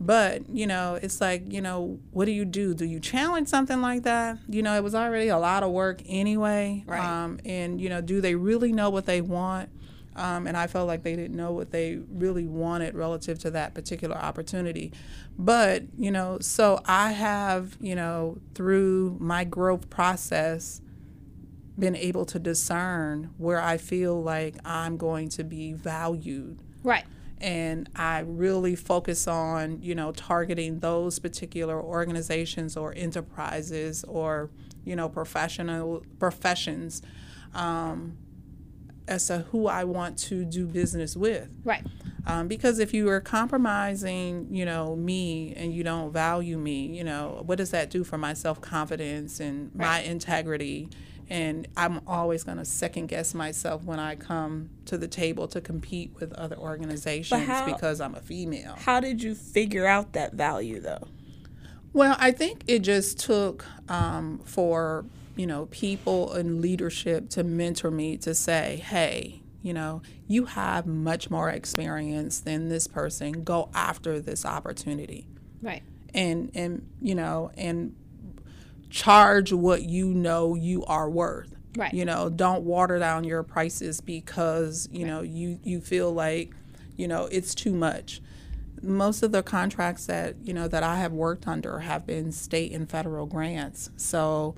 But, 0.00 0.48
you 0.48 0.68
know, 0.68 0.96
it's 1.02 1.20
like, 1.20 1.52
you 1.52 1.60
know, 1.60 1.98
what 2.12 2.26
do 2.26 2.30
you 2.30 2.44
do? 2.44 2.72
Do 2.72 2.84
you 2.84 3.00
challenge 3.00 3.48
something 3.48 3.80
like 3.80 4.04
that? 4.04 4.38
You 4.48 4.62
know, 4.62 4.76
it 4.76 4.84
was 4.84 4.94
already 4.94 5.26
a 5.26 5.38
lot 5.38 5.64
of 5.64 5.72
work 5.72 6.02
anyway. 6.06 6.84
Right. 6.86 7.00
Um, 7.04 7.40
and, 7.44 7.80
you 7.80 7.88
know, 7.88 8.00
do 8.00 8.20
they 8.20 8.36
really 8.36 8.70
know 8.70 8.90
what 8.90 9.06
they 9.06 9.20
want? 9.20 9.70
Um, 10.18 10.46
and 10.46 10.56
I 10.56 10.66
felt 10.66 10.88
like 10.88 11.04
they 11.04 11.14
didn't 11.16 11.36
know 11.36 11.52
what 11.52 11.70
they 11.70 12.00
really 12.10 12.46
wanted 12.46 12.94
relative 12.94 13.38
to 13.40 13.50
that 13.52 13.72
particular 13.72 14.16
opportunity. 14.16 14.92
But, 15.38 15.84
you 15.96 16.10
know, 16.10 16.38
so 16.40 16.80
I 16.84 17.12
have, 17.12 17.76
you 17.80 17.94
know, 17.94 18.38
through 18.54 19.16
my 19.20 19.44
growth 19.44 19.88
process, 19.88 20.80
been 21.78 21.94
able 21.94 22.24
to 22.26 22.38
discern 22.40 23.30
where 23.38 23.60
I 23.60 23.76
feel 23.78 24.20
like 24.20 24.56
I'm 24.64 24.96
going 24.96 25.28
to 25.30 25.44
be 25.44 25.72
valued 25.72 26.58
Right. 26.82 27.04
and 27.40 27.88
I 27.94 28.20
really 28.20 28.74
focus 28.74 29.28
on 29.28 29.80
you 29.80 29.94
know 29.94 30.10
targeting 30.10 30.80
those 30.80 31.20
particular 31.20 31.80
organizations 31.80 32.76
or 32.76 32.92
enterprises 32.96 34.04
or 34.08 34.50
you 34.84 34.96
know 34.96 35.08
professional 35.08 36.02
professions 36.18 37.00
um, 37.54 38.16
as 39.08 39.26
to 39.26 39.38
who 39.50 39.66
I 39.66 39.84
want 39.84 40.18
to 40.20 40.44
do 40.44 40.66
business 40.66 41.16
with. 41.16 41.48
Right. 41.64 41.84
Um, 42.26 42.46
because 42.46 42.78
if 42.78 42.92
you 42.92 43.08
are 43.08 43.20
compromising, 43.20 44.48
you 44.50 44.64
know, 44.64 44.94
me 44.96 45.54
and 45.56 45.72
you 45.72 45.82
don't 45.82 46.12
value 46.12 46.58
me, 46.58 46.86
you 46.86 47.02
know, 47.04 47.42
what 47.46 47.58
does 47.58 47.70
that 47.70 47.90
do 47.90 48.04
for 48.04 48.18
my 48.18 48.34
self 48.34 48.60
confidence 48.60 49.40
and 49.40 49.74
my 49.74 50.00
integrity? 50.00 50.88
And 51.30 51.68
I'm 51.76 52.00
always 52.06 52.42
going 52.44 52.56
to 52.56 52.64
second 52.64 53.08
guess 53.08 53.34
myself 53.34 53.84
when 53.84 53.98
I 53.98 54.14
come 54.16 54.70
to 54.86 54.96
the 54.96 55.08
table 55.08 55.46
to 55.48 55.60
compete 55.60 56.12
with 56.18 56.32
other 56.34 56.56
organizations 56.56 57.44
how- 57.46 57.66
because 57.66 58.00
I'm 58.00 58.14
a 58.14 58.20
female. 58.20 58.76
how 58.78 59.00
did 59.00 59.22
you 59.22 59.34
figure 59.34 59.86
out 59.86 60.14
that 60.14 60.32
value 60.32 60.80
though 60.80 61.06
Well, 61.92 62.16
I 62.18 62.30
think 62.32 62.64
it 62.66 62.78
just 62.80 63.18
took 63.18 63.66
um, 63.90 64.40
for 64.44 65.04
you 65.38 65.46
know 65.46 65.66
people 65.66 66.34
in 66.34 66.60
leadership 66.60 67.30
to 67.30 67.42
mentor 67.44 67.90
me 67.90 68.16
to 68.18 68.34
say, 68.34 68.82
"Hey, 68.84 69.40
you 69.62 69.72
know, 69.72 70.02
you 70.26 70.44
have 70.46 70.86
much 70.86 71.30
more 71.30 71.48
experience 71.48 72.40
than 72.40 72.68
this 72.68 72.86
person. 72.86 73.44
Go 73.44 73.70
after 73.72 74.20
this 74.20 74.44
opportunity." 74.44 75.26
Right. 75.62 75.82
and 76.14 76.50
and 76.54 76.88
you 77.00 77.14
know 77.14 77.50
and 77.56 77.94
charge 78.90 79.52
what 79.52 79.82
you 79.82 80.06
know 80.14 80.54
you 80.54 80.84
are 80.86 81.10
worth 81.10 81.54
Right. 81.76 81.92
you 81.92 82.04
know 82.04 82.30
don't 82.30 82.62
water 82.64 82.98
down 82.98 83.24
your 83.24 83.42
prices 83.42 84.00
because 84.00 84.88
you 84.90 85.04
know 85.06 85.20
you 85.22 85.60
you 85.62 85.80
feel 85.80 86.12
like 86.12 86.54
you 86.96 87.06
know 87.06 87.26
it's 87.30 87.54
too 87.54 87.74
much 87.74 88.22
most 88.82 89.22
of 89.22 89.32
the 89.32 89.42
contracts 89.42 90.06
that 90.06 90.36
you 90.42 90.54
know 90.54 90.66
that 90.68 90.82
I 90.82 90.96
have 90.96 91.12
worked 91.12 91.46
under 91.46 91.80
have 91.80 92.06
been 92.06 92.32
state 92.32 92.72
and 92.72 92.88
federal 92.88 93.26
grants 93.26 93.90
so 93.96 94.54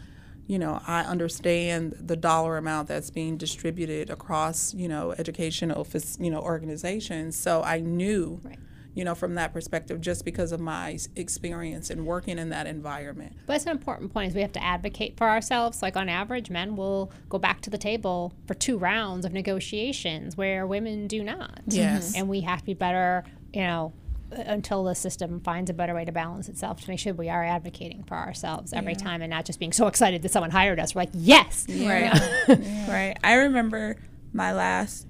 you 0.51 0.59
know 0.59 0.81
I 0.87 1.03
understand 1.03 1.95
the 2.01 2.17
dollar 2.17 2.57
amount 2.57 2.89
that's 2.89 3.09
being 3.11 3.37
distributed 3.37 4.11
across 4.11 4.75
you 4.75 4.89
know 4.89 5.13
educational 5.17 5.87
you 6.19 6.31
know 6.31 6.41
organizations 6.41 7.37
so 7.39 7.63
I 7.63 7.79
knew 7.79 8.41
Right. 8.43 8.59
you 8.93 9.05
know, 9.05 9.15
from 9.15 9.37
that 9.37 9.53
perspective, 9.53 10.01
just 10.01 10.25
because 10.25 10.51
of 10.51 10.59
my 10.59 10.99
experience 11.15 11.91
in 11.91 12.05
working 12.05 12.39
in 12.39 12.49
that 12.49 12.67
environment. 12.67 13.37
But 13.47 13.55
it's 13.57 13.65
an 13.67 13.71
important 13.71 14.13
point 14.13 14.29
is 14.29 14.35
we 14.35 14.41
have 14.41 14.53
to 14.61 14.65
advocate 14.65 15.17
for 15.17 15.29
ourselves. 15.29 15.81
Like 15.81 15.97
on 15.97 16.09
average, 16.09 16.51
men 16.51 16.75
will 16.75 17.13
go 17.29 17.39
back 17.39 17.61
to 17.63 17.71
the 17.71 17.79
table 17.79 18.33
for 18.49 18.55
two 18.55 18.77
rounds 18.77 19.25
of 19.25 19.33
negotiations 19.33 20.37
where 20.37 20.67
women 20.67 21.07
do 21.07 21.23
not. 21.23 21.61
Yes. 21.69 22.17
And 22.17 22.29
we 22.29 22.41
have 22.41 22.59
to 22.61 22.67
be 22.67 22.75
better, 22.75 23.23
you 23.55 23.63
know, 23.63 23.93
until 24.33 24.85
the 24.85 24.95
system 24.95 25.41
finds 25.41 25.71
a 25.71 25.75
better 25.75 25.95
way 25.95 26.05
to 26.05 26.13
balance 26.13 26.49
itself 26.49 26.81
to 26.83 26.89
make 26.89 26.99
sure 26.99 27.13
we 27.13 27.29
are 27.29 27.45
advocating 27.45 28.03
for 28.05 28.15
ourselves 28.17 28.73
every 28.73 28.95
time 28.95 29.23
and 29.23 29.31
not 29.31 29.45
just 29.45 29.59
being 29.59 29.73
so 29.73 29.87
excited 29.87 30.23
that 30.23 30.31
someone 30.31 30.51
hired 30.51 30.79
us. 30.79 30.95
We're 30.95 31.03
like, 31.03 31.11
yes. 31.13 31.67
Right. 31.69 32.13
Right. 32.89 33.17
I 33.23 33.35
remember 33.35 33.97
my 34.33 34.53
last 34.53 35.07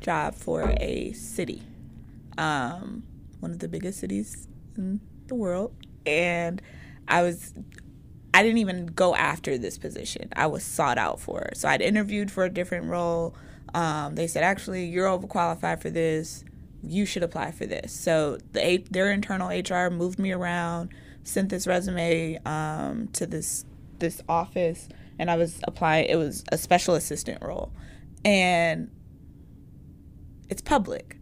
job 0.00 0.34
for 0.34 0.74
a 0.80 1.12
city, 1.12 1.62
um, 2.36 3.02
one 3.40 3.50
of 3.52 3.58
the 3.58 3.68
biggest 3.68 4.00
cities 4.00 4.48
in 4.76 5.00
the 5.26 5.34
world, 5.34 5.72
and 6.06 6.62
I 7.06 7.22
was. 7.22 7.52
I 8.34 8.42
didn't 8.42 8.58
even 8.58 8.86
go 8.86 9.16
after 9.16 9.56
this 9.56 9.78
position. 9.78 10.28
I 10.36 10.46
was 10.46 10.62
sought 10.62 10.98
out 10.98 11.18
for 11.18 11.40
it. 11.42 11.56
So 11.56 11.66
I'd 11.66 11.80
interviewed 11.80 12.30
for 12.30 12.44
a 12.44 12.50
different 12.50 12.86
role. 12.86 13.34
Um, 13.74 14.14
they 14.16 14.26
said, 14.26 14.44
actually, 14.44 14.84
you're 14.84 15.08
overqualified 15.08 15.80
for 15.80 15.88
this. 15.90 16.44
You 16.82 17.06
should 17.06 17.22
apply 17.22 17.50
for 17.52 17.66
this. 17.66 17.92
So 17.92 18.38
the 18.52 18.84
their 18.90 19.10
internal 19.10 19.48
HR 19.48 19.90
moved 19.90 20.18
me 20.18 20.32
around, 20.32 20.90
sent 21.24 21.48
this 21.48 21.66
resume 21.66 22.38
um, 22.44 23.08
to 23.14 23.26
this 23.26 23.64
this 23.98 24.22
office, 24.28 24.88
and 25.18 25.30
I 25.30 25.36
was 25.36 25.60
applying. 25.64 26.06
It 26.08 26.16
was 26.16 26.44
a 26.52 26.58
special 26.58 26.94
assistant 26.94 27.42
role, 27.42 27.72
and 28.24 28.90
it's 30.48 30.62
public 30.62 31.16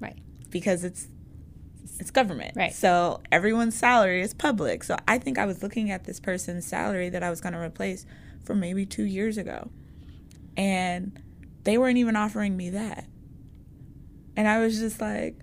Right. 0.00 0.18
because 0.50 0.84
it's 0.84 1.08
it's 1.98 2.10
government. 2.10 2.56
Right. 2.56 2.72
So 2.72 3.20
everyone's 3.30 3.74
salary 3.76 4.22
is 4.22 4.32
public. 4.32 4.84
So 4.84 4.96
I 5.06 5.18
think 5.18 5.38
I 5.38 5.44
was 5.44 5.62
looking 5.62 5.90
at 5.90 6.04
this 6.04 6.18
person's 6.18 6.66
salary 6.66 7.10
that 7.10 7.22
I 7.22 7.28
was 7.28 7.40
going 7.42 7.52
to 7.52 7.58
replace 7.58 8.06
for 8.44 8.54
maybe 8.54 8.86
two 8.86 9.04
years 9.04 9.36
ago. 9.36 9.70
And 10.56 11.20
they 11.64 11.76
weren't 11.76 11.98
even 11.98 12.16
offering 12.16 12.56
me 12.56 12.70
that. 12.70 13.06
And 14.40 14.48
I 14.48 14.58
was 14.60 14.78
just 14.78 15.02
like, 15.02 15.36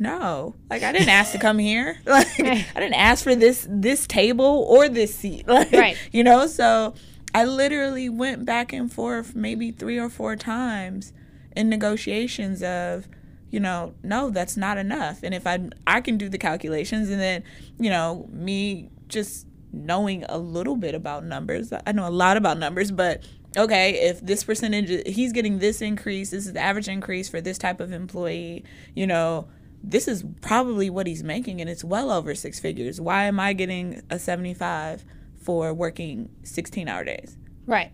no, 0.00 0.56
like 0.68 0.82
I 0.82 0.90
didn't 0.90 1.10
ask 1.10 1.30
to 1.30 1.38
come 1.38 1.58
here. 1.60 1.96
Like 2.06 2.26
Right. 2.40 2.66
I 2.74 2.80
didn't 2.80 2.94
ask 2.96 3.22
for 3.22 3.36
this 3.36 3.64
this 3.70 4.04
table 4.08 4.66
or 4.68 4.88
this 4.88 5.14
seat. 5.14 5.46
Like 5.56 5.70
Right. 5.70 5.96
you 6.10 6.24
know, 6.24 6.48
so 6.48 6.94
I 7.32 7.44
literally 7.44 8.08
went 8.08 8.44
back 8.44 8.72
and 8.72 8.92
forth 8.92 9.36
maybe 9.36 9.70
three 9.70 9.96
or 9.96 10.10
four 10.10 10.34
times 10.34 11.12
in 11.54 11.68
negotiations 11.68 12.64
of, 12.64 13.06
you 13.50 13.60
know, 13.60 13.94
no, 14.02 14.28
that's 14.30 14.56
not 14.56 14.76
enough. 14.76 15.22
And 15.22 15.34
if 15.34 15.46
I 15.46 15.60
I 15.86 16.00
can 16.00 16.18
do 16.18 16.28
the 16.28 16.38
calculations 16.38 17.10
and 17.10 17.20
then, 17.20 17.44
you 17.78 17.90
know, 17.90 18.26
me 18.32 18.90
just 19.06 19.46
knowing 19.72 20.24
a 20.28 20.36
little 20.36 20.74
bit 20.74 20.96
about 20.96 21.24
numbers. 21.24 21.72
I 21.86 21.92
know 21.92 22.08
a 22.08 22.10
lot 22.10 22.36
about 22.36 22.58
numbers, 22.58 22.90
but 22.90 23.22
okay, 23.56 24.08
if 24.08 24.20
this 24.20 24.44
percentage 24.44 25.06
he's 25.06 25.32
getting 25.32 25.58
this 25.58 25.82
increase, 25.82 26.30
this 26.30 26.46
is 26.46 26.52
the 26.52 26.60
average 26.60 26.88
increase 26.88 27.28
for 27.28 27.40
this 27.40 27.58
type 27.58 27.80
of 27.80 27.92
employee, 27.92 28.64
you 28.94 29.06
know, 29.06 29.48
this 29.82 30.06
is 30.06 30.24
probably 30.40 30.90
what 30.90 31.06
he's 31.06 31.22
making 31.22 31.60
and 31.60 31.68
it's 31.68 31.84
well 31.84 32.10
over 32.10 32.34
six 32.34 32.60
figures. 32.60 33.00
Why 33.00 33.24
am 33.24 33.40
I 33.40 33.52
getting 33.52 34.02
a 34.10 34.18
75 34.18 35.04
for 35.36 35.74
working 35.74 36.30
16 36.44 36.88
hour 36.88 37.04
days? 37.04 37.36
Right. 37.66 37.92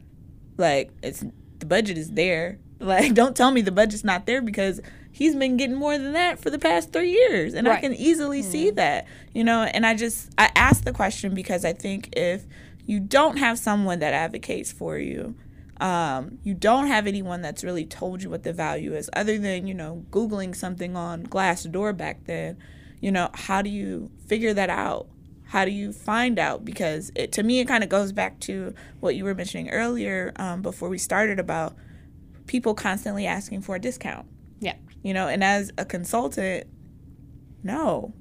Like 0.57 0.91
it's 1.03 1.25
the 1.59 1.67
budget 1.67 1.97
is 1.99 2.13
there. 2.13 2.59
Like 2.79 3.15
don't 3.15 3.37
tell 3.37 3.51
me 3.51 3.63
the 3.63 3.73
budget's 3.73 4.05
not 4.05 4.27
there 4.27 4.43
because 4.43 4.81
he's 5.11 5.35
been 5.35 5.57
getting 5.57 5.77
more 5.77 5.97
than 5.97 6.13
that 6.13 6.39
for 6.39 6.51
the 6.51 6.59
past 6.59 6.93
3 6.93 7.11
years 7.11 7.55
and 7.55 7.67
I 7.67 7.81
can 7.81 7.95
easily 7.95 8.43
see 8.43 8.67
mm-hmm. 8.67 8.77
that. 8.77 9.07
You 9.33 9.45
know, 9.45 9.63
and 9.63 9.87
I 9.87 9.95
just 9.95 10.31
I 10.37 10.51
asked 10.55 10.85
the 10.85 10.93
question 10.93 11.35
because 11.35 11.65
I 11.65 11.73
think 11.73 12.11
if 12.13 12.45
you 12.85 13.01
don't 13.01 13.37
have 13.39 13.59
someone 13.59 13.99
that 14.01 14.15
advocates 14.15 14.73
for 14.73 14.99
you, 14.99 15.35
um, 15.81 16.39
you 16.43 16.55
don't 16.55 16.87
have 16.89 17.07
anyone 17.07 17.41
that's 17.43 17.63
really 17.63 17.87
told 17.87 18.23
you 18.23 18.31
what 18.31 18.43
the 18.43 18.53
value 18.53 18.95
is 18.95 19.09
other 19.13 19.39
than, 19.39 19.67
you 19.67 19.75
know, 19.75 20.05
googling 20.11 20.55
something 20.55 20.97
on 20.97 21.25
Glassdoor 21.27 21.97
back 21.97 22.25
then, 22.25 22.59
you 23.01 23.13
know, 23.13 23.31
how 23.35 23.63
do 23.63 23.71
you 23.71 24.11
figure 24.27 24.55
that 24.55 24.71
out? 24.71 25.09
how 25.51 25.65
do 25.65 25.71
you 25.71 25.95
find 25.95 26.39
out 26.39 26.63
because 26.63 27.11
it, 27.15 27.33
to 27.33 27.43
me 27.43 27.59
it 27.59 27.65
kind 27.65 27.83
of 27.83 27.89
goes 27.89 28.13
back 28.13 28.39
to 28.39 28.75
what 29.01 29.17
you 29.17 29.25
were 29.25 29.35
mentioning 29.35 29.71
earlier 29.71 30.31
um, 30.37 30.61
before 30.61 30.91
we 30.91 30.99
started 30.99 31.39
about 31.41 31.75
people 32.47 32.75
constantly 32.75 33.27
asking 33.27 33.63
for 33.63 33.75
a 33.75 33.79
discount 33.81 34.27
Yeah. 34.61 34.75
you 35.03 35.15
know 35.15 35.27
and 35.27 35.43
as 35.43 35.73
a 35.79 35.87
consultant 35.87 36.67
no 37.63 38.13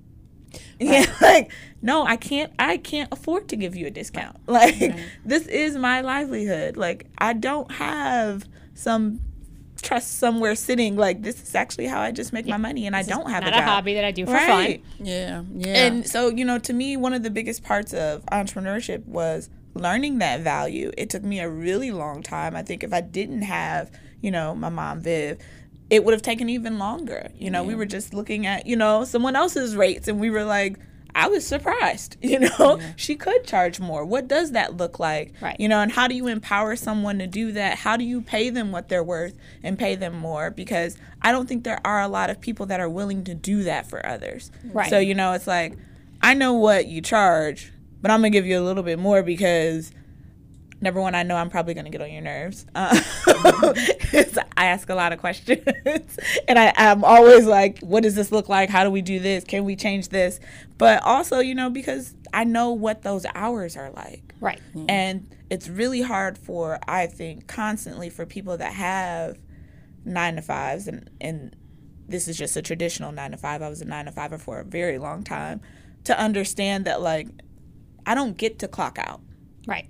yeah 0.80 1.06
like 1.22 1.52
no 1.82 2.06
i 2.06 2.16
can't 2.16 2.52
i 2.60 2.78
can't 2.78 3.10
afford 3.12 3.48
to 3.48 3.56
give 3.56 3.76
you 3.76 3.88
a 3.88 3.90
discount 3.90 4.38
like 4.48 4.96
this 5.26 5.48
is 5.48 5.76
my 5.76 6.02
livelihood 6.02 6.78
like 6.78 7.08
i 7.18 7.34
don't 7.34 7.72
have 7.72 8.46
some 8.74 9.20
trust 9.82 10.18
somewhere 10.18 10.56
sitting 10.56 10.96
like 10.96 11.22
this 11.22 11.42
is 11.42 11.54
actually 11.54 11.86
how 11.86 12.02
i 12.02 12.12
just 12.12 12.34
make 12.34 12.48
my 12.48 12.58
money 12.58 12.88
and 12.88 12.96
i 12.96 13.04
don't 13.04 13.30
have 13.30 13.44
Not 13.44 13.54
a, 13.54 13.60
a 13.60 13.62
hobby 13.62 13.94
that 13.94 14.04
I 14.04 14.12
do 14.12 14.26
for 14.26 14.32
right 14.32 14.82
fun. 14.82 15.06
Yeah, 15.06 15.44
yeah. 15.54 15.86
and 15.86 16.08
so, 16.08 16.30
you 16.30 16.44
know, 16.46 16.58
to 16.60 16.74
me, 16.74 16.98
one 16.98 17.14
of 17.14 17.24
the 17.24 17.30
biggest 17.30 17.64
parts 17.64 17.94
of 17.94 18.26
entrepreneurship 18.28 19.06
was 19.06 19.50
learning 19.76 20.18
that 20.20 20.42
value. 20.42 20.92
It 20.98 21.10
took 21.10 21.24
me 21.24 21.40
a 21.40 21.50
really 21.50 21.92
long 21.92 22.24
time. 22.24 22.56
I 22.56 22.64
think 22.64 22.84
if 22.84 22.94
I 22.94 23.02
didn't 23.02 23.44
have, 23.44 23.92
you 24.22 24.32
know, 24.32 24.56
my 24.56 24.70
mom, 24.70 25.02
Viv, 25.02 25.38
it 25.90 26.04
would 26.04 26.14
have 26.14 26.22
taken 26.22 26.50
even 26.50 26.78
longer. 26.78 27.30
You 27.38 27.50
know, 27.50 27.64
we 27.64 27.76
were 27.76 27.86
just 27.86 28.14
looking 28.14 28.46
at, 28.46 28.66
you 28.66 28.76
know, 28.76 29.06
someone 29.06 29.36
else's 29.36 29.76
rates 29.76 30.08
and 30.08 30.20
we 30.20 30.30
were 30.30 30.44
like, 30.44 30.78
I 31.16 31.30
was 31.30 31.48
surprised, 31.48 32.16
you 32.22 32.40
know, 32.40 32.80
she 32.96 33.16
could 33.16 33.46
charge 33.46 33.80
more. 33.80 34.06
What 34.06 34.28
does 34.28 34.52
that 34.52 34.78
look 34.78 35.00
like? 35.00 35.34
Right. 35.42 35.60
You 35.60 35.68
know, 35.68 35.80
and 35.80 35.92
how 35.92 36.08
do 36.08 36.14
you 36.14 36.28
empower 36.28 36.76
someone 36.76 37.18
to 37.20 37.28
do 37.28 37.54
that? 37.54 37.80
How 37.80 37.98
do 37.98 38.04
you 38.04 38.22
pay 38.22 38.50
them 38.52 38.72
what 38.72 38.90
they're 38.90 39.04
worth 39.04 39.36
and 39.64 39.80
pay 39.80 39.96
them 39.96 40.16
more? 40.16 40.52
Because 40.52 40.96
I 41.22 41.32
don't 41.32 41.48
think 41.48 41.64
there 41.64 41.82
are 41.84 42.02
a 42.02 42.08
lot 42.08 42.30
of 42.30 42.40
people 42.40 42.68
that 42.68 42.80
are 42.80 42.90
willing 42.90 43.24
to 43.24 43.34
do 43.34 43.64
that 43.64 43.90
for 43.90 44.06
others. 44.06 44.52
Right. 44.66 44.90
So, 44.90 45.00
you 45.00 45.16
know, 45.16 45.34
it's 45.34 45.48
like, 45.48 45.76
I 46.22 46.36
know 46.36 46.54
what 46.54 46.88
you 46.88 47.02
charge, 47.02 47.72
but 48.02 48.12
I'm 48.12 48.22
going 48.22 48.32
to 48.32 48.38
give 48.38 48.46
you 48.46 48.60
a 48.60 48.62
little 48.62 48.84
bit 48.84 49.00
more 49.00 49.24
because 49.24 49.92
number 50.82 51.02
one, 51.02 51.16
I 51.16 51.24
know 51.24 51.36
I'm 51.36 51.50
probably 51.50 51.74
going 51.74 51.86
to 51.86 51.92
get 51.92 52.02
on 52.02 52.12
your 52.12 52.22
nerves. 52.22 52.66
Uh, 52.76 53.00
I 54.58 54.66
ask 54.66 54.90
a 54.90 54.96
lot 54.96 55.14
of 55.14 55.20
questions. 55.20 55.64
and 56.48 56.60
I, 56.60 56.74
I'm 56.76 57.04
always 57.04 57.46
like, 57.46 57.80
what 57.80 58.04
does 58.04 58.16
this 58.16 58.32
look 58.32 58.50
like? 58.50 58.70
How 58.70 58.84
do 58.84 58.92
we 58.92 59.02
do 59.02 59.20
this? 59.20 59.44
Can 59.44 59.66
we 59.66 59.76
change 59.76 60.10
this? 60.10 60.40
But 60.78 61.02
also, 61.04 61.40
you 61.40 61.56
know, 61.56 61.70
because 61.70 62.14
I 62.34 62.44
know 62.44 62.72
what 62.72 63.02
those 63.02 63.26
hours 63.34 63.76
are 63.76 63.92
like. 63.92 64.34
Right. 64.40 64.62
And 64.88 65.34
it's 65.50 65.68
really 65.68 66.02
hard 66.02 66.38
for, 66.38 66.80
I 66.88 67.08
think, 67.08 67.48
constantly 67.48 68.10
for 68.10 68.26
people 68.26 68.58
that 68.58 68.74
have 68.74 69.40
nine 70.06 70.36
to 70.36 70.42
fives 70.42 70.88
and, 70.88 71.10
and 71.20 71.56
this 72.08 72.28
is 72.28 72.38
just 72.38 72.56
a 72.56 72.62
traditional 72.62 73.12
nine 73.12 73.32
to 73.32 73.38
five. 73.38 73.62
I 73.62 73.70
was 73.70 73.82
a 73.82 73.86
nine 73.86 74.06
to 74.06 74.12
fiver 74.12 74.38
for 74.38 74.60
a 74.60 74.64
very 74.64 74.98
long 74.98 75.24
time 75.24 75.62
to 76.06 76.18
understand 76.18 76.86
that 76.86 77.02
like 77.02 77.28
I 78.06 78.16
don't 78.16 78.38
get 78.38 78.60
to 78.60 78.68
clock 78.68 78.98
out. 78.98 79.22
Right. 79.68 79.90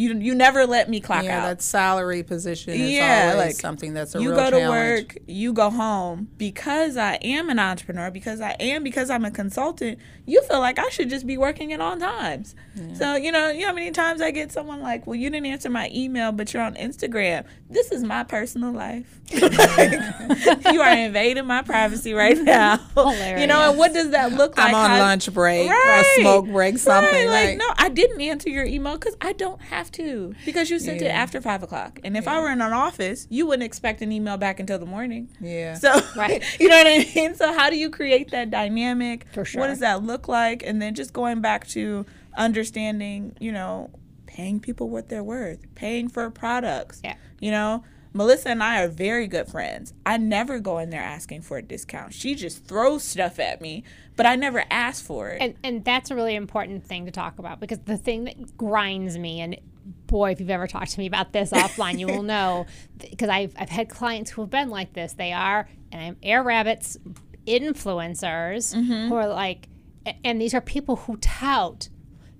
You 0.00 0.14
you 0.16 0.32
never 0.34 0.64
let 0.64 0.88
me 0.88 1.00
clock 1.00 1.24
yeah, 1.24 1.38
out. 1.40 1.46
that 1.48 1.60
salary 1.60 2.22
position 2.22 2.72
is 2.72 2.92
Yeah, 2.92 3.32
always 3.32 3.46
like, 3.48 3.54
something 3.56 3.94
that's 3.94 4.14
a 4.14 4.22
you 4.22 4.30
go 4.30 4.48
to 4.48 4.58
challenge. 4.60 5.14
work, 5.14 5.18
you 5.26 5.52
go 5.52 5.70
home. 5.70 6.28
Because 6.38 6.96
I 6.96 7.14
am 7.16 7.50
an 7.50 7.58
entrepreneur, 7.58 8.08
because 8.12 8.40
I 8.40 8.52
am, 8.60 8.84
because 8.84 9.10
I'm 9.10 9.24
a 9.24 9.32
consultant, 9.32 9.98
you 10.24 10.40
feel 10.44 10.60
like 10.60 10.78
I 10.78 10.88
should 10.90 11.10
just 11.10 11.26
be 11.26 11.36
working 11.36 11.72
at 11.72 11.80
all 11.80 11.96
times. 11.98 12.54
So, 12.94 13.16
you 13.16 13.32
know, 13.32 13.50
you 13.50 13.62
know 13.62 13.66
how 13.66 13.72
many 13.72 13.90
times 13.90 14.20
I 14.22 14.30
get 14.30 14.52
someone 14.52 14.80
like, 14.82 15.04
well, 15.04 15.16
you 15.16 15.30
didn't 15.30 15.46
answer 15.46 15.68
my 15.68 15.90
email, 15.92 16.30
but 16.30 16.54
you're 16.54 16.62
on 16.62 16.76
Instagram. 16.76 17.44
This 17.68 17.90
is 17.90 18.04
my 18.04 18.22
personal 18.22 18.70
life. 18.72 19.18
you 19.32 20.80
are 20.80 20.96
invading 20.96 21.44
my 21.46 21.62
privacy 21.62 22.12
right 22.14 22.38
now. 22.42 22.78
You 22.96 23.48
know, 23.48 23.70
and 23.70 23.78
what 23.78 23.92
does 23.92 24.10
that 24.10 24.32
look 24.32 24.56
like? 24.56 24.68
I'm 24.68 24.74
on 24.76 24.90
How- 24.90 24.98
lunch 25.00 25.32
break, 25.34 25.68
Right. 25.68 26.04
a 26.16 26.20
smoke 26.20 26.46
break, 26.46 26.78
something 26.78 27.12
Right, 27.12 27.26
like, 27.28 27.48
like, 27.48 27.58
no, 27.58 27.68
I 27.76 27.88
didn't 27.88 28.20
answer 28.20 28.48
your 28.48 28.64
email 28.64 28.94
because 28.94 29.16
I 29.20 29.32
don't 29.32 29.60
have 29.60 29.87
to 29.90 30.34
because 30.44 30.70
you 30.70 30.78
sent 30.78 31.02
it 31.02 31.06
after 31.06 31.40
five 31.40 31.62
o'clock. 31.62 32.00
And 32.04 32.16
if 32.16 32.26
I 32.28 32.40
were 32.40 32.50
in 32.50 32.60
an 32.60 32.72
office, 32.72 33.26
you 33.30 33.46
wouldn't 33.46 33.62
expect 33.64 34.02
an 34.02 34.12
email 34.12 34.36
back 34.36 34.60
until 34.60 34.78
the 34.78 34.86
morning. 34.86 35.28
yeah. 35.40 35.74
So, 35.74 36.00
Right. 36.16 36.42
you 36.60 36.68
know 36.68 36.76
what 36.76 36.86
I 36.86 37.06
mean? 37.14 37.34
So, 37.34 37.52
how 37.52 37.70
do 37.70 37.76
you 37.76 37.90
create 37.90 38.30
that 38.30 38.50
dynamic? 38.50 39.26
For 39.32 39.44
sure. 39.44 39.60
What 39.60 39.68
does 39.68 39.80
that 39.80 40.02
look 40.02 40.28
like? 40.28 40.62
And 40.64 40.80
then 40.82 40.94
just 40.94 41.12
going 41.12 41.40
back 41.40 41.66
to 41.68 42.04
understanding, 42.36 43.36
you 43.40 43.52
know, 43.52 43.90
paying 44.26 44.60
people 44.60 44.88
what 44.88 45.08
they're 45.08 45.22
worth, 45.24 45.58
paying 45.74 46.08
for 46.08 46.28
products. 46.30 47.00
Yeah. 47.04 47.16
You 47.40 47.50
know, 47.50 47.84
Melissa 48.14 48.48
and 48.50 48.62
I 48.62 48.82
are 48.82 48.88
very 48.88 49.26
good 49.26 49.48
friends. 49.48 49.92
I 50.06 50.16
never 50.16 50.58
go 50.58 50.78
in 50.78 50.90
there 50.90 51.02
asking 51.02 51.42
for 51.42 51.58
a 51.58 51.62
discount. 51.62 52.14
She 52.14 52.34
just 52.34 52.64
throws 52.64 53.04
stuff 53.04 53.38
at 53.38 53.60
me, 53.60 53.84
but 54.16 54.26
I 54.26 54.34
never 54.34 54.64
ask 54.70 55.04
for 55.04 55.28
it. 55.30 55.42
And 55.42 55.54
and 55.62 55.84
that's 55.84 56.10
a 56.10 56.14
really 56.14 56.34
important 56.34 56.84
thing 56.84 57.04
to 57.04 57.12
talk 57.12 57.38
about 57.38 57.60
because 57.60 57.78
the 57.80 57.98
thing 57.98 58.24
that 58.24 58.56
grinds 58.56 59.18
me 59.18 59.40
and 59.40 59.56
boy, 60.06 60.32
if 60.32 60.40
you've 60.40 60.50
ever 60.50 60.66
talked 60.66 60.92
to 60.92 60.98
me 60.98 61.06
about 61.06 61.32
this 61.32 61.50
offline, 61.52 61.98
you 61.98 62.06
will 62.06 62.22
know 62.22 62.66
because 62.98 63.28
I've 63.28 63.54
I've 63.58 63.68
had 63.68 63.88
clients 63.88 64.30
who 64.30 64.42
have 64.42 64.50
been 64.50 64.70
like 64.70 64.92
this. 64.92 65.14
They 65.14 65.32
are 65.32 65.68
and 65.92 66.02
I'm 66.02 66.16
air 66.22 66.42
rabbits 66.42 66.96
influencers 67.46 68.74
mm-hmm. 68.74 69.08
who 69.08 69.14
are 69.14 69.28
like 69.28 69.68
and 70.24 70.40
these 70.40 70.54
are 70.54 70.60
people 70.60 70.96
who 70.96 71.16
tout 71.18 71.88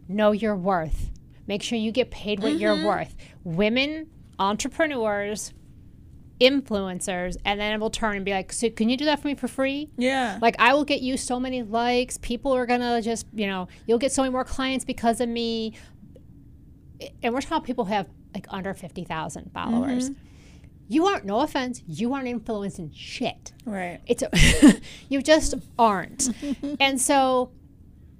know 0.08 0.32
your 0.32 0.56
worth. 0.56 1.10
Make 1.46 1.62
sure 1.62 1.78
you 1.78 1.92
get 1.92 2.10
paid 2.10 2.40
what 2.40 2.58
you're 2.58 2.74
mm-hmm. 2.74 2.86
worth. 2.86 3.16
Women, 3.42 4.08
entrepreneurs, 4.38 5.54
influencers, 6.40 7.36
and 7.44 7.58
then 7.58 7.72
it 7.72 7.80
will 7.80 7.90
turn 7.90 8.16
and 8.16 8.24
be 8.24 8.32
like, 8.32 8.52
so 8.52 8.70
can 8.70 8.88
you 8.88 8.96
do 8.96 9.04
that 9.06 9.20
for 9.20 9.28
me 9.28 9.34
for 9.34 9.48
free? 9.48 9.90
yeah. 9.96 10.38
Like 10.40 10.56
I 10.58 10.74
will 10.74 10.84
get 10.84 11.00
you 11.00 11.16
so 11.16 11.40
many 11.40 11.62
likes. 11.62 12.18
People 12.18 12.54
are 12.54 12.66
gonna 12.66 13.02
just, 13.02 13.26
you 13.34 13.46
know, 13.46 13.68
you'll 13.86 13.98
get 13.98 14.12
so 14.12 14.22
many 14.22 14.32
more 14.32 14.44
clients 14.44 14.84
because 14.84 15.20
of 15.20 15.28
me. 15.28 15.74
And 17.22 17.34
we're 17.34 17.40
talking 17.40 17.56
about 17.56 17.64
people 17.64 17.84
who 17.84 17.92
have 17.92 18.08
like 18.34 18.46
under 18.50 18.74
fifty 18.74 19.04
thousand 19.04 19.46
mm-hmm. 19.46 19.70
followers. 19.70 20.10
You 20.90 21.04
aren't, 21.04 21.26
no 21.26 21.40
offense, 21.40 21.82
you 21.86 22.14
aren't 22.14 22.28
influencing 22.28 22.92
shit. 22.94 23.52
right. 23.66 24.00
It's 24.06 24.22
a, 24.22 24.80
you 25.10 25.20
just 25.20 25.54
aren't. 25.78 26.30
and 26.80 26.98
so, 26.98 27.52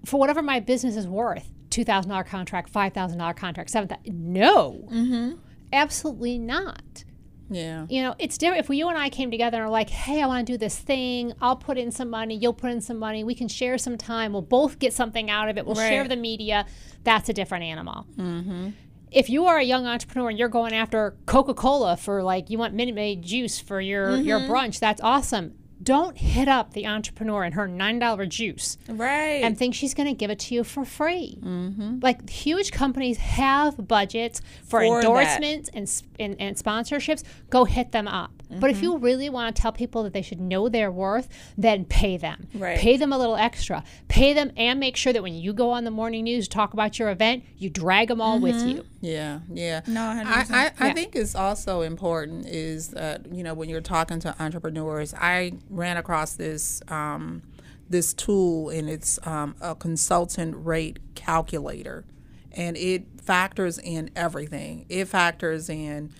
for 0.04 0.20
whatever 0.20 0.42
my 0.42 0.60
business 0.60 0.94
is 0.94 1.06
worth, 1.06 1.48
two 1.70 1.84
thousand 1.84 2.10
dollar 2.10 2.24
contract, 2.24 2.68
five 2.68 2.92
thousand 2.92 3.18
dollar 3.18 3.32
contract, 3.32 3.70
seven 3.70 3.88
thousand. 3.88 4.32
No, 4.32 4.86
mm-hmm. 4.92 5.36
absolutely 5.72 6.38
not 6.38 7.04
yeah. 7.50 7.86
you 7.88 8.02
know, 8.02 8.14
it's 8.18 8.38
different. 8.38 8.64
If 8.64 8.74
you 8.74 8.88
and 8.88 8.98
I 8.98 9.08
came 9.08 9.30
together 9.30 9.58
and 9.58 9.66
are 9.66 9.70
like, 9.70 9.90
hey, 9.90 10.22
I 10.22 10.26
want 10.26 10.46
to 10.46 10.52
do 10.52 10.58
this 10.58 10.78
thing, 10.78 11.32
I'll 11.40 11.56
put 11.56 11.78
in 11.78 11.90
some 11.90 12.10
money, 12.10 12.36
you'll 12.36 12.52
put 12.52 12.70
in 12.70 12.80
some 12.80 12.98
money, 12.98 13.24
we 13.24 13.34
can 13.34 13.48
share 13.48 13.78
some 13.78 13.98
time, 13.98 14.32
we'll 14.32 14.42
both 14.42 14.78
get 14.78 14.92
something 14.92 15.30
out 15.30 15.48
of 15.48 15.58
it, 15.58 15.66
we'll 15.66 15.74
share 15.74 16.06
the 16.06 16.16
media, 16.16 16.66
that's 17.04 17.28
a 17.28 17.32
different 17.32 17.64
animal. 17.64 18.06
Mm-hmm. 18.16 18.70
If 19.10 19.30
you 19.30 19.46
are 19.46 19.58
a 19.58 19.64
young 19.64 19.86
entrepreneur 19.86 20.28
and 20.28 20.38
you're 20.38 20.48
going 20.48 20.74
after 20.74 21.16
Coca 21.26 21.54
Cola 21.54 21.96
for 21.96 22.22
like, 22.22 22.50
you 22.50 22.58
want 22.58 22.74
Minute 22.74 22.94
Maid 22.94 23.22
juice 23.22 23.58
for 23.58 23.80
your, 23.80 24.16
your 24.16 24.40
mm-hmm. 24.40 24.52
brunch, 24.52 24.78
that's 24.78 25.00
awesome. 25.00 25.57
Don't 25.82 26.16
hit 26.18 26.48
up 26.48 26.72
the 26.72 26.86
entrepreneur 26.86 27.44
and 27.44 27.54
her 27.54 27.68
$9 27.68 28.28
juice 28.28 28.76
Right. 28.88 29.42
and 29.44 29.56
think 29.56 29.74
she's 29.74 29.94
going 29.94 30.08
to 30.08 30.12
give 30.14 30.30
it 30.30 30.38
to 30.40 30.54
you 30.54 30.64
for 30.64 30.84
free. 30.84 31.38
Mm-hmm. 31.40 31.98
Like 32.02 32.28
huge 32.28 32.72
companies 32.72 33.18
have 33.18 33.86
budgets 33.88 34.40
for, 34.64 34.80
For 34.80 34.96
endorsements 34.96 35.70
and, 35.72 35.90
and 36.18 36.36
and 36.40 36.56
sponsorships. 36.56 37.22
Go 37.50 37.64
hit 37.64 37.92
them 37.92 38.08
up. 38.08 38.37
But 38.50 38.70
if 38.70 38.82
you 38.82 38.96
really 38.98 39.28
want 39.28 39.54
to 39.54 39.60
tell 39.62 39.72
people 39.72 40.02
that 40.04 40.12
they 40.12 40.22
should 40.22 40.40
know 40.40 40.68
their 40.68 40.90
worth, 40.90 41.28
then 41.56 41.84
pay 41.84 42.16
them. 42.16 42.48
Right. 42.54 42.78
Pay 42.78 42.96
them 42.96 43.12
a 43.12 43.18
little 43.18 43.36
extra. 43.36 43.84
Pay 44.08 44.32
them 44.32 44.52
and 44.56 44.80
make 44.80 44.96
sure 44.96 45.12
that 45.12 45.22
when 45.22 45.34
you 45.34 45.52
go 45.52 45.70
on 45.70 45.84
the 45.84 45.90
morning 45.90 46.24
news 46.24 46.48
to 46.48 46.54
talk 46.54 46.72
about 46.72 46.98
your 46.98 47.10
event, 47.10 47.44
you 47.58 47.68
drag 47.68 48.08
them 48.08 48.20
all 48.20 48.40
with 48.40 48.66
you. 48.66 48.84
Yeah, 49.00 49.40
yeah. 49.52 49.82
No, 49.86 50.02
I, 50.02 50.46
I, 50.50 50.70
I 50.80 50.86
Yeah. 50.88 50.92
think 50.94 51.14
it's 51.14 51.34
also 51.34 51.82
important 51.82 52.46
is 52.46 52.88
that 52.88 53.32
you 53.32 53.42
know 53.42 53.54
when 53.54 53.68
you're 53.68 53.80
talking 53.80 54.18
to 54.20 54.34
entrepreneurs, 54.42 55.12
I 55.14 55.52
ran 55.68 55.96
across 55.98 56.34
this 56.34 56.80
um, 56.88 57.42
this 57.90 58.12
tool 58.14 58.70
and 58.70 58.88
it's 58.88 59.18
um, 59.26 59.56
a 59.60 59.74
consultant 59.74 60.54
rate 60.66 60.98
calculator, 61.14 62.04
and 62.52 62.76
it 62.76 63.04
factors 63.20 63.78
in 63.78 64.10
everything. 64.16 64.86
It 64.88 65.04
factors 65.06 65.68
in 65.68 66.10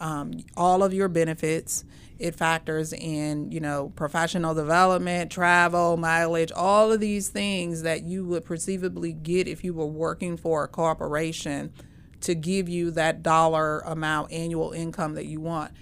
um, 0.00 0.32
all 0.56 0.82
of 0.82 0.92
your 0.92 1.08
benefits. 1.08 1.84
It 2.16 2.36
factors 2.36 2.92
in, 2.92 3.50
you 3.50 3.58
know, 3.58 3.92
professional 3.96 4.54
development, 4.54 5.32
travel, 5.32 5.96
mileage, 5.96 6.52
all 6.54 6.92
of 6.92 7.00
these 7.00 7.28
things 7.28 7.82
that 7.82 8.04
you 8.04 8.24
would 8.26 8.44
perceivably 8.44 9.12
get 9.12 9.48
if 9.48 9.64
you 9.64 9.74
were 9.74 9.84
working 9.86 10.36
for 10.36 10.62
a 10.62 10.68
corporation 10.68 11.72
to 12.20 12.34
give 12.36 12.68
you 12.68 12.92
that 12.92 13.22
dollar 13.24 13.80
amount 13.80 14.30
annual 14.30 14.70
income 14.70 15.14
that 15.14 15.26
you 15.26 15.40
want. 15.40 15.72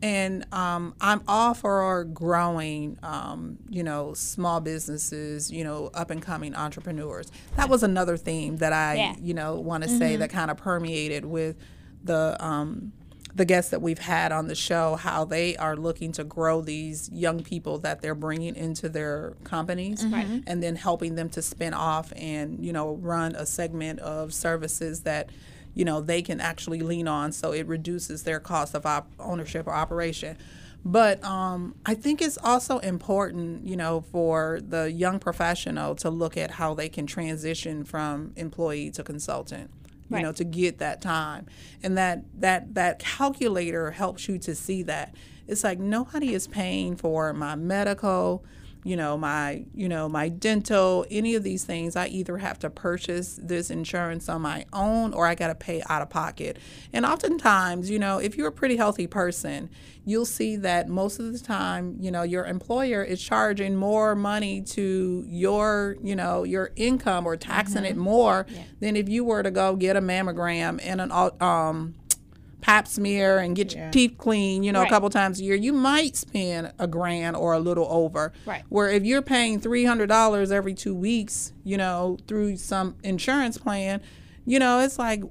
And 0.00 0.44
um, 0.52 0.94
I'm 1.00 1.22
all 1.28 1.54
for 1.54 2.04
growing, 2.04 2.98
um, 3.02 3.58
you 3.68 3.82
know, 3.82 4.14
small 4.14 4.60
businesses, 4.60 5.50
you 5.50 5.64
know, 5.64 5.90
up 5.94 6.10
and 6.10 6.20
coming 6.20 6.54
entrepreneurs. 6.54 7.30
That 7.56 7.68
was 7.68 7.82
another 7.82 8.16
theme 8.16 8.56
that 8.56 8.72
I, 8.72 8.94
Yeah. 8.96 9.14
you 9.20 9.34
know, 9.34 9.60
want 9.60 9.84
to 9.84 9.88
say 9.90 10.16
that 10.16 10.30
kind 10.30 10.50
of 10.50 10.56
permeated 10.56 11.24
with 11.26 11.56
the 12.02 12.36
um, 12.44 12.92
the 13.34 13.44
guests 13.44 13.70
that 13.72 13.82
we've 13.82 13.98
had 13.98 14.30
on 14.30 14.46
the 14.46 14.54
show, 14.54 14.94
how 14.94 15.24
they 15.24 15.56
are 15.56 15.76
looking 15.76 16.12
to 16.12 16.22
grow 16.24 16.60
these 16.60 17.10
young 17.12 17.42
people 17.42 17.78
that 17.78 18.00
they're 18.00 18.14
bringing 18.14 18.54
into 18.54 18.88
their 18.88 19.34
companies, 19.42 20.04
and 20.46 20.62
then 20.62 20.76
helping 20.76 21.16
them 21.16 21.28
to 21.30 21.42
spin 21.42 21.74
off 21.74 22.12
and 22.16 22.64
you 22.64 22.72
know 22.72 22.94
run 22.94 23.34
a 23.34 23.44
segment 23.46 23.98
of 24.00 24.32
services 24.32 25.00
that 25.00 25.30
you 25.74 25.84
know 25.84 26.00
they 26.00 26.22
can 26.22 26.40
actually 26.40 26.80
lean 26.80 27.08
on, 27.08 27.32
so 27.32 27.52
it 27.52 27.66
reduces 27.66 28.22
their 28.22 28.38
cost 28.40 28.74
of 28.74 28.86
op- 28.86 29.10
ownership 29.18 29.66
or 29.66 29.74
operation. 29.74 30.36
But 30.86 31.24
um, 31.24 31.74
I 31.86 31.94
think 31.94 32.20
it's 32.20 32.36
also 32.36 32.78
important, 32.80 33.66
you 33.66 33.74
know, 33.74 34.02
for 34.12 34.60
the 34.60 34.92
young 34.92 35.18
professional 35.18 35.94
to 35.96 36.10
look 36.10 36.36
at 36.36 36.52
how 36.52 36.74
they 36.74 36.90
can 36.90 37.06
transition 37.06 37.84
from 37.84 38.32
employee 38.36 38.90
to 38.90 39.02
consultant 39.02 39.70
you 40.10 40.20
know 40.20 40.32
to 40.32 40.44
get 40.44 40.78
that 40.78 41.00
time. 41.00 41.46
And 41.82 41.96
that 41.96 42.24
that 42.40 42.74
that 42.74 42.98
calculator 42.98 43.92
helps 43.92 44.28
you 44.28 44.38
to 44.38 44.54
see 44.54 44.82
that. 44.84 45.14
It's 45.46 45.64
like 45.64 45.78
nobody 45.78 46.34
is 46.34 46.46
paying 46.46 46.96
for 46.96 47.32
my 47.32 47.54
medical 47.54 48.44
you 48.84 48.96
know 48.96 49.16
my 49.16 49.64
you 49.74 49.88
know 49.88 50.08
my 50.08 50.28
dental 50.28 51.06
any 51.10 51.34
of 51.34 51.42
these 51.42 51.64
things 51.64 51.96
i 51.96 52.06
either 52.06 52.36
have 52.36 52.58
to 52.58 52.68
purchase 52.68 53.40
this 53.42 53.70
insurance 53.70 54.28
on 54.28 54.42
my 54.42 54.64
own 54.72 55.12
or 55.14 55.26
i 55.26 55.34
got 55.34 55.48
to 55.48 55.54
pay 55.54 55.82
out 55.88 56.02
of 56.02 56.10
pocket. 56.10 56.58
And 56.92 57.04
oftentimes 57.04 57.90
you 57.90 57.98
know 57.98 58.18
if 58.18 58.36
you're 58.36 58.48
a 58.48 58.52
pretty 58.52 58.76
healthy 58.76 59.06
person 59.06 59.70
you'll 60.04 60.26
see 60.26 60.56
that 60.56 60.88
most 60.88 61.18
of 61.18 61.32
the 61.32 61.38
time 61.38 61.96
you 61.98 62.10
know 62.10 62.22
your 62.22 62.44
employer 62.44 63.02
is 63.02 63.22
charging 63.22 63.74
more 63.74 64.14
money 64.14 64.60
to 64.60 65.24
your 65.26 65.96
you 66.02 66.14
know 66.14 66.44
your 66.44 66.70
income 66.76 67.26
or 67.26 67.36
taxing 67.36 67.84
it 67.84 67.96
more 67.96 68.46
than 68.80 68.96
if 68.96 69.08
you 69.08 69.24
were 69.24 69.42
to 69.42 69.50
go 69.50 69.74
get 69.76 69.96
a 69.96 70.00
mammogram 70.00 70.78
and 70.82 71.00
an 71.00 71.10
um 71.40 71.94
pap 72.64 72.88
smear 72.88 73.40
and 73.40 73.54
get 73.54 73.74
your 73.74 73.90
teeth 73.90 74.14
clean, 74.16 74.62
you 74.62 74.72
know, 74.72 74.80
Right. 74.80 74.86
a 74.88 74.90
couple 74.90 75.10
times 75.10 75.38
a 75.38 75.44
year, 75.44 75.54
you 75.54 75.74
might 75.74 76.16
spend 76.16 76.72
a 76.78 76.86
grand 76.86 77.36
or 77.36 77.52
a 77.52 77.58
little 77.58 77.86
over. 77.90 78.32
Right. 78.46 78.62
Where 78.70 78.88
if 78.88 79.04
you're 79.04 79.20
paying 79.20 79.60
three 79.60 79.84
hundred 79.84 80.06
dollars 80.06 80.50
every 80.50 80.72
two 80.72 80.94
weeks, 80.94 81.52
you 81.62 81.76
know, 81.76 82.16
through 82.26 82.56
some 82.56 82.96
insurance 83.04 83.58
plan, 83.58 84.00
you 84.46 84.58
know, 84.58 84.80
it's 84.80 84.98
like 84.98 85.22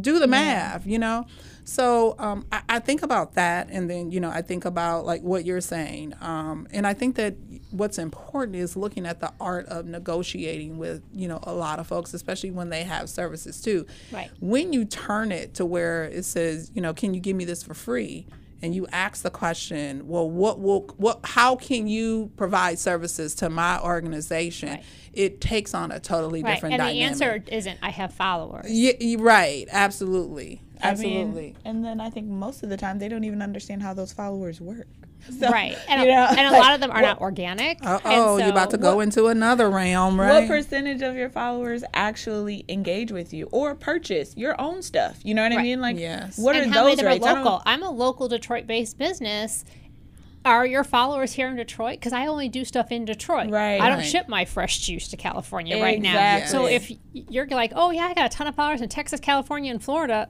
do 0.00 0.18
the 0.18 0.26
math, 0.26 0.86
you 0.86 0.98
know. 0.98 1.24
So 1.64 2.14
um, 2.18 2.46
I, 2.52 2.62
I 2.68 2.78
think 2.78 3.02
about 3.02 3.34
that, 3.34 3.68
and 3.70 3.88
then 3.88 4.10
you 4.10 4.20
know 4.20 4.30
I 4.30 4.42
think 4.42 4.64
about 4.66 5.06
like 5.06 5.22
what 5.22 5.44
you're 5.46 5.60
saying, 5.62 6.12
um, 6.20 6.68
and 6.72 6.86
I 6.86 6.92
think 6.94 7.16
that 7.16 7.36
what's 7.70 7.98
important 7.98 8.56
is 8.56 8.76
looking 8.76 9.06
at 9.06 9.20
the 9.20 9.32
art 9.40 9.66
of 9.66 9.86
negotiating 9.86 10.76
with 10.76 11.02
you 11.12 11.26
know 11.26 11.40
a 11.44 11.54
lot 11.54 11.78
of 11.78 11.86
folks, 11.86 12.12
especially 12.12 12.50
when 12.50 12.68
they 12.68 12.82
have 12.84 13.08
services 13.08 13.60
too. 13.62 13.86
Right. 14.12 14.30
When 14.40 14.72
you 14.74 14.84
turn 14.84 15.32
it 15.32 15.54
to 15.54 15.64
where 15.64 16.04
it 16.04 16.24
says, 16.26 16.70
you 16.74 16.82
know, 16.82 16.92
can 16.92 17.14
you 17.14 17.20
give 17.20 17.34
me 17.36 17.44
this 17.46 17.62
for 17.62 17.74
free? 17.74 18.26
And 18.62 18.74
you 18.74 18.86
ask 18.92 19.22
the 19.22 19.30
question, 19.30 20.08
well, 20.08 20.30
what 20.30 20.58
will, 20.58 20.86
what, 20.96 21.20
how 21.22 21.54
can 21.54 21.86
you 21.86 22.30
provide 22.38 22.78
services 22.78 23.34
to 23.36 23.50
my 23.50 23.78
organization? 23.78 24.70
Right. 24.70 24.84
It 25.12 25.42
takes 25.42 25.74
on 25.74 25.92
a 25.92 26.00
totally 26.00 26.42
Right. 26.42 26.54
different 26.54 26.74
And 26.74 26.80
dynamic. 26.80 26.96
the 26.96 27.02
answer 27.26 27.44
isn't 27.54 27.78
I 27.82 27.90
have 27.90 28.14
followers. 28.14 28.70
Yeah, 28.70 29.16
right. 29.18 29.66
Absolutely. 29.70 30.62
I 30.84 30.94
mean, 30.94 31.28
Absolutely. 31.28 31.56
and 31.64 31.84
then 31.84 32.00
I 32.00 32.10
think 32.10 32.26
most 32.28 32.62
of 32.62 32.68
the 32.68 32.76
time 32.76 32.98
they 32.98 33.08
don't 33.08 33.24
even 33.24 33.40
understand 33.42 33.82
how 33.82 33.94
those 33.94 34.12
followers 34.12 34.60
work. 34.60 34.86
So, 35.40 35.48
Right. 35.48 35.74
And, 35.88 36.02
you 36.02 36.08
know, 36.08 36.26
and 36.28 36.40
a 36.40 36.50
like, 36.50 36.60
lot 36.60 36.74
of 36.74 36.80
them 36.80 36.90
are 36.90 36.96
what- 36.96 37.00
not 37.00 37.20
organic. 37.22 37.78
Uh 37.82 37.98
and 38.04 38.14
oh, 38.20 38.36
you're 38.36 38.50
about 38.50 38.68
to 38.70 38.76
go 38.76 39.00
into 39.00 39.28
another 39.28 39.70
realm, 39.70 40.20
right? 40.20 40.40
What 40.40 40.48
percentage 40.48 41.00
of 41.00 41.14
your 41.16 41.30
followers 41.30 41.82
actually 41.94 42.66
engage 42.68 43.10
with 43.10 43.32
you 43.32 43.48
or 43.50 43.74
purchase 43.74 44.36
your 44.36 44.60
own 44.60 44.82
stuff? 44.82 45.20
You 45.24 45.32
know 45.34 45.42
what 45.42 45.52
I 45.52 45.62
mean? 45.62 45.80
Like, 45.80 45.98
Yes. 45.98 46.36
what 46.38 46.56
and 46.56 46.66
are 46.66 46.74
how 46.74 46.84
many 46.84 46.96
those 46.96 46.98
of 46.98 47.04
them 47.04 47.12
rates? 47.14 47.26
Are 47.26 47.36
local? 47.42 47.62
I'm 47.64 47.82
a 47.82 47.90
local 47.90 48.28
Detroit-based 48.28 48.98
business. 48.98 49.64
Are 50.44 50.66
your 50.66 50.84
followers 50.84 51.32
here 51.32 51.48
in 51.48 51.56
Detroit? 51.56 52.00
Because 52.00 52.12
I 52.12 52.26
only 52.26 52.50
do 52.50 52.62
stuff 52.66 52.92
in 52.92 53.06
Detroit. 53.06 53.48
Right. 53.48 53.80
I 53.80 53.88
don't 53.88 54.00
Right. 54.00 54.06
ship 54.06 54.28
my 54.28 54.44
fresh 54.44 54.78
juice 54.80 55.08
to 55.08 55.16
California 55.16 55.80
right 55.82 56.02
now. 56.02 56.44
So 56.44 56.66
if 56.66 56.92
you're 57.14 57.46
like, 57.46 57.72
oh 57.74 57.92
yeah, 57.92 58.04
I 58.08 58.12
got 58.12 58.26
a 58.26 58.28
ton 58.36 58.46
of 58.46 58.54
followers 58.54 58.82
in 58.82 58.90
Texas, 58.90 59.20
California, 59.20 59.70
and 59.70 59.82
Florida. 59.82 60.28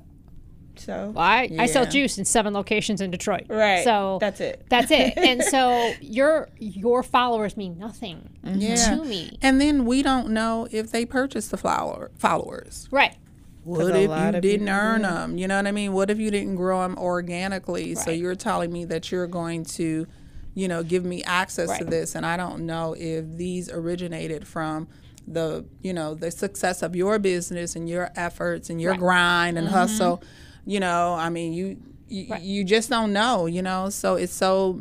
So, 0.76 1.12
Well, 1.14 1.24
I, 1.24 1.48
I 1.58 1.66
sell 1.66 1.86
juice 1.86 2.18
in 2.18 2.24
seven 2.24 2.52
locations 2.54 3.00
in 3.00 3.10
Detroit. 3.10 3.46
right. 3.48 3.84
So 3.84 4.18
that's 4.20 4.40
it. 4.40 4.64
That's 4.68 4.90
it. 4.90 5.14
And 5.24 5.42
so 5.42 5.92
your 6.00 6.48
your 6.58 7.02
followers 7.02 7.56
mean 7.56 7.78
nothing 7.78 8.28
mm-hmm. 8.44 8.60
Yeah. 8.60 8.74
to 8.96 9.04
me. 9.04 9.38
And 9.42 9.60
then 9.60 9.84
we 9.86 10.02
don't 10.02 10.30
know 10.30 10.68
if 10.70 10.90
they 10.92 11.06
purchased 11.06 11.50
the 11.50 11.56
flower 11.56 12.10
followers. 12.18 12.88
Right. 12.90 13.16
What 13.64 13.96
if 13.96 14.10
you 14.10 14.40
didn't 14.40 14.42
people 14.42 14.68
earn 14.74 15.02
do. 15.02 15.08
them? 15.08 15.38
You 15.38 15.48
know 15.48 15.56
what 15.56 15.66
I 15.66 15.72
mean? 15.72 15.92
What 15.94 16.10
if 16.10 16.18
you 16.18 16.30
didn't 16.30 16.56
grow 16.56 16.82
them 16.82 16.98
organically? 16.98 17.94
So 17.94 18.10
you're 18.10 18.34
telling 18.34 18.70
me 18.70 18.84
that 18.86 19.10
you're 19.10 19.26
going 19.26 19.64
to, 19.64 20.06
you 20.54 20.68
know, 20.68 20.82
give 20.82 21.04
me 21.04 21.22
access 21.24 21.78
to 21.78 21.84
this, 21.84 22.14
and 22.14 22.26
I 22.26 22.36
don't 22.36 22.66
know 22.66 22.94
if 22.98 23.24
these 23.36 23.70
originated 23.70 24.46
from 24.46 24.86
the, 25.26 25.64
you 25.82 25.94
know, 25.94 26.14
the 26.14 26.30
success 26.30 26.82
of 26.82 26.94
your 26.94 27.18
business 27.18 27.74
and 27.74 27.88
your 27.88 28.10
efforts 28.14 28.68
and 28.68 28.80
your 28.82 28.92
Right. 28.92 29.00
grind 29.00 29.56
and 29.58 29.68
mm-hmm. 29.68 29.76
hustle. 29.76 30.22
You 30.66 30.80
know, 30.80 31.14
I 31.14 31.28
mean, 31.30 31.52
you. 31.52 31.76
You, 32.06 32.26
Right. 32.28 32.42
you 32.42 32.64
just 32.64 32.90
don't 32.90 33.14
know, 33.14 33.46
you 33.46 33.62
know, 33.62 33.88
so 33.88 34.14
it's 34.16 34.32
so 34.32 34.74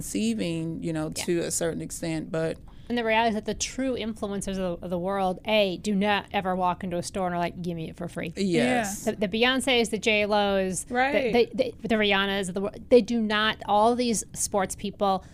misconceiving, 0.00 0.82
you 0.82 0.92
know, 0.92 1.10
to 1.10 1.40
a 1.40 1.50
certain 1.50 1.82
extent. 1.82 2.30
But 2.30 2.58
And 2.88 2.96
the 2.96 3.04
reality 3.04 3.30
is 3.30 3.34
that 3.34 3.44
the 3.44 3.54
true 3.54 3.96
influencers 3.96 4.50
of 4.58 4.80
the, 4.80 4.84
of 4.84 4.90
the 4.90 4.98
world, 4.98 5.40
A, 5.46 5.78
do 5.78 5.94
not 5.94 6.26
ever 6.32 6.54
walk 6.56 6.82
into 6.84 6.96
a 6.96 7.02
store 7.02 7.26
and 7.26 7.34
are 7.34 7.38
like, 7.38 7.60
give 7.60 7.76
me 7.76 7.90
it 7.90 7.96
for 7.96 8.08
free. 8.08 8.32
yes, 8.36 9.04
The, 9.04 9.12
the 9.12 9.28
Beyonces, 9.28 9.90
the 9.90 9.98
J 9.98 10.26
Lo's, 10.26 10.86
Right. 10.88 11.32
the, 11.32 11.48
the, 11.54 11.74
the, 11.82 11.88
the 11.88 11.94
Rihannas 11.96 12.54
the 12.54 12.70
they 12.88 13.02
do 13.02 13.20
not. 13.20 13.58
All 13.66 13.94
these 13.96 14.24
sports 14.32 14.74
people, 14.76 15.24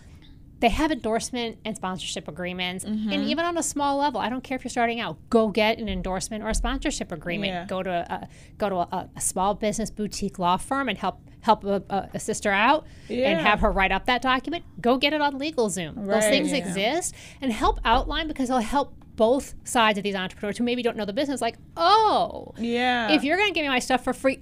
they 0.60 0.68
have 0.70 0.90
endorsement 0.90 1.58
and 1.64 1.76
sponsorship 1.76 2.28
agreements, 2.28 2.84
Mm-hmm. 2.84 3.12
and 3.12 3.24
even 3.28 3.44
on 3.44 3.58
a 3.58 3.62
small 3.62 3.98
level, 3.98 4.20
I 4.20 4.28
don't 4.30 4.42
care 4.42 4.56
if 4.56 4.64
you're 4.64 4.70
starting 4.70 5.00
out. 5.00 5.18
Go 5.28 5.48
get 5.48 5.78
an 5.78 5.88
endorsement 5.88 6.42
or 6.42 6.48
a 6.48 6.54
sponsorship 6.54 7.12
agreement. 7.12 7.52
Yeah. 7.52 7.66
Go 7.66 7.82
to 7.82 7.90
a 7.90 8.28
go 8.58 8.68
to 8.70 8.76
a, 8.76 9.08
a 9.16 9.20
small 9.20 9.54
business 9.54 9.90
boutique 9.90 10.38
law 10.38 10.56
firm 10.56 10.88
and 10.88 10.96
help 10.98 11.20
help 11.40 11.62
a, 11.64 12.08
a, 12.12 12.18
sister 12.18 12.50
out 12.50 12.86
and 13.08 13.38
have 13.38 13.60
her 13.60 13.70
write 13.70 13.92
up 13.92 14.06
that 14.06 14.20
document. 14.22 14.64
Go 14.80 14.96
get 14.96 15.12
it 15.12 15.20
on 15.20 15.38
LegalZoom. 15.38 16.06
Those 16.06 16.24
things 16.24 16.50
Yeah. 16.50 16.56
exist 16.58 17.14
and 17.40 17.52
help 17.52 17.78
outline 17.84 18.26
because 18.26 18.48
they'll 18.48 18.58
help 18.58 18.94
both 19.14 19.54
sides 19.62 19.96
of 19.96 20.02
these 20.02 20.16
entrepreneurs 20.16 20.58
who 20.58 20.64
maybe 20.64 20.82
don't 20.82 20.96
know 20.96 21.04
the 21.04 21.12
business. 21.12 21.40
Like, 21.40 21.56
oh, 21.76 22.52
Yeah. 22.58 23.12
if 23.12 23.22
you're 23.22 23.36
going 23.36 23.48
to 23.48 23.54
give 23.54 23.62
me 23.62 23.68
my 23.68 23.78
stuff 23.78 24.02
for 24.02 24.12
free, 24.12 24.40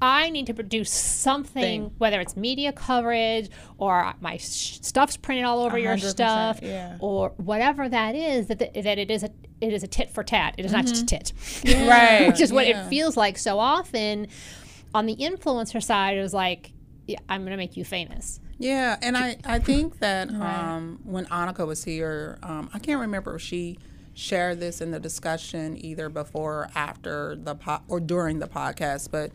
I 0.00 0.28
need 0.28 0.46
to 0.46 0.54
produce 0.54 0.90
something, 0.90 1.62
Thing. 1.62 1.94
whether 1.96 2.20
it's 2.20 2.36
media 2.36 2.72
coverage 2.72 3.48
or 3.78 4.12
my 4.20 4.36
sh- 4.36 4.78
stuff's 4.82 5.16
printed 5.16 5.44
all 5.44 5.62
over 5.62 5.78
your 5.78 5.96
100%, 5.96 6.08
stuff, 6.10 6.60
yeah. 6.62 6.98
or 7.00 7.30
whatever 7.36 7.88
that 7.88 8.14
is, 8.14 8.48
that, 8.48 8.58
the, 8.58 8.82
that 8.82 8.98
it 8.98 9.10
is 9.10 9.22
a 9.22 9.30
it 9.60 9.72
is 9.72 9.82
a 9.82 9.86
tit 9.86 10.10
for 10.10 10.22
tat. 10.22 10.54
It 10.58 10.66
is 10.66 10.72
not 10.72 10.84
just 10.84 11.04
a 11.04 11.06
tit, 11.06 11.32
right. 11.88 12.26
which 12.28 12.42
is 12.42 12.52
what 12.52 12.66
yeah. 12.66 12.86
it 12.86 12.90
feels 12.90 13.16
like 13.16 13.38
so 13.38 13.58
often. 13.58 14.28
On 14.94 15.06
the 15.06 15.16
influencer 15.16 15.82
side, 15.82 16.18
it 16.18 16.22
was 16.22 16.34
like 16.34 16.72
yeah, 17.06 17.18
I'm 17.28 17.42
going 17.42 17.52
to 17.52 17.56
make 17.56 17.76
you 17.76 17.84
famous. 17.84 18.40
Yeah, 18.58 18.96
and 19.00 19.16
I, 19.16 19.36
I 19.44 19.58
think 19.58 20.00
that 20.00 20.30
um, 20.40 21.00
when 21.04 21.26
Annika 21.26 21.66
was 21.66 21.84
here, 21.84 22.38
um, 22.42 22.70
I 22.74 22.78
can't 22.78 23.00
remember 23.00 23.36
if 23.36 23.42
she 23.42 23.78
shared 24.14 24.60
this 24.60 24.80
in 24.80 24.90
the 24.90 24.98
discussion 24.98 25.76
either 25.84 26.08
before 26.08 26.54
or 26.54 26.70
after 26.74 27.36
the 27.36 27.54
po- 27.54 27.82
or 27.86 28.00
during 28.00 28.38
the 28.38 28.48
podcast, 28.48 29.10
but 29.10 29.30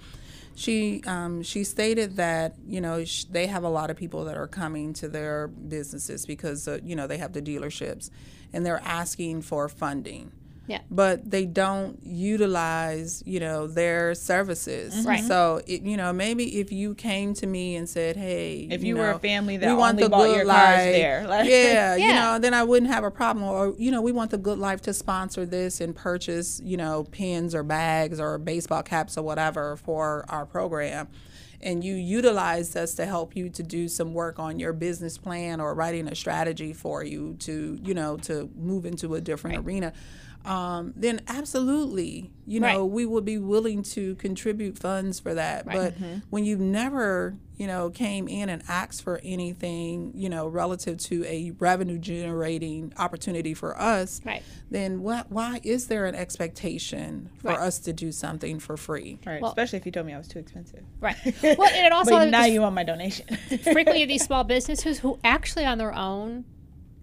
she 0.62 1.02
um, 1.08 1.42
she 1.42 1.64
stated 1.64 2.18
that 2.18 2.56
you 2.66 2.82
know 2.82 3.04
sh- 3.04 3.26
they 3.26 3.48
have 3.48 3.64
a 3.64 3.70
lot 3.70 3.90
of 3.90 3.98
people 3.98 4.26
that 4.26 4.38
are 4.38 4.48
coming 4.48 4.94
to 4.94 5.08
their 5.08 5.48
businesses 5.48 6.26
because 6.26 6.68
uh, 6.68 6.80
you 6.84 6.96
know 6.96 7.08
they 7.08 7.18
have 7.18 7.34
the 7.34 7.42
dealerships, 7.42 8.12
and 8.54 8.66
they're 8.66 8.82
asking 8.86 9.42
for 9.42 9.68
funding 9.68 10.32
Yeah. 10.68 10.80
but 10.90 11.30
they 11.30 11.46
don't 11.46 12.00
utilize 12.04 13.24
you 13.26 13.40
know 13.40 13.68
their 13.68 14.16
services 14.16 14.94
mm-hmm. 14.94 15.08
Right. 15.08 15.24
so 15.24 15.62
it, 15.68 15.82
you 15.82 15.98
know 15.98 16.14
maybe 16.14 16.60
if 16.60 16.72
you 16.72 16.96
came 16.96 17.34
to 17.36 17.48
me 17.48 17.76
and 17.76 17.90
said 17.90 18.16
hey 18.16 18.68
If 18.70 18.84
you 18.84 18.96
were 18.96 19.12
a 19.12 19.20
family 19.20 19.58
that 19.58 19.68
we 19.68 19.74
want 19.74 19.96
only 19.96 20.04
the 20.04 20.10
bought 20.10 20.26
good 20.28 20.36
your 20.38 20.46
cars 20.46 20.48
life 20.48 20.94
there, 20.94 21.28
like- 21.28 21.50
yeah, 21.50 21.96
you 21.96 22.06
Yeah. 22.06 22.22
know 22.34 22.40
then 22.40 22.54
i 22.54 22.64
wouldn't 22.64 22.92
have 22.92 23.04
a 23.04 23.12
problem 23.12 23.46
or 23.46 23.76
you 23.78 23.92
know 23.92 24.02
we 24.02 24.12
want 24.12 24.32
the 24.32 24.38
good 24.38 24.60
life 24.60 24.82
to 24.84 24.94
sponsor 24.94 25.46
this 25.46 25.82
and 25.82 25.96
purchase 25.96 26.62
you 26.64 26.78
know 26.78 27.04
pins 27.12 27.54
or 27.56 27.64
bags 27.64 28.20
or 28.20 28.38
baseball 28.38 28.84
caps 28.84 29.18
or 29.18 29.24
whatever 29.24 29.76
for 29.78 30.26
our 30.30 30.46
program 30.46 31.08
and 31.64 31.84
you 31.84 31.94
utilized 31.94 32.76
us 32.76 32.96
to 32.96 33.06
help 33.06 33.36
you 33.36 33.48
to 33.50 33.62
do 33.62 33.88
some 33.88 34.14
work 34.14 34.40
on 34.40 34.60
your 34.60 34.74
business 34.74 35.18
plan 35.18 35.62
or 35.62 35.74
writing 35.76 36.08
a 36.08 36.16
strategy 36.16 36.74
for 36.74 37.04
you 37.04 37.36
to 37.40 37.80
you 37.84 37.94
know 37.94 38.18
to 38.18 38.50
move 38.56 38.86
into 38.86 39.16
a 39.16 39.22
different 39.22 39.58
arena 39.66 39.92
um, 40.46 40.94
then 40.96 41.22
absolutely 41.28 42.32
you 42.48 42.60
know 42.60 42.82
Right. 42.82 42.92
we 42.92 43.06
would 43.06 43.26
be 43.26 43.38
willing 43.38 43.84
to 43.84 44.16
contribute 44.16 44.78
funds 44.78 45.20
for 45.20 45.34
that 45.36 45.66
but 45.66 45.94
when 46.30 46.44
you've 46.44 46.60
never 46.60 47.36
you 47.58 47.68
know 47.68 47.92
came 47.92 48.28
in 48.28 48.50
and 48.50 48.64
asked 48.68 49.04
for 49.04 49.20
anything 49.24 50.12
you 50.16 50.28
know 50.30 50.48
relative 50.48 50.98
to 50.98 51.24
a 51.26 51.52
revenue 51.60 52.00
generating 52.00 52.92
opportunity 52.98 53.54
for 53.54 53.80
us 53.80 54.20
Right. 54.26 54.42
then 54.72 55.04
what 55.04 55.32
why 55.32 55.60
is 55.64 55.88
there 55.88 56.06
an 56.08 56.16
expectation 56.16 57.30
for 57.38 57.50
Right. 57.50 57.60
us 57.60 57.78
to 57.80 57.94
do 57.94 58.12
something 58.12 58.60
for 58.60 58.78
free 58.78 59.20
Right. 59.26 59.42
Well- 59.42 59.52
Especially 59.52 59.78
if 59.78 59.86
you 59.86 59.92
told 59.92 60.08
me 60.08 60.14
I 60.14 60.18
was 60.18 60.28
too 60.28 60.40
expensive. 60.40 60.84
Right. 61.00 61.16
Well, 61.44 61.68
and 61.70 61.86
it 61.86 61.92
also 61.92 62.12
But 62.12 62.30
now 62.30 62.46
you 62.46 62.62
want 62.62 62.74
my 62.76 62.84
donation. 62.84 63.28
frequently 63.64 64.06
these 64.06 64.24
small 64.30 64.44
businesses 64.44 65.00
who 65.00 65.20
actually 65.24 65.66
on 65.66 65.78
their 65.78 65.94
own 65.94 66.46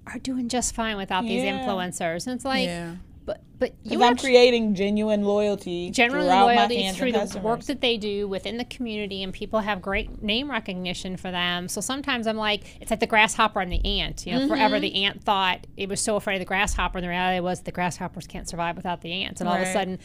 are 0.06 0.18
doing 0.18 0.48
just 0.48 0.74
fine 0.74 0.96
without 0.96 1.22
these 1.24 1.42
influencers. 1.42 2.26
And 2.26 2.34
it's 2.34 2.44
like, 2.44 2.66
yeah 2.66 2.96
but 3.28 3.42
but 3.58 3.74
you 3.82 4.02
I'm 4.02 4.12
actually 4.12 4.30
creating 4.30 4.74
genuine 4.74 5.22
loyalty 5.24 5.92
my 5.98 6.08
loyalty 6.18 6.90
through 6.92 7.06
and 7.08 7.14
the 7.16 7.18
customers. 7.20 7.44
work 7.44 7.60
that 7.64 7.80
they 7.80 7.96
do 7.98 8.26
within 8.26 8.56
the 8.56 8.64
community 8.64 9.22
and 9.22 9.32
people 9.32 9.60
have 9.60 9.82
great 9.82 10.22
name 10.22 10.50
recognition 10.50 11.16
for 11.18 11.30
them 11.30 11.68
so 11.68 11.80
sometimes 11.80 12.26
i'm 12.26 12.36
like 12.36 12.62
it's 12.80 12.90
like 12.90 13.00
the 13.00 13.06
grasshopper 13.06 13.60
and 13.60 13.70
the 13.70 13.84
ant 14.00 14.24
you 14.26 14.32
know 14.32 14.38
Mm-hmm. 14.40 14.48
forever 14.48 14.80
the 14.80 15.04
ant 15.04 15.22
thought 15.22 15.66
it 15.76 15.88
was 15.88 16.00
so 16.00 16.16
afraid 16.16 16.36
of 16.36 16.40
the 16.40 16.46
grasshopper 16.46 16.98
and 16.98 17.04
the 17.04 17.08
reality 17.08 17.40
was 17.40 17.60
the 17.62 17.72
grasshoppers 17.72 18.26
can't 18.26 18.48
survive 18.48 18.76
without 18.76 19.02
the 19.02 19.12
ants 19.24 19.40
and 19.40 19.48
all 19.48 19.56
of 19.56 19.62
a 19.62 19.72
sudden 19.72 19.98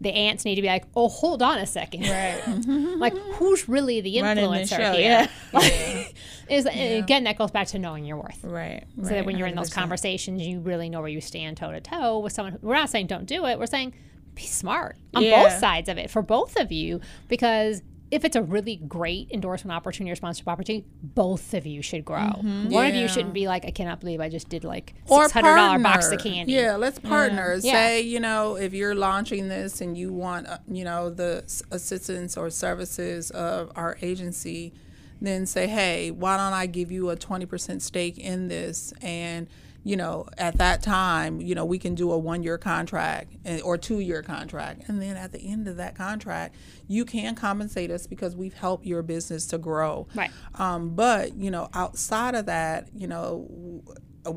the 0.00 0.10
ants 0.10 0.44
need 0.44 0.54
to 0.54 0.62
be 0.62 0.68
like 0.68 0.84
oh 0.94 1.08
hold 1.08 1.42
on 1.42 1.58
a 1.58 1.66
second 1.66 2.02
Right. 2.02 2.40
like 2.98 3.14
who's 3.34 3.68
really 3.68 4.00
the 4.00 4.20
Running 4.22 4.50
the 4.50 4.58
influencer 4.58 4.76
show, 4.76 4.92
here 4.92 5.28
yeah. 5.52 6.04
is 6.48 6.66
again 6.66 7.24
that 7.24 7.36
goes 7.36 7.50
back 7.50 7.66
to 7.68 7.78
knowing 7.78 8.04
your 8.04 8.16
worth 8.16 8.38
Right. 8.42 8.84
so 9.02 9.08
that 9.08 9.26
when 9.26 9.36
you're 9.36 9.48
in 9.48 9.54
those 9.56 9.72
conversations, 9.72 10.40
you 10.42 10.60
really 10.60 10.88
know 10.88 11.00
where 11.00 11.08
you 11.08 11.20
stand 11.20 11.56
toe 11.56 11.72
to 11.72 11.80
toe 11.80 12.18
with 12.20 12.32
someone. 12.32 12.52
Who, 12.54 12.66
we're 12.68 12.74
not 12.74 12.90
saying 12.90 13.08
don't 13.08 13.26
do 13.26 13.44
it. 13.46 13.58
We're 13.58 13.66
saying 13.66 13.94
be 14.34 14.42
smart 14.42 14.96
on 15.14 15.22
Yeah. 15.24 15.42
both 15.44 15.58
sides 15.58 15.88
of 15.88 15.98
it 15.98 16.10
for 16.10 16.22
both 16.22 16.56
of 16.58 16.70
you 16.70 17.00
because 17.28 17.82
if 18.10 18.24
it's 18.24 18.36
a 18.36 18.42
really 18.42 18.76
great 18.76 19.30
endorsement 19.30 19.76
opportunity 19.76 20.10
or 20.10 20.16
sponsorship 20.16 20.48
opportunity, 20.48 20.86
both 21.02 21.52
of 21.52 21.66
you 21.66 21.82
should 21.82 22.04
grow. 22.04 22.28
One 22.28 22.86
of 22.86 22.94
you 22.94 23.08
shouldn't 23.08 23.34
be 23.34 23.46
like, 23.46 23.64
I 23.64 23.70
cannot 23.70 24.00
believe 24.00 24.20
I 24.20 24.28
just 24.28 24.48
did 24.48 24.64
like 24.64 24.94
six 25.06 25.32
hundred 25.32 25.56
dollar 25.56 25.78
box 25.78 26.10
of 26.10 26.20
candy. 26.20 26.52
Yeah, 26.52 26.76
let's 26.76 26.98
partner. 26.98 27.58
Yeah. 27.60 27.72
Say 27.72 28.00
you 28.02 28.20
know 28.20 28.56
if 28.56 28.72
you're 28.72 28.94
launching 28.94 29.48
this 29.48 29.80
and 29.80 29.96
you 29.96 30.12
want 30.12 30.46
uh, 30.46 30.58
you 30.66 30.84
know 30.84 31.10
the 31.10 31.44
assistance 31.70 32.36
or 32.36 32.50
services 32.50 33.30
of 33.30 33.70
our 33.76 33.98
agency, 34.00 34.72
then 35.20 35.46
say, 35.46 35.66
hey, 35.66 36.10
why 36.10 36.36
don't 36.36 36.52
I 36.52 36.66
give 36.66 36.90
you 36.90 37.10
a 37.10 37.16
twenty 37.16 37.46
percent 37.46 37.82
stake 37.82 38.18
in 38.18 38.48
this 38.48 38.92
and 39.02 39.48
you 39.84 39.96
know, 39.96 40.26
at 40.36 40.58
that 40.58 40.82
time, 40.82 41.40
you 41.40 41.54
know, 41.54 41.64
we 41.64 41.78
can 41.78 41.94
do 41.94 42.12
a 42.12 42.18
one 42.18 42.42
year 42.42 42.58
contract 42.58 43.34
or 43.64 43.78
two 43.78 44.00
year 44.00 44.22
contract. 44.22 44.82
And 44.88 45.00
then 45.00 45.16
at 45.16 45.32
the 45.32 45.38
end 45.38 45.68
of 45.68 45.76
that 45.76 45.94
contract, 45.94 46.56
you 46.86 47.04
can 47.04 47.34
compensate 47.34 47.90
us 47.90 48.06
because 48.06 48.36
we've 48.36 48.54
helped 48.54 48.84
your 48.84 49.02
business 49.02 49.46
to 49.46 49.58
grow. 49.58 50.06
Right. 50.14 50.30
Um, 50.56 50.94
but, 50.94 51.36
you 51.36 51.50
know, 51.50 51.68
outside 51.72 52.34
of 52.34 52.46
that, 52.46 52.88
you 52.94 53.06
know, 53.06 53.82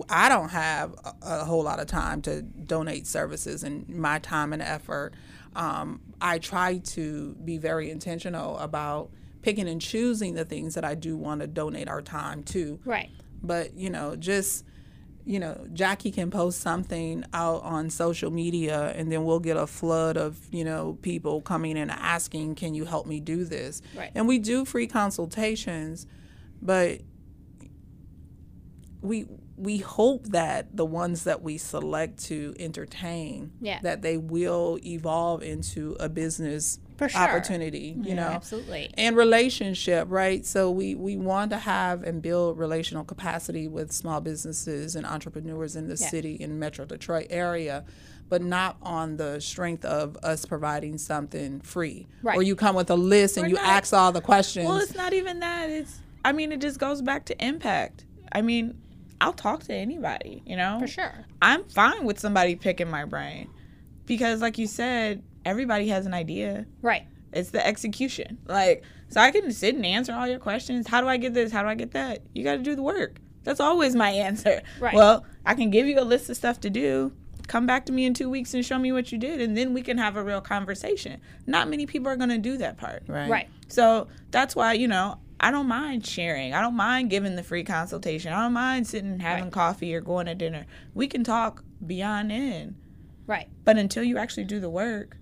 I 0.09 0.29
don't 0.29 0.49
have 0.49 0.93
a, 1.03 1.13
a 1.21 1.45
whole 1.45 1.63
lot 1.63 1.79
of 1.79 1.87
time 1.87 2.21
to 2.21 2.43
donate 2.43 3.07
services 3.07 3.63
and 3.63 3.89
my 3.89 4.19
time 4.19 4.53
and 4.53 4.61
effort. 4.61 5.13
Um, 5.55 6.01
I 6.21 6.37
try 6.37 6.77
to 6.77 7.35
be 7.43 7.57
very 7.57 7.89
intentional 7.89 8.57
about 8.59 9.09
picking 9.41 9.67
and 9.67 9.81
choosing 9.81 10.35
the 10.35 10.45
things 10.45 10.75
that 10.75 10.85
I 10.85 10.95
do 10.95 11.17
want 11.17 11.41
to 11.41 11.47
donate 11.47 11.89
our 11.89 12.01
time 12.01 12.43
to. 12.43 12.79
Right. 12.85 13.09
But, 13.43 13.73
you 13.73 13.89
know, 13.89 14.15
just 14.15 14.63
you 15.25 15.39
know, 15.39 15.67
Jackie 15.73 16.11
can 16.11 16.31
post 16.31 16.59
something 16.61 17.23
out 17.33 17.63
on 17.63 17.89
social 17.89 18.31
media 18.31 18.91
and 18.95 19.11
then 19.11 19.23
we'll 19.23 19.39
get 19.39 19.57
a 19.57 19.67
flood 19.67 20.17
of, 20.17 20.39
you 20.51 20.63
know, 20.63 20.97
people 21.01 21.41
coming 21.41 21.77
in 21.77 21.89
asking, 21.89 22.55
can 22.55 22.73
you 22.73 22.85
help 22.85 23.05
me 23.05 23.19
do 23.19 23.43
this? 23.45 23.81
Right. 23.95 24.11
And 24.15 24.27
we 24.27 24.39
do 24.39 24.65
free 24.65 24.87
consultations, 24.87 26.07
but 26.61 27.01
we 29.01 29.25
we 29.57 29.77
hope 29.77 30.25
that 30.27 30.75
the 30.75 30.85
ones 30.85 31.23
that 31.25 31.43
we 31.43 31.55
select 31.57 32.23
to 32.25 32.55
entertain 32.57 33.51
Yeah. 33.61 33.79
that 33.83 34.01
they 34.01 34.17
will 34.17 34.79
evolve 34.83 35.43
into 35.43 35.95
a 35.99 36.09
business 36.09 36.79
For 37.01 37.09
sure. 37.09 37.21
opportunity, 37.21 37.95
you 38.01 38.13
know 38.15 38.27
Absolutely. 38.27 38.91
and 38.95 39.15
relationship 39.15 40.07
right 40.09 40.45
so 40.45 40.69
we 40.69 40.93
we 40.95 41.17
want 41.17 41.49
to 41.51 41.57
have 41.57 42.03
and 42.03 42.21
build 42.21 42.57
relational 42.59 43.03
capacity 43.03 43.67
with 43.67 43.91
small 43.91 44.21
businesses 44.21 44.95
and 44.95 45.05
entrepreneurs 45.05 45.75
in 45.75 45.87
the 45.87 45.95
Yeah. 45.99 46.09
city 46.09 46.35
in 46.35 46.59
metro 46.59 46.85
detroit 46.85 47.27
area 47.29 47.83
but 48.29 48.41
not 48.43 48.77
on 48.81 49.17
the 49.17 49.39
strength 49.41 49.83
of 49.83 50.15
us 50.23 50.45
providing 50.45 50.97
something 50.97 51.59
free 51.61 52.07
Right. 52.21 52.37
or 52.37 52.43
you 52.43 52.55
come 52.55 52.75
with 52.75 52.89
a 52.91 52.95
list 52.95 53.35
and 53.37 53.47
Or 53.47 53.49
you 53.49 53.55
not. 53.55 53.65
ask 53.65 53.93
all 53.93 54.11
the 54.11 54.21
questions 54.21 54.67
Well, 54.67 54.77
it's 54.77 54.95
not 54.95 55.13
even 55.13 55.39
that. 55.39 55.69
It's 55.69 55.99
I 56.23 56.33
mean, 56.33 56.51
it 56.51 56.61
just 56.61 56.79
goes 56.79 57.01
back 57.01 57.25
to 57.25 57.43
impact. 57.45 58.05
I 58.31 58.41
mean, 58.43 58.77
I'll 59.19 59.33
talk 59.33 59.63
to 59.63 59.73
anybody, 59.73 60.43
you 60.45 60.55
know? 60.55 60.77
For 60.79 60.85
sure. 60.87 61.25
I'm 61.41 61.63
fine 61.63 62.05
with 62.05 62.19
somebody 62.19 62.55
picking 62.55 62.91
my 62.91 63.05
brain. 63.05 63.49
Because 64.05 64.39
like 64.39 64.59
you 64.59 64.67
said, 64.67 65.23
everybody 65.45 65.87
has 65.87 66.05
an 66.05 66.13
idea. 66.13 66.65
Right. 66.81 67.07
It's 67.33 67.51
the 67.51 67.65
execution. 67.65 68.37
Like, 68.45 68.83
so 69.09 69.21
I 69.21 69.31
can 69.31 69.51
sit 69.51 69.75
and 69.75 69.85
answer 69.85 70.13
all 70.13 70.27
your 70.27 70.39
questions. 70.39 70.87
How 70.87 71.01
do 71.01 71.07
I 71.07 71.17
get 71.17 71.33
this? 71.33 71.51
How 71.51 71.61
do 71.61 71.67
I 71.69 71.75
get 71.75 71.91
that? 71.91 72.21
You 72.33 72.43
got 72.43 72.57
to 72.57 72.63
do 72.63 72.75
the 72.75 72.83
work. 72.83 73.17
That's 73.43 73.59
always 73.59 73.95
my 73.95 74.09
answer. 74.27 74.61
Right. 74.79 74.93
Well, 74.93 75.25
I 75.45 75.53
can 75.53 75.69
give 75.69 75.87
you 75.87 75.99
a 75.99 76.03
list 76.03 76.29
of 76.29 76.37
stuff 76.37 76.59
to 76.61 76.69
do. 76.69 77.13
Come 77.47 77.65
back 77.65 77.85
to 77.87 77.91
me 77.91 78.05
in 78.05 78.13
two 78.13 78.29
weeks 78.29 78.53
and 78.53 78.65
show 78.65 78.77
me 78.77 78.91
what 78.91 79.11
you 79.11 79.17
did, 79.17 79.41
and 79.41 79.57
then 79.57 79.73
we 79.73 79.81
can 79.81 79.97
have 79.97 80.15
a 80.15 80.23
real 80.23 80.39
conversation. 80.41 81.19
Not 81.47 81.69
many 81.69 81.85
people 81.85 82.07
are 82.09 82.15
going 82.15 82.29
to 82.29 82.37
do 82.37 82.55
that 82.57 82.77
part. 82.77 83.03
right 83.07 83.29
Right. 83.29 83.49
So 83.67 84.07
that's 84.29 84.55
why, 84.55 84.73
you 84.73 84.87
know, 84.87 85.17
I 85.39 85.51
don't 85.51 85.67
mind 85.67 86.05
sharing. 86.05 86.53
I 86.53 86.61
don't 86.61 86.75
mind 86.75 87.09
giving 87.09 87.35
the 87.35 87.43
free 87.43 87.63
consultation. 87.63 88.31
I 88.31 88.43
don't 88.43 88.53
mind 88.53 88.87
sitting 88.87 89.11
and 89.11 89.21
having 89.21 89.45
Right. 89.45 89.53
coffee 89.53 89.93
or 89.95 90.01
going 90.01 90.27
to 90.27 90.35
dinner. 90.35 90.65
We 90.93 91.07
can 91.07 91.23
talk 91.23 91.63
beyond 91.85 92.31
in. 92.31 92.75
Right. 93.25 93.47
But 93.65 93.77
until 93.77 94.03
you 94.03 94.17
actually 94.17 94.43
do 94.45 94.59
the 94.59 94.69
work, 94.69 95.17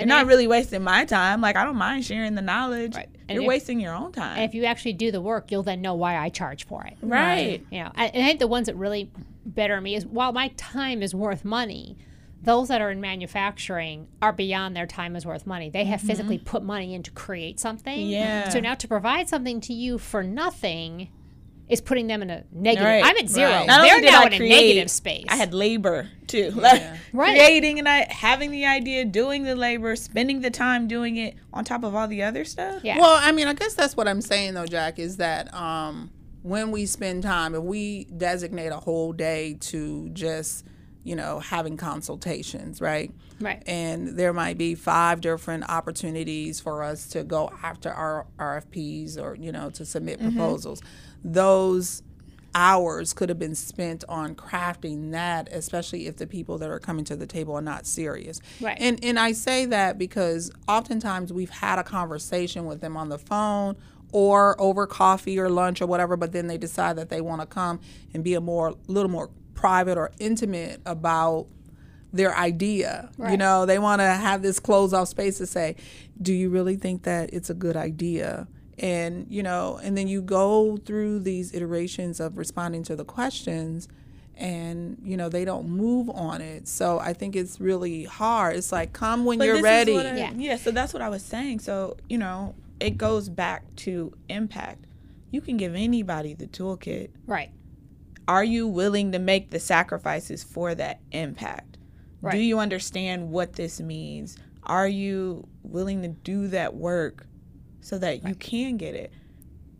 Right. 0.00 0.08
you're 0.08 0.16
not 0.16 0.26
really 0.26 0.46
wasting 0.46 0.82
my 0.82 1.04
time. 1.04 1.40
Like 1.40 1.56
I 1.56 1.64
don't 1.64 1.76
mind 1.76 2.04
sharing 2.04 2.34
the 2.34 2.42
knowledge. 2.42 2.94
Right. 2.96 3.08
And 3.28 3.36
You're 3.36 3.44
if- 3.44 3.48
wasting 3.48 3.78
your 3.80 3.94
own 3.94 4.12
time. 4.12 4.36
And 4.36 4.44
if 4.44 4.54
you 4.54 4.64
actually 4.64 4.94
do 4.94 5.10
the 5.12 5.20
work, 5.20 5.50
you'll 5.52 5.62
then 5.62 5.80
know 5.80 5.94
why 5.94 6.16
I 6.16 6.28
charge 6.30 6.66
for 6.66 6.84
it. 6.84 6.96
right. 7.02 7.64
You 7.70 7.84
know, 7.84 7.92
and 7.94 8.22
I 8.22 8.26
think 8.26 8.40
the 8.40 8.48
ones 8.48 8.66
that 8.66 8.76
really 8.76 9.10
better 9.46 9.80
me 9.80 9.94
is 9.94 10.04
while 10.06 10.32
my 10.32 10.48
time 10.56 11.02
is 11.02 11.14
worth 11.14 11.44
money, 11.44 11.96
those 12.42 12.68
that 12.68 12.80
are 12.80 12.90
in 12.90 13.00
manufacturing 13.00 14.08
are 14.22 14.32
beyond 14.32 14.74
their 14.74 14.86
time 14.86 15.14
is 15.14 15.26
worth 15.26 15.46
money. 15.46 15.68
They 15.70 15.84
have 15.84 16.00
physically 16.00 16.38
put 16.38 16.62
money 16.62 16.94
in 16.94 17.02
to 17.04 17.10
create 17.10 17.60
something. 17.60 17.98
Mm-hmm. 17.98 18.10
Yeah. 18.10 18.48
So 18.48 18.60
now 18.60 18.74
to 18.74 18.88
provide 18.88 19.28
something 19.28 19.60
to 19.62 19.72
you 19.74 19.98
for 19.98 20.22
nothing 20.22 21.10
is 21.70 21.80
putting 21.80 22.06
them 22.06 22.22
in 22.22 22.30
a 22.30 22.44
negative. 22.52 22.84
Right. 22.86 23.04
I'm 23.04 23.16
at 23.16 23.28
zero. 23.28 23.50
Right. 23.50 23.66
Not 23.66 23.82
They're 23.82 24.00
now 24.00 24.22
I 24.22 24.26
in 24.26 24.32
a 24.34 24.38
negative 24.38 24.90
space. 24.90 25.26
I 25.28 25.36
had 25.36 25.54
labor 25.54 26.08
too. 26.26 26.50
Like 26.50 26.82
Right. 27.12 27.36
creating 27.38 27.78
and 27.78 27.88
I 27.88 28.06
having 28.10 28.50
the 28.50 28.66
idea, 28.66 29.04
doing 29.04 29.44
the 29.44 29.54
labor, 29.56 29.96
spending 29.96 30.40
the 30.40 30.50
time 30.50 30.88
doing 30.88 31.16
it 31.16 31.36
on 31.52 31.64
top 31.64 31.84
of 31.84 31.94
all 31.94 32.08
the 32.08 32.22
other 32.22 32.44
stuff. 32.44 32.82
yeah. 32.84 32.98
Well, 32.98 33.18
I 33.20 33.32
mean, 33.32 33.46
I 33.48 33.54
guess 33.54 33.74
that's 33.74 33.96
what 33.96 34.08
I'm 34.08 34.20
saying 34.20 34.54
though, 34.54 34.66
Jack, 34.66 34.98
is 34.98 35.16
that 35.18 35.52
um, 35.54 36.10
when 36.42 36.70
we 36.70 36.86
spend 36.86 37.22
time, 37.22 37.54
if 37.54 37.62
we 37.62 38.04
designate 38.04 38.68
a 38.68 38.78
whole 38.78 39.12
day 39.12 39.56
to 39.60 40.08
just 40.10 40.64
you 41.02 41.16
know, 41.16 41.40
having 41.40 41.76
consultations, 41.76 42.80
right? 42.80 43.10
Right. 43.40 43.62
And 43.66 44.18
there 44.18 44.32
might 44.32 44.58
be 44.58 44.74
five 44.74 45.20
different 45.22 45.68
opportunities 45.68 46.60
for 46.60 46.82
us 46.82 47.08
to 47.08 47.24
go 47.24 47.50
after 47.62 47.90
our 47.90 48.26
RFPs 48.38 49.18
or, 49.18 49.34
you 49.34 49.50
know, 49.50 49.70
to 49.70 49.86
submit 49.86 50.20
proposals. 50.20 50.82
Those 51.24 52.02
hours 52.54 53.12
could 53.12 53.28
have 53.28 53.38
been 53.38 53.54
spent 53.54 54.04
on 54.08 54.34
crafting 54.34 55.12
that, 55.12 55.48
especially 55.52 56.06
if 56.06 56.16
the 56.16 56.26
people 56.26 56.58
that 56.58 56.68
are 56.68 56.78
coming 56.78 57.04
to 57.04 57.16
the 57.16 57.26
table 57.26 57.54
are 57.54 57.62
not 57.62 57.86
serious. 57.86 58.40
Right. 58.60 58.76
And 58.80 59.02
and 59.04 59.18
I 59.18 59.32
say 59.32 59.66
that 59.66 59.98
because 59.98 60.50
oftentimes 60.68 61.32
we've 61.32 61.50
had 61.50 61.78
a 61.78 61.84
conversation 61.84 62.66
with 62.66 62.80
them 62.80 62.96
on 62.96 63.08
the 63.08 63.18
phone 63.18 63.76
or 64.12 64.60
over 64.60 64.86
coffee 64.86 65.38
or 65.38 65.48
lunch 65.48 65.80
or 65.80 65.86
whatever, 65.86 66.16
but 66.16 66.32
then 66.32 66.48
they 66.48 66.58
decide 66.58 66.96
that 66.96 67.08
they 67.08 67.20
want 67.20 67.40
to 67.40 67.46
come 67.46 67.80
and 68.12 68.24
be 68.24 68.34
a 68.34 68.40
more 68.40 68.74
little 68.88 69.10
more 69.10 69.30
private 69.54 69.96
or 69.96 70.10
intimate 70.18 70.80
about 70.86 71.46
their 72.12 72.36
idea. 72.36 73.10
Right. 73.16 73.32
You 73.32 73.36
know, 73.36 73.66
they 73.66 73.78
want 73.78 74.00
to 74.00 74.06
have 74.06 74.42
this 74.42 74.58
closed 74.58 74.94
off 74.94 75.08
space 75.08 75.38
to 75.38 75.46
say, 75.46 75.76
"Do 76.20 76.32
you 76.32 76.50
really 76.50 76.76
think 76.76 77.04
that 77.04 77.32
it's 77.32 77.50
a 77.50 77.54
good 77.54 77.76
idea?" 77.76 78.48
And 78.80 79.26
you 79.28 79.42
know, 79.42 79.78
and 79.82 79.96
then 79.96 80.08
you 80.08 80.22
go 80.22 80.76
through 80.78 81.20
these 81.20 81.54
iterations 81.54 82.18
of 82.18 82.36
responding 82.38 82.82
to 82.84 82.96
the 82.96 83.04
questions 83.04 83.86
and 84.36 84.96
you 85.04 85.18
know 85.18 85.28
they 85.28 85.44
don't 85.44 85.68
move 85.68 86.08
on 86.08 86.40
it 86.40 86.66
so 86.66 86.98
i 86.98 87.12
think 87.12 87.36
it's 87.36 87.60
really 87.60 88.04
hard 88.04 88.56
it's 88.56 88.72
like 88.72 88.90
come 88.94 89.26
when 89.26 89.36
But 89.36 89.44
you're 89.48 89.60
ready 89.62 89.98
I- 89.98 90.16
Yeah. 90.16 90.32
yeah. 90.34 90.56
So 90.56 90.70
that's 90.70 90.94
what 90.94 91.02
I 91.02 91.10
was 91.10 91.22
saying. 91.22 91.58
So 91.58 91.98
you 92.08 92.16
know, 92.16 92.54
it 92.80 92.96
goes 92.96 93.28
back 93.28 93.64
to 93.84 94.14
impact. 94.30 94.86
You 95.30 95.42
can 95.42 95.58
give 95.58 95.74
anybody 95.74 96.32
the 96.32 96.46
toolkit. 96.46 97.10
Right. 97.26 97.50
Are 98.26 98.42
you 98.44 98.66
willing 98.66 99.12
to 99.12 99.18
make 99.18 99.50
the 99.50 99.60
sacrifices 99.60 100.42
for 100.42 100.74
that 100.74 101.00
impact? 101.12 101.76
right. 102.22 102.32
Do 102.32 102.38
you 102.38 102.58
understand 102.58 103.30
what 103.30 103.54
this 103.54 103.78
means? 103.78 104.38
Are 104.62 104.88
you 104.88 105.46
willing 105.62 106.00
to 106.00 106.08
do 106.08 106.48
that 106.48 106.74
work 106.74 107.26
so 107.80 107.98
that 107.98 108.26
you 108.26 108.34
can 108.34 108.76
get 108.76 108.94
it? 108.94 109.12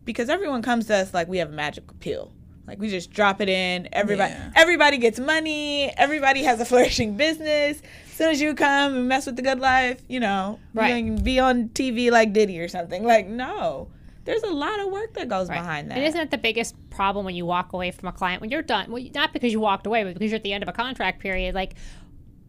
Because 0.05 0.29
everyone 0.29 0.63
comes 0.63 0.87
to 0.87 0.95
us 0.97 1.13
like 1.15 1.29
we 1.29 1.39
have 1.39 1.51
a 1.51 1.53
magic 1.53 1.85
pill. 2.01 2.33
Like 2.67 2.79
we 2.79 2.89
just 2.89 3.11
drop 3.11 3.41
it 3.41 3.49
in. 3.49 3.89
Everybody 3.93 4.33
Yeah. 4.33 4.51
everybody 4.55 4.99
gets 4.99 5.19
money. 5.19 5.93
Everybody 5.97 6.43
has 6.45 6.61
a 6.61 6.65
flourishing 6.71 7.17
business. 7.17 7.83
As 8.07 8.13
soon 8.17 8.31
as 8.31 8.41
you 8.41 8.55
come 8.55 8.95
and 8.97 9.09
mess 9.09 9.27
with 9.27 9.37
the 9.37 9.43
good 9.43 9.59
life, 9.61 10.01
you 10.09 10.21
know, 10.21 10.59
Right. 10.75 10.97
you 10.97 11.15
can 11.15 11.25
be 11.25 11.39
on 11.41 11.71
TV 11.71 12.11
like 12.11 12.33
Diddy 12.33 12.61
or 12.61 12.69
something. 12.69 13.05
Like 13.05 13.27
no. 13.27 13.89
There's 14.25 14.43
a 14.43 14.51
lot 14.51 14.79
of 14.81 14.93
work 14.93 15.15
that 15.15 15.29
goes 15.29 15.49
Right. 15.49 15.59
behind 15.59 15.91
that. 15.91 15.97
And 15.99 16.07
isn't 16.07 16.19
that 16.21 16.31
the 16.31 16.39
biggest 16.39 16.75
problem 16.91 17.25
when 17.25 17.35
you 17.35 17.47
walk 17.47 17.73
away 17.73 17.91
from 17.91 18.09
a 18.09 18.13
client 18.13 18.41
when 18.41 18.51
you're 18.51 18.63
done? 18.63 18.91
Well, 18.93 19.03
not 19.15 19.33
because 19.33 19.51
you 19.51 19.59
walked 19.61 19.87
away, 19.87 20.05
but 20.05 20.13
because 20.15 20.31
you're 20.31 20.37
at 20.37 20.43
the 20.45 20.53
end 20.53 20.63
of 20.63 20.69
a 20.69 20.73
contract 20.73 21.21
period. 21.21 21.55
Like, 21.55 21.75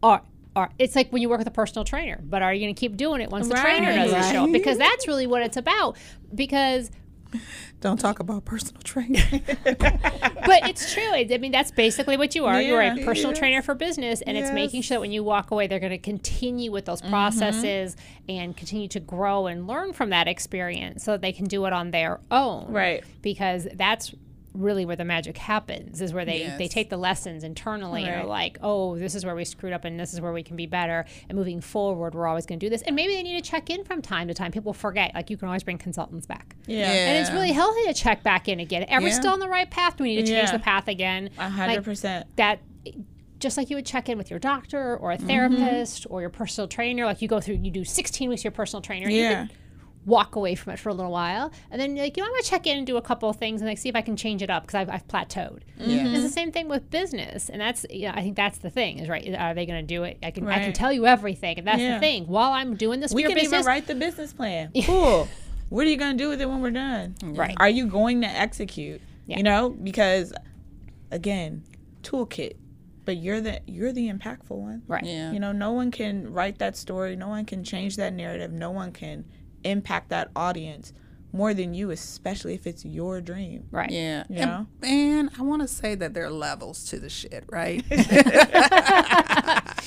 or, 0.04 0.22
or 0.56 0.70
it's 0.78 0.96
like 0.96 1.12
when 1.12 1.22
you 1.22 1.30
work 1.30 1.40
with 1.40 1.48
a 1.48 1.52
personal 1.52 1.86
trainer. 1.86 2.20
But 2.24 2.42
are 2.42 2.54
you 2.54 2.62
going 2.66 2.76
to 2.76 2.80
keep 2.80 2.98
doing 2.98 3.22
it 3.22 3.30
once 3.30 3.48
the 3.48 3.56
trainer 3.56 3.94
doesn't 3.94 4.34
show 4.34 4.44
up? 4.46 4.52
Because 4.52 4.78
that's 4.78 5.08
really 5.08 5.28
what 5.28 5.42
it's 5.42 5.58
about. 5.58 5.98
Because, 6.34 6.92
don't 7.80 8.00
talk 8.00 8.20
about 8.20 8.44
personal 8.44 8.82
training 8.82 9.24
but 9.64 10.68
it's 10.68 10.94
true. 10.94 11.04
I 11.04 11.28
I 11.32 11.38
mean, 11.38 11.52
that's 11.52 11.72
basically 11.72 12.18
what 12.18 12.36
you 12.36 12.46
are. 12.46 12.62
You 12.62 12.76
are 12.76 12.82
a 12.82 12.98
personal 13.06 13.32
Yes. 13.32 13.40
trainer 13.40 13.62
for 13.62 13.74
business, 13.74 14.22
and 14.22 14.38
it's 14.38 14.52
making 14.52 14.82
sure 14.82 14.96
that 14.96 15.02
when 15.02 15.12
you 15.12 15.24
walk 15.24 15.52
away, 15.52 15.68
they're 15.68 15.80
going 15.80 15.92
to 15.92 15.98
continue 15.98 16.72
with 16.72 16.86
those 16.86 17.02
mm-hmm. 17.02 17.12
processes 17.12 17.96
and 18.28 18.56
continue 18.58 18.88
to 18.90 19.00
grow 19.00 19.48
and 19.48 19.68
learn 19.68 19.94
from 19.94 20.10
that 20.10 20.28
experience, 20.28 21.04
so 21.04 21.12
that 21.12 21.22
they 21.22 21.32
can 21.32 21.46
do 21.46 21.66
it 21.66 21.74
on 21.74 21.92
their 21.92 22.20
own. 22.30 22.72
Right. 22.72 23.04
because 23.22 23.68
that's 23.76 24.14
really 24.54 24.86
where 24.86 24.98
the 24.98 25.06
magic 25.06 25.38
happens 25.38 26.02
is 26.02 26.14
where 26.14 26.26
they 26.26 26.54
they 26.58 26.68
take 26.68 26.90
the 26.90 26.98
lessons 26.98 27.42
internally 27.44 28.04
and 28.04 28.14
are 28.22 28.26
like 28.26 28.58
oh 28.62 28.98
this 28.98 29.16
is 29.16 29.26
where 29.26 29.34
we 29.34 29.46
screwed 29.46 29.72
up 29.72 29.86
and 29.86 29.98
this 29.98 30.14
is 30.14 30.20
where 30.20 30.34
we 30.34 30.44
can 30.44 30.58
be 30.58 30.66
better 30.66 31.06
and 31.30 31.38
moving 31.38 31.62
forward 31.62 32.14
we're 32.14 32.28
always 32.28 32.46
going 32.46 32.60
to 32.60 32.66
do 32.66 32.70
this 32.70 32.82
and 32.82 32.94
maybe 32.96 33.14
they 33.16 33.24
need 33.24 33.42
to 33.42 33.50
check 33.50 33.70
in 33.70 33.84
from 33.86 34.02
time 34.02 34.28
to 34.28 34.34
time 34.34 34.52
people 34.52 34.74
forget 34.74 35.14
like 35.16 35.30
you 35.30 35.38
can 35.38 35.48
always 35.48 35.64
bring 35.64 35.78
consultants 35.78 36.26
back 36.28 36.56
yeah. 36.68 36.92
and 36.92 37.18
it's 37.20 37.32
really 37.32 37.54
healthy 37.54 37.84
to 37.86 37.94
check 37.94 38.24
back 38.24 38.50
in 38.50 38.60
again 38.60 38.86
are 38.90 39.00
we 39.00 39.08
Yeah. 39.08 39.14
still 39.14 39.32
on 39.32 39.40
the 39.40 39.48
right 39.48 39.72
path 39.72 39.96
do 39.96 40.04
we 40.04 40.16
need 40.16 40.26
to 40.26 40.32
change 40.32 40.50
Yeah. 40.50 40.58
the 40.58 40.60
path 40.64 40.90
again 40.90 41.30
A 41.38 41.50
hundred 41.50 41.76
Like, 41.76 41.84
percent. 41.84 42.28
that 42.36 42.60
just 43.40 43.58
like 43.58 43.70
you 43.70 43.76
would 43.76 43.86
check 43.86 44.10
in 44.10 44.18
with 44.18 44.30
your 44.30 44.40
doctor 44.40 44.98
or 44.98 45.12
a 45.12 45.18
Mm-hmm. 45.18 45.28
therapist 45.28 46.06
or 46.10 46.22
your 46.22 46.30
personal 46.30 46.68
trainer 46.68 47.06
like 47.06 47.22
you 47.22 47.28
go 47.28 47.40
through 47.40 47.56
you 47.56 47.72
do 47.72 47.84
16 47.86 48.30
weeks 48.30 48.40
with 48.42 48.44
your 48.46 48.52
personal 48.52 48.82
trainer 48.82 49.10
you 49.10 49.22
Yeah. 49.22 49.48
Can 50.02 50.10
walk 50.10 50.36
away 50.36 50.56
from 50.56 50.74
it 50.74 50.80
for 50.80 50.90
a 50.90 50.94
little 50.94 51.12
while 51.12 51.52
and 51.70 51.80
then 51.80 51.96
you're 51.96 52.06
like 52.06 52.18
you 52.18 52.24
know 52.24 52.28
i'm 52.28 52.32
going 52.34 52.42
to 52.44 52.50
check 52.50 52.66
in 52.68 52.78
and 52.78 52.88
do 52.88 52.98
a 52.98 53.02
couple 53.02 53.30
of 53.30 53.36
things 53.36 53.62
and 53.62 53.70
like 53.70 53.78
see 53.78 53.90
if 53.90 53.96
i 53.96 54.02
can 54.02 54.16
change 54.16 54.42
it 54.42 54.50
up 54.50 54.64
because 54.64 54.76
I've, 54.76 54.90
I've 54.90 55.08
plateaued 55.08 55.62
mm-hmm. 55.80 55.90
Yeah. 55.90 56.08
it's 56.08 56.24
the 56.24 56.30
same 56.30 56.52
thing 56.52 56.68
with 56.70 56.90
business 56.90 57.50
and 57.50 57.62
that's 57.62 57.86
you 57.90 58.08
know, 58.08 58.14
i 58.16 58.22
think 58.22 58.36
that's 58.36 58.58
the 58.60 58.70
thing 58.70 59.00
is 59.00 59.10
right 59.10 59.28
are 59.36 59.54
they 59.54 59.66
going 59.66 59.86
to 59.86 59.88
do 59.88 60.04
it 60.04 60.18
i 60.24 60.32
can 60.32 60.48
i 60.48 60.60
can 60.60 60.74
tell 60.74 60.92
you 60.92 61.06
everything 61.06 61.58
and 61.60 61.68
that's 61.68 61.80
Yeah. 61.80 61.96
the 61.96 62.00
thing 62.00 62.28
while 62.28 62.52
i'm 62.52 62.76
doing 62.76 63.00
this 63.00 63.14
We 63.14 63.24
for 63.24 63.30
your 63.30 63.38
can 63.38 63.46
even 63.46 63.66
write 63.66 63.88
the 63.88 63.96
business 63.96 64.34
plan. 64.34 64.72
Cool. 64.86 65.28
what 65.70 65.86
are 65.86 65.90
you 65.90 65.98
going 65.98 66.18
to 66.18 66.24
do 66.24 66.30
with 66.30 66.42
it 66.42 66.50
when 66.50 66.60
we're 66.62 66.72
done? 66.72 67.16
Right. 67.24 67.56
Are 67.58 67.70
you 67.70 67.88
going 67.88 68.22
to 68.22 68.28
execute? 68.28 69.02
Yeah. 69.28 69.38
You 69.38 69.44
know, 69.44 69.70
because 69.70 70.34
again, 71.12 71.64
toolkit, 72.04 72.56
but 73.06 73.18
you're 73.18 73.40
the 73.42 73.62
you're 73.68 73.94
the 73.94 74.10
impactful 74.12 74.50
one. 74.58 74.82
right 74.88 75.06
yeah 75.06 75.32
You 75.32 75.40
know, 75.40 75.52
no 75.52 75.72
one 75.72 75.92
can 75.92 76.32
write 76.34 76.60
that 76.60 76.76
story. 76.76 77.16
No 77.16 77.28
one 77.30 77.46
can 77.46 77.64
change 77.64 77.96
that 77.98 78.14
narrative. 78.14 78.52
No 78.52 78.72
one 78.72 78.92
can 78.92 79.26
impact 79.64 80.10
that 80.10 80.30
audience 80.36 80.94
more 81.34 81.54
than 81.54 81.74
you, 81.74 81.92
especially 81.92 82.54
if 82.54 82.68
it's 82.68 82.84
your 82.84 83.22
dream. 83.22 83.68
right 83.72 83.90
Yeah. 83.90 84.24
You 84.30 84.36
And, 84.38 84.68
and 84.84 85.30
I 85.38 85.44
want 85.44 85.62
to 85.62 85.68
say 85.68 85.96
that 85.96 86.14
there 86.14 86.26
are 86.26 86.32
levels 86.32 86.84
to 86.86 87.00
the 87.00 87.10
shit, 87.10 87.46
right? 87.50 87.84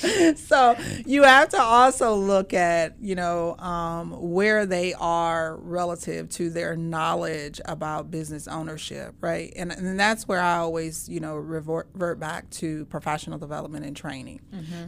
so 0.35 0.75
you 1.05 1.23
have 1.23 1.49
to 1.49 1.61
also 1.61 2.15
look 2.15 2.53
at, 2.53 2.95
you 2.99 3.15
know, 3.15 3.57
um, 3.57 4.11
where 4.11 4.65
they 4.65 4.93
are 4.93 5.57
relative 5.57 6.29
to 6.29 6.49
their 6.49 6.75
knowledge 6.75 7.59
about 7.65 8.11
business 8.11 8.47
ownership, 8.47 9.15
right? 9.21 9.51
And, 9.55 9.71
and 9.71 9.99
that's 9.99 10.27
where 10.27 10.41
I 10.41 10.57
always, 10.57 11.07
you 11.09 11.19
know, 11.19 11.35
revert, 11.35 11.87
revert 11.93 12.19
back 12.19 12.49
to 12.51 12.85
professional 12.85 13.37
development 13.37 13.85
and 13.85 13.95
training. 13.95 14.41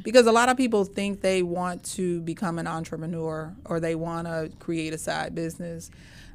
Because 0.03 0.25
a 0.27 0.31
lot 0.31 0.49
of 0.49 0.57
people 0.57 0.85
think 0.85 1.21
they 1.21 1.43
want 1.43 1.83
to 1.95 2.21
become 2.21 2.59
an 2.59 2.67
entrepreneur 2.67 3.55
or 3.65 3.79
they 3.79 3.95
want 3.95 4.27
to 4.27 4.51
create 4.59 4.93
a 4.93 4.97
side 4.97 5.33
business. 5.35 5.89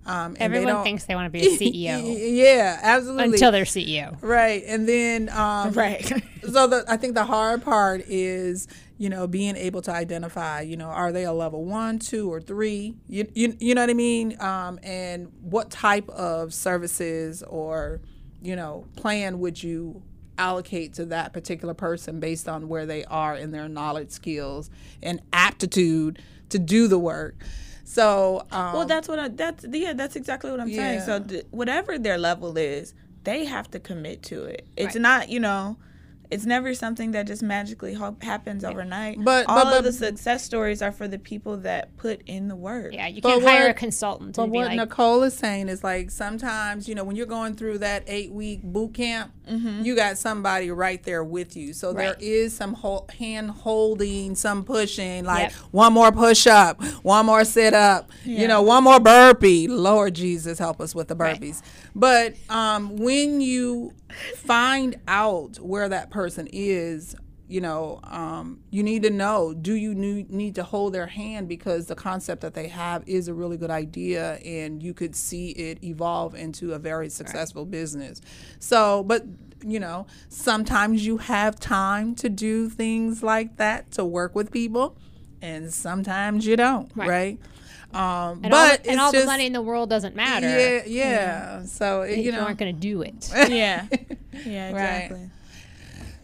Um, 0.04 0.34
they 0.34 0.40
everyone 0.40 0.66
don't- 0.74 0.84
thinks 0.84 1.04
they 1.04 1.14
want 1.14 1.26
to 1.26 1.30
be 1.30 1.46
a 1.46 1.58
ceo 1.58 2.34
yeah, 2.36 2.78
absolutely. 2.82 3.24
until 3.34 3.52
they're 3.52 3.64
ceo 3.64 4.16
right, 4.20 4.62
and 4.66 4.88
then 4.88 5.28
um, 5.28 5.72
Right. 5.74 6.04
so 6.42 6.66
the, 6.66 6.84
I 6.88 6.96
think 6.96 7.14
the 7.14 7.24
hard 7.24 7.62
part 7.62 8.02
is 8.08 8.66
you 8.98 9.08
know 9.08 9.26
being 9.28 9.54
able 9.56 9.80
to 9.82 9.92
identify 9.92 10.60
you 10.62 10.76
know 10.76 10.88
are 10.88 11.12
they 11.12 11.24
a 11.24 11.32
level 11.32 11.64
one, 11.64 11.98
two, 12.00 12.28
or 12.32 12.40
three? 12.40 12.96
You 13.08 13.30
you, 13.34 13.56
you 13.60 13.74
know 13.74 13.82
what 13.82 13.90
I 13.90 13.94
mean? 13.94 14.40
Um, 14.40 14.80
and 14.82 15.30
what 15.40 15.70
type 15.70 16.08
of 16.08 16.52
services 16.52 17.42
or 17.44 18.00
you 18.42 18.56
know 18.56 18.86
plan 18.96 19.38
would 19.38 19.62
you 19.62 20.02
allocate 20.38 20.94
to 20.94 21.04
that 21.06 21.32
particular 21.32 21.74
person 21.74 22.18
based 22.18 22.48
on 22.48 22.66
where 22.68 22.86
they 22.86 23.04
are 23.04 23.36
in 23.36 23.52
their 23.52 23.68
knowledge, 23.68 24.10
skills, 24.10 24.68
and 25.02 25.20
aptitude 25.32 26.20
to 26.48 26.58
do 26.58 26.88
the 26.88 26.98
work? 26.98 27.36
So 27.92 28.46
um, 28.50 28.72
Well, 28.72 28.86
that's 28.86 29.06
what 29.06 29.18
I, 29.18 29.28
that's 29.28 29.66
yeah, 29.70 29.92
that's 29.92 30.16
exactly 30.16 30.50
what 30.50 30.60
I'm 30.60 30.72
saying. 30.72 31.00
So 31.00 31.20
th- 31.20 31.44
whatever 31.50 31.98
their 31.98 32.16
level 32.16 32.56
is, 32.56 32.94
they 33.24 33.44
have 33.44 33.70
to 33.72 33.78
commit 33.78 34.22
to 34.24 34.44
it. 34.44 34.66
It's 34.78 34.94
Right. 34.94 35.02
not, 35.02 35.28
you 35.28 35.40
know, 35.40 35.76
it's 36.32 36.46
never 36.46 36.74
something 36.74 37.12
that 37.12 37.26
just 37.26 37.42
magically 37.42 37.94
ho- 37.94 38.16
happens 38.22 38.64
overnight. 38.64 39.22
But- 39.22 39.46
all 39.48 39.64
but- 39.64 39.78
of 39.78 39.84
the 39.84 39.92
success 39.92 40.42
stories 40.44 40.80
are 40.82 40.92
for 40.92 41.06
the 41.06 41.18
people 41.18 41.58
that 41.58 41.96
put 41.96 42.22
in 42.26 42.48
the 42.48 42.56
work. 42.56 42.92
yeah 42.92 43.06
you 43.06 43.20
can't 43.22 43.42
hire 43.42 43.62
what- 43.62 43.70
a 43.70 43.74
consultant 43.74 44.36
But 44.36 44.48
what 44.48 44.66
like 44.68 44.76
Nicole 44.76 45.22
is 45.24 45.34
saying 45.34 45.68
is 45.68 45.84
like 45.84 46.10
sometimes, 46.10 46.88
you 46.88 46.94
know, 46.94 47.04
when 47.04 47.16
you're 47.16 47.26
going 47.26 47.54
through 47.54 47.78
that 47.78 48.04
eight 48.06 48.32
week 48.32 48.62
boot 48.62 48.94
camp, 48.94 49.32
you 49.82 49.94
got 49.94 50.16
somebody 50.16 50.70
right 50.70 51.02
there 51.02 51.22
with 51.22 51.56
you. 51.56 51.74
So 51.74 51.92
there 51.92 52.12
Right. 52.12 52.22
is 52.22 52.54
some 52.54 52.72
hol- 52.74 53.06
hand 53.18 53.50
holding, 53.50 54.34
some 54.34 54.64
pushing, 54.64 55.24
like 55.24 55.50
Yep. 55.50 55.52
one 55.72 55.92
more 55.92 56.10
push 56.10 56.46
up, 56.46 56.82
one 57.02 57.26
more 57.26 57.44
sit 57.44 57.74
up, 57.74 58.10
you 58.24 58.48
know, 58.48 58.62
one 58.62 58.82
more 58.84 58.98
burpee. 59.00 59.68
Lord 59.68 60.14
Jesus, 60.14 60.58
help 60.58 60.80
us 60.80 60.94
with 60.94 61.08
the 61.08 61.14
Right. 61.16 61.38
burpees. 61.40 61.60
But 61.94 62.34
um, 62.48 62.96
when 62.96 63.40
you 63.42 63.92
find 64.36 64.96
out 65.08 65.56
where 65.56 65.88
that 65.88 66.10
person 66.10 66.48
is, 66.52 67.14
you 67.48 67.60
know, 67.60 68.00
um, 68.04 68.60
you 68.70 68.82
need 68.82 69.02
to 69.02 69.10
know 69.10 69.52
do 69.52 69.74
you 69.74 69.94
need, 69.94 70.54
to 70.54 70.62
hold 70.62 70.94
their 70.94 71.06
hand 71.06 71.48
because 71.48 71.86
the 71.86 71.94
concept 71.94 72.40
that 72.40 72.54
they 72.54 72.68
have 72.68 73.06
is 73.06 73.28
a 73.28 73.34
really 73.34 73.56
good 73.58 73.70
idea 73.70 74.34
and 74.36 74.82
you 74.82 74.94
could 74.94 75.14
see 75.14 75.50
it 75.50 75.82
evolve 75.84 76.34
into 76.34 76.72
a 76.72 76.78
very 76.78 77.08
successful 77.10 77.64
business. 77.66 78.20
So, 78.58 79.02
but, 79.02 79.24
you 79.64 79.78
know, 79.80 80.06
sometimes 80.28 81.04
you 81.06 81.18
have 81.18 81.60
time 81.60 82.14
to 82.16 82.28
do 82.28 82.68
things 82.70 83.22
like 83.22 83.56
that 83.58 83.90
to 83.92 84.04
work 84.04 84.34
with 84.34 84.50
people, 84.50 84.96
and 85.42 85.72
sometimes 85.72 86.46
you 86.46 86.56
don't, 86.56 86.90
Right. 86.94 87.08
right? 87.08 87.38
Um, 87.94 88.40
and 88.42 88.50
but 88.50 88.80
all, 88.80 88.90
and 88.90 89.00
all 89.00 89.12
just, 89.12 89.24
the 89.24 89.30
money 89.30 89.46
in 89.46 89.52
the 89.52 89.60
world 89.60 89.90
doesn't 89.90 90.16
matter 90.16 90.48
Yeah, 90.48 90.82
yeah. 90.86 91.64
So, 91.64 92.02
it, 92.02 92.18
you 92.18 92.32
know, 92.32 92.40
aren't 92.40 92.58
going 92.58 92.74
to 92.74 92.80
do 92.80 93.02
it 93.02 93.30
Yeah. 93.50 93.86
Yeah, 94.46 94.70
exactly. 94.70 95.30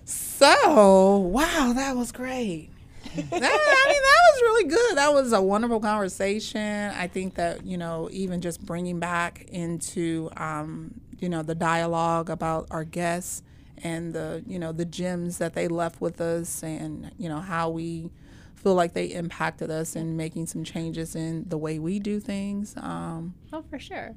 So, 0.07 1.19
wow, 1.19 1.73
that 1.75 1.95
was 1.95 2.11
great. 2.11 2.71
that, 3.05 3.23
I 3.23 3.29
mean, 3.29 3.41
that 3.41 4.23
was 4.33 4.41
really 4.43 4.65
good. 4.65 4.97
That 4.97 5.13
was 5.13 5.33
a 5.33 5.43
wonderful 5.43 5.81
conversation. 5.81 6.91
I 6.95 7.07
think 7.07 7.35
that, 7.35 7.67
you 7.67 7.77
know, 7.77 8.09
even 8.13 8.41
just 8.41 8.65
bringing 8.65 8.99
back 8.99 9.45
into, 9.49 10.31
um, 10.37 11.01
you 11.19 11.29
know, 11.29 11.43
the 11.43 11.55
dialogue 11.55 12.31
about 12.31 12.67
our 12.71 12.85
guests 12.85 13.43
and 13.83 14.15
the, 14.15 14.43
you 14.47 14.59
know, 14.59 14.73
the 14.73 14.85
gems 14.85 15.39
that 15.39 15.55
they 15.55 15.69
left 15.69 16.01
with 16.01 16.21
us 16.21 16.63
and, 16.63 17.11
you 17.19 17.29
know, 17.29 17.41
how 17.41 17.69
we 17.69 18.11
feel 18.59 18.75
like 18.75 18.93
they 18.93 19.07
impacted 19.07 19.71
us 19.71 19.97
in 19.97 20.17
making 20.17 20.47
some 20.47 20.65
changes 20.65 21.15
in 21.15 21.49
the 21.49 21.57
way 21.57 21.79
we 21.79 21.99
do 21.99 22.21
things. 22.21 22.75
Um, 22.77 23.35
oh, 23.53 23.63
for 23.63 23.79
sure. 23.79 24.15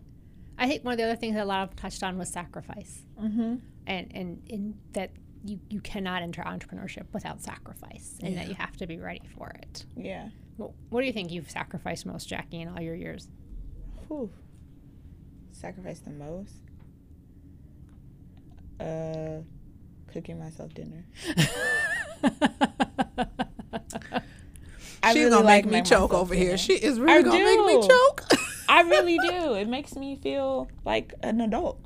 I 0.57 0.67
think 0.67 0.83
one 0.83 0.93
of 0.93 0.97
the 0.97 1.05
other 1.05 1.15
things 1.15 1.35
that 1.35 1.43
a 1.43 1.45
lot 1.45 1.69
of 1.69 1.75
touched 1.75 2.03
on 2.03 2.17
was 2.17 2.29
sacrifice, 2.29 3.03
mm-hmm. 3.19 3.55
and 3.87 4.11
and 4.13 4.41
in 4.47 4.75
that 4.93 5.11
you 5.43 5.59
you 5.69 5.79
cannot 5.79 6.21
enter 6.21 6.43
entrepreneurship 6.43 7.05
without 7.13 7.41
sacrifice, 7.41 8.17
and 8.21 8.33
yeah. 8.33 8.41
that 8.41 8.49
you 8.49 8.55
have 8.55 8.75
to 8.77 8.87
be 8.87 8.97
ready 8.97 9.23
for 9.37 9.49
it. 9.49 9.85
Yeah. 9.95 10.29
Well, 10.57 10.75
what 10.89 11.01
do 11.01 11.07
you 11.07 11.13
think 11.13 11.31
you've 11.31 11.49
sacrificed 11.49 12.05
most, 12.05 12.27
Jackie, 12.27 12.61
in 12.61 12.67
all 12.67 12.81
your 12.81 12.95
years? 12.95 13.27
Whew. 14.07 14.29
Sacrificed 15.51 16.05
the 16.05 16.11
most? 16.11 16.53
Uh, 18.79 19.41
cooking 20.11 20.37
myself 20.37 20.73
dinner. 20.73 21.05
She's 25.04 25.16
really 25.16 25.30
gonna 25.32 25.45
like 25.45 25.66
make 25.66 25.74
me 25.74 25.82
choke 25.89 26.14
over 26.14 26.34
here. 26.34 26.58
She 26.58 26.74
is 26.74 26.99
really 26.99 27.14
I 27.14 27.22
gonna 27.22 27.38
do. 27.38 27.43
make 27.43 27.82
me 27.82 27.88
choke. 27.88 28.24
I 28.70 28.82
really 28.82 29.18
do. 29.18 29.54
It 29.54 29.68
makes 29.68 29.95
me 29.95 30.16
feel 30.16 30.70
like 30.86 31.14
an 31.24 31.41
adult. 31.41 31.84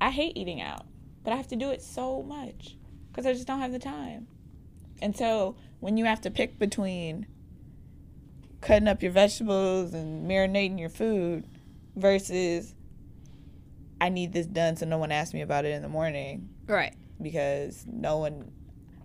I 0.00 0.10
hate 0.10 0.36
eating 0.36 0.60
out, 0.60 0.86
but 1.22 1.32
I 1.32 1.36
have 1.36 1.48
to 1.48 1.56
do 1.56 1.70
it 1.70 1.82
so 1.82 2.22
much 2.22 2.76
because 3.10 3.26
I 3.26 3.32
just 3.32 3.46
don't 3.46 3.60
have 3.60 3.72
the 3.72 3.78
time. 3.78 4.26
And 5.02 5.16
so 5.16 5.56
when 5.80 5.96
you 5.96 6.04
have 6.04 6.20
to 6.22 6.30
pick 6.30 6.58
between 6.58 7.26
cutting 8.60 8.88
up 8.88 9.02
your 9.02 9.12
vegetables 9.12 9.92
and 9.92 10.28
marinating 10.28 10.78
your 10.80 10.88
food 10.88 11.46
versus 11.96 12.74
I 14.00 14.08
need 14.08 14.32
this 14.32 14.46
done 14.46 14.76
so 14.76 14.86
no 14.86 14.98
one 14.98 15.12
asks 15.12 15.34
me 15.34 15.42
about 15.42 15.64
it 15.64 15.72
in 15.72 15.82
the 15.82 15.88
morning. 15.88 16.48
Right. 16.66 16.94
Because 17.20 17.84
no 17.86 18.18
one 18.18 18.52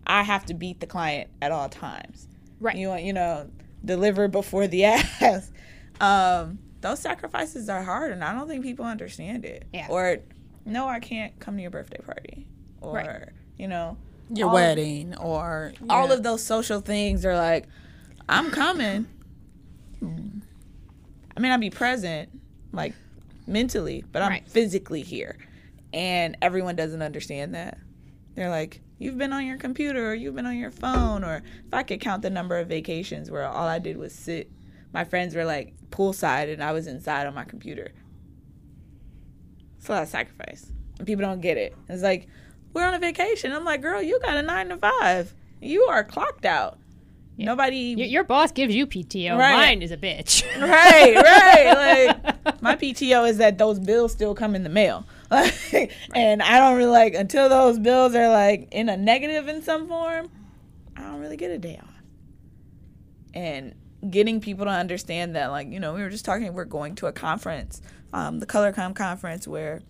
I 0.08 0.24
have 0.24 0.46
to 0.48 0.54
beat 0.54 0.80
the 0.80 0.88
client 0.88 1.30
at 1.42 1.52
all 1.52 1.70
times. 1.70 2.28
Right. 2.60 2.76
You 2.76 2.90
want, 2.90 3.04
you 3.04 3.14
know, 3.14 3.50
deliver 3.84 4.28
before 4.28 4.68
the 4.68 4.86
ask. 5.22 5.52
Um, 6.00 6.60
those 6.82 7.00
sacrifices 7.00 7.70
are 7.70 7.84
hard 7.84 8.12
and 8.12 8.24
I 8.24 8.34
don't 8.34 8.48
think 8.48 8.64
people 8.64 8.86
understand 8.86 9.46
it. 9.46 9.66
Yeah. 9.74 9.88
Or 9.90 10.20
no, 10.66 10.88
I 10.88 11.00
can't 11.00 11.38
come 11.40 11.56
to 11.56 11.62
your 11.62 11.72
birthday 11.72 12.00
party. 12.04 12.48
Or, 12.82 12.94
right. 12.94 13.30
you 13.58 13.68
know, 13.68 13.98
your 14.34 14.50
wedding 14.50 15.14
of, 15.14 15.26
or 15.26 15.74
yeah. 15.82 15.94
all 15.94 16.12
of 16.12 16.24
those 16.24 16.44
social 16.44 16.82
things 16.82 17.26
are 17.26 17.36
like, 17.36 17.68
I'm 18.28 18.52
coming. 18.52 19.08
I 20.02 21.40
mean, 21.40 21.52
I'll 21.52 21.58
be 21.58 21.70
present, 21.70 22.30
like 22.72 22.94
mentally, 23.48 24.04
but 24.12 24.22
I'm 24.22 24.30
right. 24.30 24.48
physically 24.48 25.02
here. 25.02 25.38
And 25.92 26.38
everyone 26.42 26.76
doesn't 26.76 27.02
understand 27.02 27.56
that. 27.56 27.78
They're 28.36 28.50
like, 28.50 28.82
you've 29.00 29.18
been 29.18 29.34
on 29.34 29.46
your 29.46 29.58
computer 29.58 30.12
or 30.12 30.14
you've 30.14 30.36
been 30.36 30.46
on 30.46 30.58
your 30.58 30.72
phone. 30.72 31.24
Or 31.24 31.38
if 31.66 31.74
I 31.74 31.84
could 31.84 32.00
count 32.02 32.22
the 32.22 32.30
number 32.30 32.58
of 32.58 32.68
vacations 32.68 33.32
where 33.32 33.48
all 33.48 33.68
I 33.68 33.80
did 33.80 33.98
was 33.98 34.14
sit, 34.14 34.52
my 34.94 35.04
friends 35.04 35.34
were 35.34 35.46
like 35.46 35.74
poolside 35.90 36.52
and 36.52 36.62
I 36.64 36.74
was 36.74 36.86
inside 36.86 37.26
on 37.26 37.34
my 37.34 37.46
computer. 37.46 37.92
It's 39.78 39.90
a 39.90 39.94
lot 39.94 40.04
of 40.04 40.10
sacrifice. 40.10 40.72
And 40.98 41.08
people 41.08 41.24
don't 41.24 41.42
get 41.42 41.58
it. 41.58 41.76
It's 41.88 42.04
like, 42.04 42.28
we're 42.74 42.86
on 42.86 42.94
a 42.94 43.00
vacation. 43.00 43.52
I'm 43.52 43.66
like, 43.66 43.82
girl, 43.82 44.02
you 44.02 44.20
got 44.20 44.38
a 44.38 44.42
nine 44.42 44.70
to 44.70 44.78
five. 44.78 45.34
You 45.62 45.84
are 45.84 46.04
clocked 46.04 46.46
out. 46.46 46.78
Yeah. 47.38 47.46
Nobody. 47.46 47.96
Your, 47.98 48.08
your, 48.08 48.24
boss 48.26 48.52
gives 48.52 48.76
you 48.76 48.86
PTO. 48.86 49.38
Right. 49.38 49.54
Mine 49.54 49.82
is 49.82 49.92
a 49.92 49.98
bitch. 49.98 50.44
right, 50.62 51.16
right. 51.16 52.14
Like 52.14 52.62
my 52.62 52.76
PTO 52.76 53.30
is 53.30 53.38
that 53.38 53.58
those 53.58 53.80
bills 53.80 54.12
still 54.12 54.36
come 54.36 54.56
in 54.56 54.64
the 54.64 54.70
mail, 54.70 55.06
and 56.16 56.42
I 56.42 56.58
don't 56.60 56.78
really 56.78 56.90
like 56.90 57.14
until 57.14 57.50
those 57.50 57.78
bills 57.78 58.16
are 58.16 58.30
like 58.30 58.68
in 58.72 58.90
a 58.90 58.98
negative 58.98 59.48
in 59.48 59.62
some 59.62 59.88
form. 59.88 60.30
I 60.96 61.02
don't 61.02 61.20
really 61.20 61.38
get 61.38 61.52
a 61.52 61.58
day 61.58 61.80
off. 61.82 61.94
And 63.34 63.76
getting 64.10 64.42
people 64.42 64.66
to 64.66 64.72
understand 64.72 65.36
that, 65.36 65.48
like 65.48 65.70
you 65.70 65.80
know, 65.80 65.94
we 65.94 66.02
were 66.02 66.10
just 66.10 66.26
talking. 66.26 66.52
We're 66.54 66.66
going 66.66 66.96
to 66.96 67.08
a 67.08 67.12
conference, 67.12 67.82
um, 68.12 68.40
the 68.40 68.48
ColorComm 68.48 68.96
conference, 68.96 69.48
where 69.48 69.82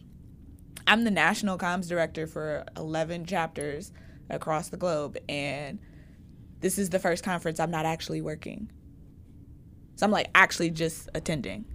I'm 0.85 1.05
the 1.05 1.11
national 1.11 1.57
comms 1.57 1.87
director 1.87 2.27
for 2.27 2.65
11 2.75 3.25
chapters 3.25 3.93
across 4.29 4.69
the 4.69 4.77
globe, 4.77 5.17
and 5.29 5.79
this 6.59 6.77
is 6.77 6.89
the 6.89 6.99
first 6.99 7.23
conference 7.23 7.59
I'm 7.59 7.71
not 7.71 7.85
actually 7.85 8.21
working. 8.21 8.69
So 9.95 10.05
I'm 10.05 10.11
like 10.11 10.29
actually 10.35 10.71
just 10.71 11.09
attending. 11.13 11.65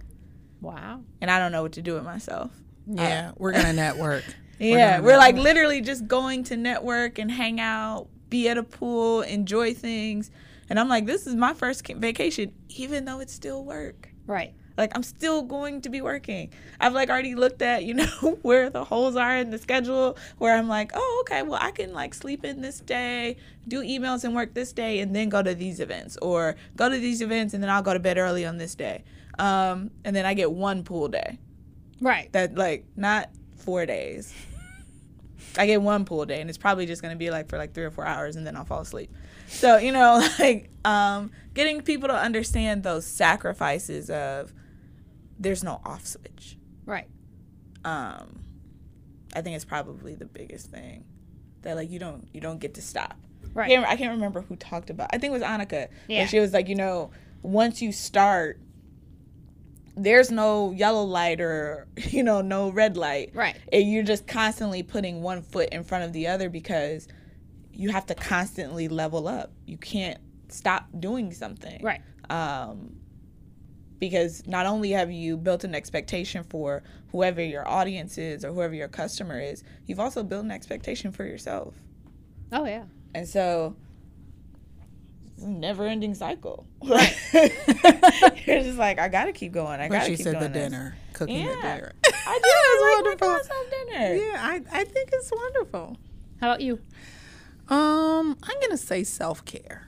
Wow. 0.61 1.01
And 1.21 1.29
I 1.29 1.39
don't 1.39 1.51
know 1.51 1.61
what 1.61 1.73
to 1.73 1.81
do 1.81 1.93
with 1.93 2.03
myself. 2.03 2.51
Yeah, 2.87 3.29
uh, 3.29 3.33
we're 3.37 3.51
gonna 3.51 3.73
network. 3.73 4.23
yeah, 4.59 4.99
we're, 4.99 5.07
we're 5.07 5.17
like 5.17 5.35
literally 5.35 5.81
just 5.81 6.07
going 6.07 6.43
to 6.45 6.57
network 6.57 7.19
and 7.19 7.31
hang 7.31 7.59
out, 7.59 8.07
be 8.29 8.47
at 8.49 8.57
a 8.57 8.63
pool, 8.63 9.21
enjoy 9.21 9.73
things. 9.73 10.31
And 10.69 10.79
I'm 10.79 10.89
like, 10.89 11.05
this 11.05 11.27
is 11.27 11.35
my 11.35 11.53
first 11.53 11.85
vacation, 11.87 12.51
even 12.69 13.05
though 13.05 13.19
it's 13.19 13.33
still 13.33 13.63
work. 13.63 14.09
Right. 14.25 14.53
Like 14.77 14.91
I'm 14.95 15.03
still 15.03 15.41
going 15.41 15.81
to 15.81 15.89
be 15.89 16.01
working. 16.01 16.51
I've 16.79 16.93
like 16.93 17.09
already 17.09 17.35
looked 17.35 17.61
at, 17.61 17.83
you 17.85 17.93
know, 17.95 18.39
where 18.41 18.69
the 18.69 18.83
holes 18.83 19.15
are 19.15 19.37
in 19.37 19.49
the 19.49 19.57
schedule 19.57 20.17
where 20.37 20.55
I'm 20.57 20.67
like, 20.67 20.91
"Oh, 20.93 21.23
okay, 21.25 21.43
well, 21.43 21.59
I 21.61 21.71
can 21.71 21.93
like 21.93 22.13
sleep 22.13 22.43
in 22.43 22.61
this 22.61 22.79
day, 22.79 23.37
do 23.67 23.81
emails 23.81 24.23
and 24.23 24.35
work 24.35 24.53
this 24.53 24.73
day 24.73 24.99
and 24.99 25.15
then 25.15 25.29
go 25.29 25.41
to 25.41 25.55
these 25.55 25.79
events 25.79 26.17
or 26.21 26.55
go 26.75 26.89
to 26.89 26.97
these 26.97 27.21
events 27.21 27.53
and 27.53 27.63
then 27.63 27.69
I'll 27.69 27.81
go 27.81 27.93
to 27.93 27.99
bed 27.99 28.17
early 28.17 28.45
on 28.45 28.57
this 28.57 28.75
day." 28.75 29.03
Um, 29.37 29.91
and 30.03 30.15
then 30.15 30.25
I 30.25 30.33
get 30.33 30.51
one 30.51 30.83
pool 30.83 31.07
day. 31.07 31.39
Right. 32.01 32.31
That 32.33 32.55
like 32.55 32.85
not 32.95 33.29
4 33.57 33.85
days. 33.85 34.33
I 35.57 35.65
get 35.67 35.81
one 35.81 36.05
pool 36.05 36.25
day 36.25 36.41
and 36.41 36.49
it's 36.49 36.57
probably 36.57 36.85
just 36.85 37.01
going 37.01 37.13
to 37.13 37.17
be 37.17 37.29
like 37.29 37.49
for 37.49 37.57
like 37.57 37.73
3 37.73 37.85
or 37.85 37.91
4 37.91 38.05
hours 38.05 38.35
and 38.35 38.45
then 38.45 38.55
I'll 38.55 38.65
fall 38.65 38.81
asleep. 38.81 39.11
So, 39.47 39.77
you 39.77 39.91
know, 39.91 40.27
like 40.39 40.69
um, 40.83 41.31
getting 41.53 41.81
people 41.81 42.09
to 42.09 42.15
understand 42.15 42.83
those 42.83 43.05
sacrifices 43.05 44.09
of 44.09 44.53
there's 45.39 45.63
no 45.63 45.81
off 45.85 46.05
switch. 46.05 46.57
Right. 46.85 47.07
Um, 47.83 48.41
I 49.33 49.41
think 49.41 49.55
it's 49.55 49.65
probably 49.65 50.15
the 50.15 50.25
biggest 50.25 50.71
thing 50.71 51.05
that 51.61 51.75
like 51.75 51.89
you 51.89 51.99
don't 51.99 52.27
you 52.33 52.41
don't 52.41 52.59
get 52.59 52.75
to 52.75 52.81
stop. 52.81 53.15
Right. 53.53 53.65
I 53.65 53.75
can't, 53.75 53.87
I 53.87 53.95
can't 53.95 54.11
remember 54.11 54.41
who 54.41 54.55
talked 54.55 54.89
about. 54.89 55.09
I 55.13 55.17
think 55.17 55.31
it 55.31 55.39
was 55.39 55.43
Annika. 55.43 55.87
Yeah. 56.07 56.25
she 56.25 56.39
was 56.39 56.53
like, 56.53 56.67
you 56.67 56.75
know, 56.75 57.11
once 57.41 57.81
you 57.81 57.91
start, 57.91 58.59
there's 59.95 60.29
no 60.29 60.71
yellow 60.71 61.03
light 61.03 61.39
or 61.41 61.87
you 62.09 62.23
know 62.23 62.41
no 62.41 62.69
red 62.69 62.97
light. 62.97 63.31
Right. 63.33 63.55
And 63.71 63.91
you're 63.91 64.03
just 64.03 64.27
constantly 64.27 64.83
putting 64.83 65.21
one 65.21 65.41
foot 65.41 65.69
in 65.69 65.83
front 65.83 66.03
of 66.03 66.13
the 66.13 66.27
other 66.27 66.49
because 66.49 67.07
you 67.71 67.89
have 67.89 68.05
to 68.07 68.15
constantly 68.15 68.87
level 68.87 69.27
up. 69.27 69.51
You 69.65 69.77
can't 69.77 70.19
stop 70.49 70.87
doing 70.99 71.33
something. 71.33 71.81
Right. 71.83 72.01
Um, 72.29 72.95
because 73.99 74.45
not 74.45 74.65
only 74.65 74.91
have 74.91 75.11
you 75.11 75.37
built 75.37 75.63
an 75.63 75.73
expectation 75.73 76.43
for 76.43 76.83
whoever 77.11 77.41
your 77.41 77.67
audience 77.67 78.17
is 78.17 78.43
or 78.43 78.51
whoever 78.51 78.73
your 78.73 78.87
customer 78.87 79.39
is, 79.39 79.63
you've 79.85 79.99
also 79.99 80.21
built 80.21 80.43
an 80.43 80.51
expectation 80.51 81.11
for 81.11 81.23
yourself. 81.25 81.73
Oh 82.51 82.65
yeah. 82.65 82.83
And 83.13 83.27
so 83.27 83.75
never 85.37 85.85
ending 85.85 86.13
cycle. 86.13 86.65
Right. 86.85 87.15
You're 88.45 88.61
just 88.61 88.77
like, 88.77 88.99
I 88.99 89.07
gotta 89.07 89.31
keep 89.31 89.51
going. 89.51 89.79
I 89.79 89.87
gotta 89.87 90.05
she 90.05 90.15
said 90.15 90.35
the 90.35 90.47
this. 90.47 90.63
dinner. 90.63 90.95
Cooking 91.13 91.37
yeah. 91.37 91.55
the 91.55 91.61
dinner. 91.61 91.93
I 92.05 92.39
do. 92.43 92.49
I 92.49 92.95
like 92.95 93.05
wonderful. 93.05 93.33
myself 93.33 93.69
dinner. 93.69 94.15
Yeah, 94.15 94.37
I, 94.39 94.61
I 94.71 94.83
think 94.83 95.09
it's 95.11 95.31
wonderful. 95.35 95.97
How 96.39 96.51
about 96.51 96.61
you? 96.61 96.79
Um, 97.69 98.37
I'm 98.43 98.61
gonna 98.61 98.77
say 98.77 99.03
self 99.03 99.43
care 99.45 99.85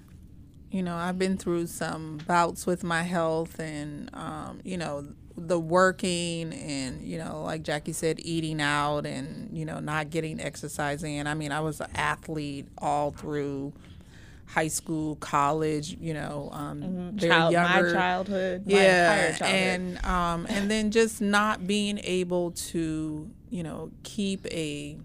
you 0.72 0.84
know, 0.84 0.96
I've 0.96 1.18
been 1.18 1.38
through 1.38 1.68
some 1.68 2.20
bouts 2.28 2.66
with 2.66 2.84
my 2.84 3.04
health 3.04 3.60
and, 3.60 4.10
um, 4.14 4.60
you 4.64 4.78
know, 4.78 5.08
the 5.38 5.60
working 5.60 6.52
and, 6.54 7.02
you 7.02 7.18
know, 7.18 7.44
like 7.44 7.64
Jackie 7.64 7.94
said, 7.94 8.20
eating 8.22 8.60
out 8.62 9.06
and, 9.06 9.56
you 9.58 9.66
know, 9.66 9.80
not 9.80 10.10
getting 10.10 10.42
exercising. 10.42 11.20
And 11.20 11.30
I 11.30 11.36
mean, 11.36 11.52
I 11.52 11.62
was 11.62 11.80
an 11.80 11.90
athlete 11.96 12.68
all 12.78 13.12
through 13.12 13.74
high 14.48 14.68
school, 14.70 15.18
college, 15.18 15.98
you 16.00 16.14
know, 16.14 16.50
um, 16.54 16.82
mm-hmm. 16.82 17.18
Child, 17.18 17.52
younger. 17.52 17.84
my 17.84 17.94
childhood, 17.94 18.64
yeah, 18.66 19.38
childhood. 19.38 19.48
and 19.48 20.06
um, 20.06 20.48
and 20.50 20.72
then 20.72 20.90
just 20.90 21.22
not 21.22 21.68
being 21.68 22.00
able 22.04 22.52
to, 22.52 23.30
you 23.50 23.64
know, 23.64 23.92
keep 24.04 24.46
a 24.48 24.98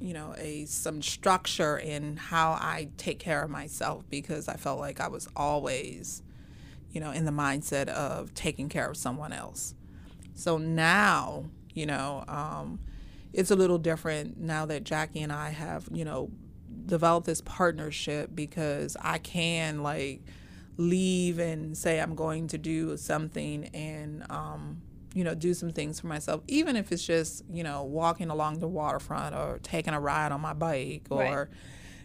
you 0.00 0.12
know 0.12 0.34
a 0.38 0.64
some 0.64 1.00
structure 1.00 1.78
in 1.78 2.16
how 2.16 2.52
I 2.52 2.88
take 2.96 3.18
care 3.18 3.42
of 3.42 3.50
myself 3.50 4.04
because 4.10 4.48
I 4.48 4.54
felt 4.54 4.78
like 4.78 5.00
I 5.00 5.08
was 5.08 5.28
always 5.36 6.22
you 6.92 7.00
know 7.00 7.12
in 7.12 7.24
the 7.24 7.32
mindset 7.32 7.88
of 7.88 8.34
taking 8.34 8.68
care 8.68 8.88
of 8.88 8.96
someone 8.96 9.32
else. 9.32 9.74
So 10.34 10.58
now 10.58 11.44
you 11.74 11.86
know 11.86 12.24
um, 12.26 12.80
it's 13.32 13.50
a 13.50 13.56
little 13.56 13.78
different 13.78 14.38
now 14.38 14.66
that 14.66 14.84
Jackie 14.84 15.22
and 15.22 15.32
I 15.32 15.50
have 15.50 15.88
you 15.92 16.04
know 16.04 16.30
develop 16.90 17.24
this 17.24 17.40
partnership 17.40 18.30
because 18.34 18.96
I 19.00 19.18
can 19.18 19.82
like 19.82 20.20
leave 20.76 21.38
and 21.38 21.76
say 21.76 22.00
I'm 22.00 22.14
going 22.14 22.48
to 22.48 22.58
do 22.58 22.96
something 22.96 23.66
and 23.66 24.24
um, 24.30 24.82
you 25.14 25.24
know 25.24 25.34
do 25.34 25.54
some 25.54 25.70
things 25.70 26.00
for 26.00 26.06
myself, 26.08 26.42
even 26.48 26.76
if 26.76 26.92
it's 26.92 27.06
just 27.06 27.44
you 27.50 27.62
know 27.62 27.84
walking 27.84 28.30
along 28.30 28.58
the 28.58 28.68
waterfront 28.68 29.34
or 29.34 29.58
taking 29.62 29.94
a 29.94 30.00
ride 30.00 30.32
on 30.32 30.40
my 30.40 30.52
bike 30.52 31.06
or. 31.10 31.18
Right. 31.18 31.46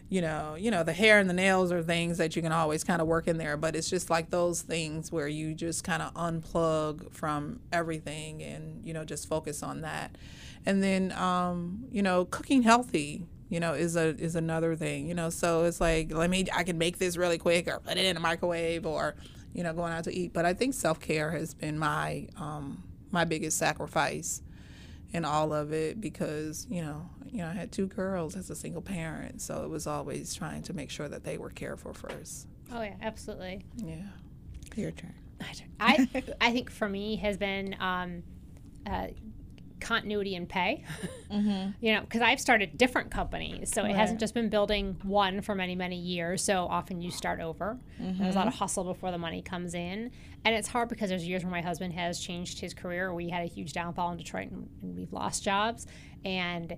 You 0.08 0.22
know, 0.22 0.54
you 0.54 0.70
know, 0.70 0.84
the 0.84 0.94
hair 0.94 1.18
and 1.18 1.28
the 1.28 1.34
nails 1.34 1.72
are 1.72 1.82
things 1.82 2.20
that 2.20 2.36
you 2.36 2.44
can 2.44 2.52
always 2.52 2.84
kind 2.84 3.02
of 3.02 3.08
work 3.08 3.28
in 3.28 3.40
there, 3.40 3.58
but 3.58 3.76
it's 3.76 3.90
just 3.90 4.08
like 4.08 4.30
those 4.30 4.62
things 4.62 5.12
where 5.12 5.28
you 5.28 5.56
just 5.56 5.84
kind 5.84 6.04
of 6.04 6.14
unplug 6.14 7.12
from 7.12 7.60
everything 7.74 8.44
and 8.44 8.86
you 8.86 8.94
know 8.94 9.04
just 9.04 9.28
focus 9.28 9.64
on 9.64 9.82
that. 9.82 10.16
And 10.64 10.82
then, 10.84 11.12
um, 11.14 11.86
you 11.92 12.04
know, 12.04 12.26
cooking 12.26 12.62
healthy 12.62 13.26
you 13.50 13.60
know 13.60 13.74
is 13.74 13.96
a 13.96 14.16
is 14.18 14.36
another 14.36 14.76
thing 14.76 15.08
you 15.08 15.14
know? 15.14 15.30
So 15.30 15.64
it's 15.66 15.80
like 15.82 16.12
let 16.12 16.30
me 16.30 16.46
i 16.54 16.64
can 16.64 16.78
make 16.78 16.98
this 16.98 17.18
really 17.18 17.38
quick 17.38 17.68
or 17.68 17.80
put 17.80 17.98
it 17.98 18.06
in 18.06 18.18
a 18.18 18.20
microwave 18.20 18.86
or 18.86 19.16
you 19.54 19.64
know 19.64 19.74
going 19.74 19.94
out 19.94 20.04
to 20.06 20.14
eat. 20.14 20.34
But 20.34 20.46
i 20.46 20.54
think 20.54 20.74
self-care 20.74 21.32
has 21.32 21.54
been 21.54 21.78
my 21.78 22.28
um 22.38 22.84
my 23.12 23.24
biggest 23.26 23.58
sacrifice 23.58 24.42
in 25.14 25.24
all 25.24 25.54
of 25.54 25.72
it 25.72 26.02
because 26.02 26.68
you 26.70 26.82
know 26.82 27.10
you 27.32 27.38
know 27.38 27.48
i 27.48 27.54
had 27.54 27.72
two 27.72 27.88
girls 27.88 28.36
as 28.36 28.50
a 28.50 28.56
single 28.56 28.82
parent. 28.82 29.42
So 29.42 29.64
it 29.64 29.70
was 29.70 29.88
always 29.88 30.34
trying 30.34 30.64
to 30.64 30.74
make 30.74 30.90
sure 30.90 31.08
that 31.08 31.24
they 31.24 31.38
were 31.38 31.50
cared 31.50 31.80
for 31.80 31.94
first. 31.94 32.48
Oh 32.72 32.82
yeah, 32.82 32.96
absolutely. 33.02 33.64
yeah. 33.78 34.04
Your 34.76 34.92
turn. 34.92 35.14
I 35.80 36.08
I 36.42 36.52
think 36.52 36.70
for 36.72 36.90
me 36.90 37.18
has 37.18 37.38
been 37.38 37.76
um, 37.80 38.24
uh, 38.86 39.08
continuity 39.80 40.36
in 40.36 40.46
pay. 40.46 40.84
Mm-hmm. 41.26 41.72
You 41.82 41.96
know, 41.96 42.02
because 42.02 42.22
I've 42.22 42.40
started 42.40 42.78
different 42.78 43.10
companies, 43.10 43.74
so 43.74 43.84
it 43.84 43.96
hasn't 43.96 44.20
just 44.20 44.36
been 44.36 44.48
building 44.48 44.96
one 45.02 45.42
for 45.42 45.56
many 45.56 45.76
many 45.76 45.98
years. 45.98 46.44
So 46.44 46.68
often 46.70 47.02
you 47.02 47.10
start 47.10 47.42
over. 47.42 47.78
There's 48.00 48.36
a 48.36 48.38
lot 48.38 48.44
mm-hmm. 48.44 48.48
of 48.50 48.54
hustle 48.54 48.84
before 48.84 49.12
the 49.12 49.18
money 49.18 49.42
comes 49.42 49.74
in, 49.74 50.12
and 50.46 50.56
it's 50.56 50.68
hard 50.68 50.88
because 50.88 51.10
there's 51.10 51.28
years 51.28 51.44
where 51.44 51.52
my 51.52 51.62
husband 51.62 51.94
has 51.94 52.20
changed 52.20 52.60
his 52.60 52.76
career. 52.76 53.14
We 53.14 53.30
had 53.30 53.44
a 53.44 53.48
huge 53.48 53.74
downfall 53.74 54.12
in 54.12 54.18
Detroit, 54.18 54.52
and, 54.52 54.70
and 54.84 54.96
we've 54.96 55.12
lost 55.12 55.44
jobs, 55.44 55.88
and 56.24 56.78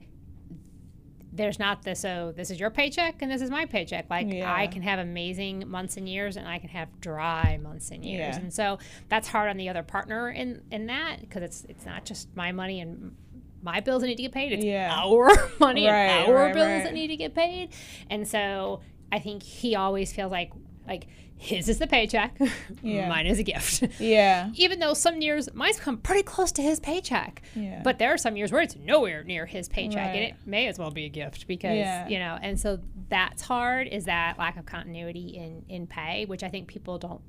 there's 1.33 1.59
not 1.59 1.83
this 1.83 2.05
oh 2.05 2.31
this 2.35 2.49
is 2.49 2.59
your 2.59 2.69
paycheck 2.69 3.21
and 3.21 3.29
this 3.31 3.41
is 3.41 3.49
my 3.49 3.65
paycheck 3.65 4.05
like 4.09 4.31
Yeah. 4.31 4.51
i 4.53 4.65
can 4.67 4.81
have 4.81 4.97
amazing 4.99 5.67
months 5.67 5.97
and 5.97 6.07
years 6.07 6.37
and 6.37 6.47
i 6.47 6.57
can 6.57 6.69
have 6.69 6.87
dry 7.01 7.59
months 7.61 7.91
and 7.91 8.03
years 8.05 8.35
Yeah. 8.35 8.41
and 8.41 8.53
so 8.53 8.79
that's 9.09 9.27
hard 9.27 9.49
on 9.49 9.57
the 9.57 9.67
other 9.69 9.83
partner 9.83 10.29
in 10.31 10.61
in 10.71 10.85
that 10.87 11.17
because 11.21 11.43
it's 11.43 11.65
it's 11.69 11.85
not 11.85 12.05
just 12.05 12.33
my 12.35 12.51
money 12.51 12.79
and 12.79 13.15
my 13.61 13.79
bills 13.81 14.01
that 14.01 14.07
need 14.07 14.15
to 14.15 14.23
get 14.23 14.31
paid 14.31 14.51
it's 14.53 14.63
Yeah. 14.65 14.93
our 14.95 15.29
money 15.59 15.85
Right, 15.85 15.93
and 16.07 16.29
our 16.29 16.35
right, 16.45 16.53
bills 16.53 16.67
right. 16.67 16.83
that 16.85 16.93
need 16.93 17.07
to 17.07 17.17
get 17.17 17.35
paid 17.35 17.69
and 18.09 18.27
so 18.27 18.79
i 19.11 19.19
think 19.19 19.43
he 19.43 19.75
always 19.75 20.13
feels 20.13 20.31
like 20.31 20.51
like 20.87 21.07
his 21.39 21.69
is 21.69 21.77
the 21.79 21.87
paycheck 21.87 22.37
Yeah. 22.81 23.07
mine 23.09 23.27
is 23.27 23.37
a 23.39 23.43
gift 23.43 23.83
Yeah. 23.99 24.49
even 24.55 24.79
though 24.79 24.93
some 24.93 25.21
years 25.21 25.47
mine's 25.53 25.79
come 25.79 25.97
pretty 25.97 26.23
close 26.23 26.51
to 26.53 26.61
his 26.61 26.79
paycheck. 26.79 27.41
Yeah. 27.55 27.81
But 27.83 27.99
there 27.99 28.13
are 28.13 28.17
some 28.17 28.35
years 28.35 28.51
where 28.51 28.61
it's 28.61 28.75
nowhere 28.75 29.23
near 29.23 29.45
his 29.45 29.69
paycheck, 29.69 30.15
and 30.15 30.23
it 30.23 30.35
may 30.45 30.67
as 30.67 30.79
well 30.79 30.91
be 30.91 31.05
a 31.05 31.09
gift 31.09 31.47
because 31.47 31.77
Yeah. 31.77 32.07
you 32.07 32.19
know. 32.19 32.37
And 32.41 32.59
so 32.59 32.79
that's 33.09 33.41
hard. 33.43 33.87
Is 33.87 34.05
that 34.05 34.37
lack 34.39 34.57
of 34.57 34.65
continuity 34.65 35.37
in 35.37 35.63
in 35.69 35.87
pay, 35.87 36.25
which 36.25 36.43
I 36.43 36.49
think 36.49 36.67
people 36.67 36.97
don't. 36.97 37.21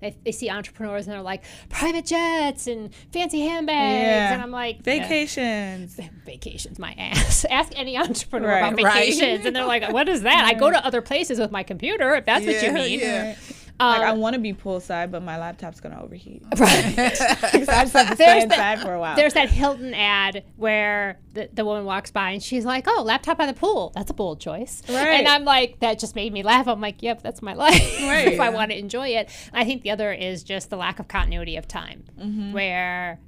They, 0.00 0.16
they 0.24 0.32
see 0.32 0.48
entrepreneurs 0.50 1.06
and 1.06 1.14
they're 1.14 1.22
like 1.22 1.42
private 1.68 2.06
jets 2.06 2.66
and 2.66 2.94
fancy 3.12 3.40
handbags, 3.40 4.02
Yeah. 4.02 4.32
and 4.34 4.42
I'm 4.42 4.50
like 4.50 4.82
Vacations. 4.82 5.98
vacations 6.24 6.78
my 6.78 6.92
ass 6.98 7.44
ask 7.50 7.72
any 7.76 7.96
entrepreneur 7.98 8.48
Right. 8.48 8.72
about 8.72 8.82
Right. 8.82 8.94
vacations 9.14 9.44
and 9.46 9.56
they're 9.56 9.64
like 9.66 9.92
what 9.92 10.08
is 10.08 10.22
that 10.22 10.44
i 10.44 10.54
go 10.54 10.70
to 10.70 10.84
other 10.86 11.02
places 11.02 11.38
with 11.38 11.50
my 11.50 11.62
computer 11.62 12.14
if 12.14 12.24
that's 12.26 12.44
what 12.46 12.54
you 12.62 12.68
Yeah, 12.68 13.24
mean 13.24 13.36
yeah. 13.80 13.86
like 13.86 14.00
I 14.02 14.10
Um, 14.10 14.18
want 14.20 14.34
to 14.34 14.40
be 14.40 14.52
poolside, 14.52 15.10
but 15.10 15.22
my 15.22 15.38
laptop's 15.38 15.80
gonna 15.80 16.02
overheat. 16.02 16.42
right 16.56 16.94
so 17.16 17.24
I 17.26 17.62
just 17.62 17.92
have 17.92 18.08
to 18.08 18.14
stay 18.14 18.42
inside 18.42 18.80
for 18.80 18.94
a 18.94 18.98
while. 19.00 19.16
There's 19.16 19.34
that 19.34 19.50
Hilton 19.50 19.94
ad 19.94 20.44
where 20.56 21.18
the, 21.34 21.48
the 21.52 21.64
woman 21.64 21.84
walks 21.84 22.10
by 22.10 22.30
and 22.30 22.42
she's 22.42 22.64
like, 22.64 22.84
"Oh, 22.88 23.02
laptop 23.02 23.38
by 23.38 23.46
the 23.46 23.54
pool. 23.54 23.92
That's 23.94 24.10
a 24.10 24.14
bold 24.14 24.40
choice." 24.40 24.82
Right. 24.88 25.18
And 25.20 25.28
I'm 25.28 25.44
like, 25.44 25.80
that 25.80 25.98
just 25.98 26.14
made 26.16 26.32
me 26.32 26.42
laugh. 26.42 26.66
I'm 26.66 26.80
like, 26.80 27.02
"Yep, 27.02 27.22
that's 27.22 27.42
my 27.42 27.54
life. 27.54 28.00
Right. 28.02 28.28
if 28.28 28.40
I 28.40 28.50
want 28.50 28.70
to 28.70 28.78
enjoy 28.78 29.08
it." 29.08 29.30
I 29.52 29.64
think 29.64 29.82
the 29.82 29.90
other 29.90 30.12
is 30.12 30.42
just 30.42 30.70
the 30.70 30.76
lack 30.76 30.98
of 30.98 31.08
continuity 31.08 31.56
of 31.56 31.68
time, 31.68 32.04
Mm-hmm. 32.18 32.52
where. 32.52 33.20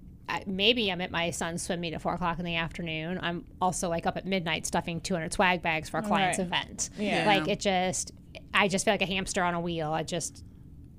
Maybe 0.46 0.92
I'm 0.92 1.00
at 1.00 1.10
my 1.10 1.30
son's 1.30 1.60
swim 1.60 1.80
meet 1.80 1.92
at 1.92 2.00
four 2.00 2.14
o'clock 2.14 2.38
in 2.38 2.44
the 2.44 2.54
afternoon. 2.54 3.18
I'm 3.20 3.44
also 3.60 3.88
like 3.88 4.06
up 4.06 4.16
at 4.16 4.24
midnight 4.24 4.64
stuffing 4.64 5.00
200 5.00 5.32
swag 5.32 5.60
bags 5.60 5.88
for 5.88 5.98
a 5.98 6.02
client's 6.04 6.38
Right. 6.38 6.46
event. 6.46 6.90
Yeah. 6.96 7.24
Like 7.26 7.48
it 7.48 7.58
just, 7.58 8.12
I 8.52 8.68
just 8.68 8.84
feel 8.84 8.94
like 8.94 9.02
a 9.02 9.06
hamster 9.06 9.42
on 9.42 9.54
a 9.54 9.60
wheel. 9.60 9.92
I 9.92 10.02
just, 10.02 10.44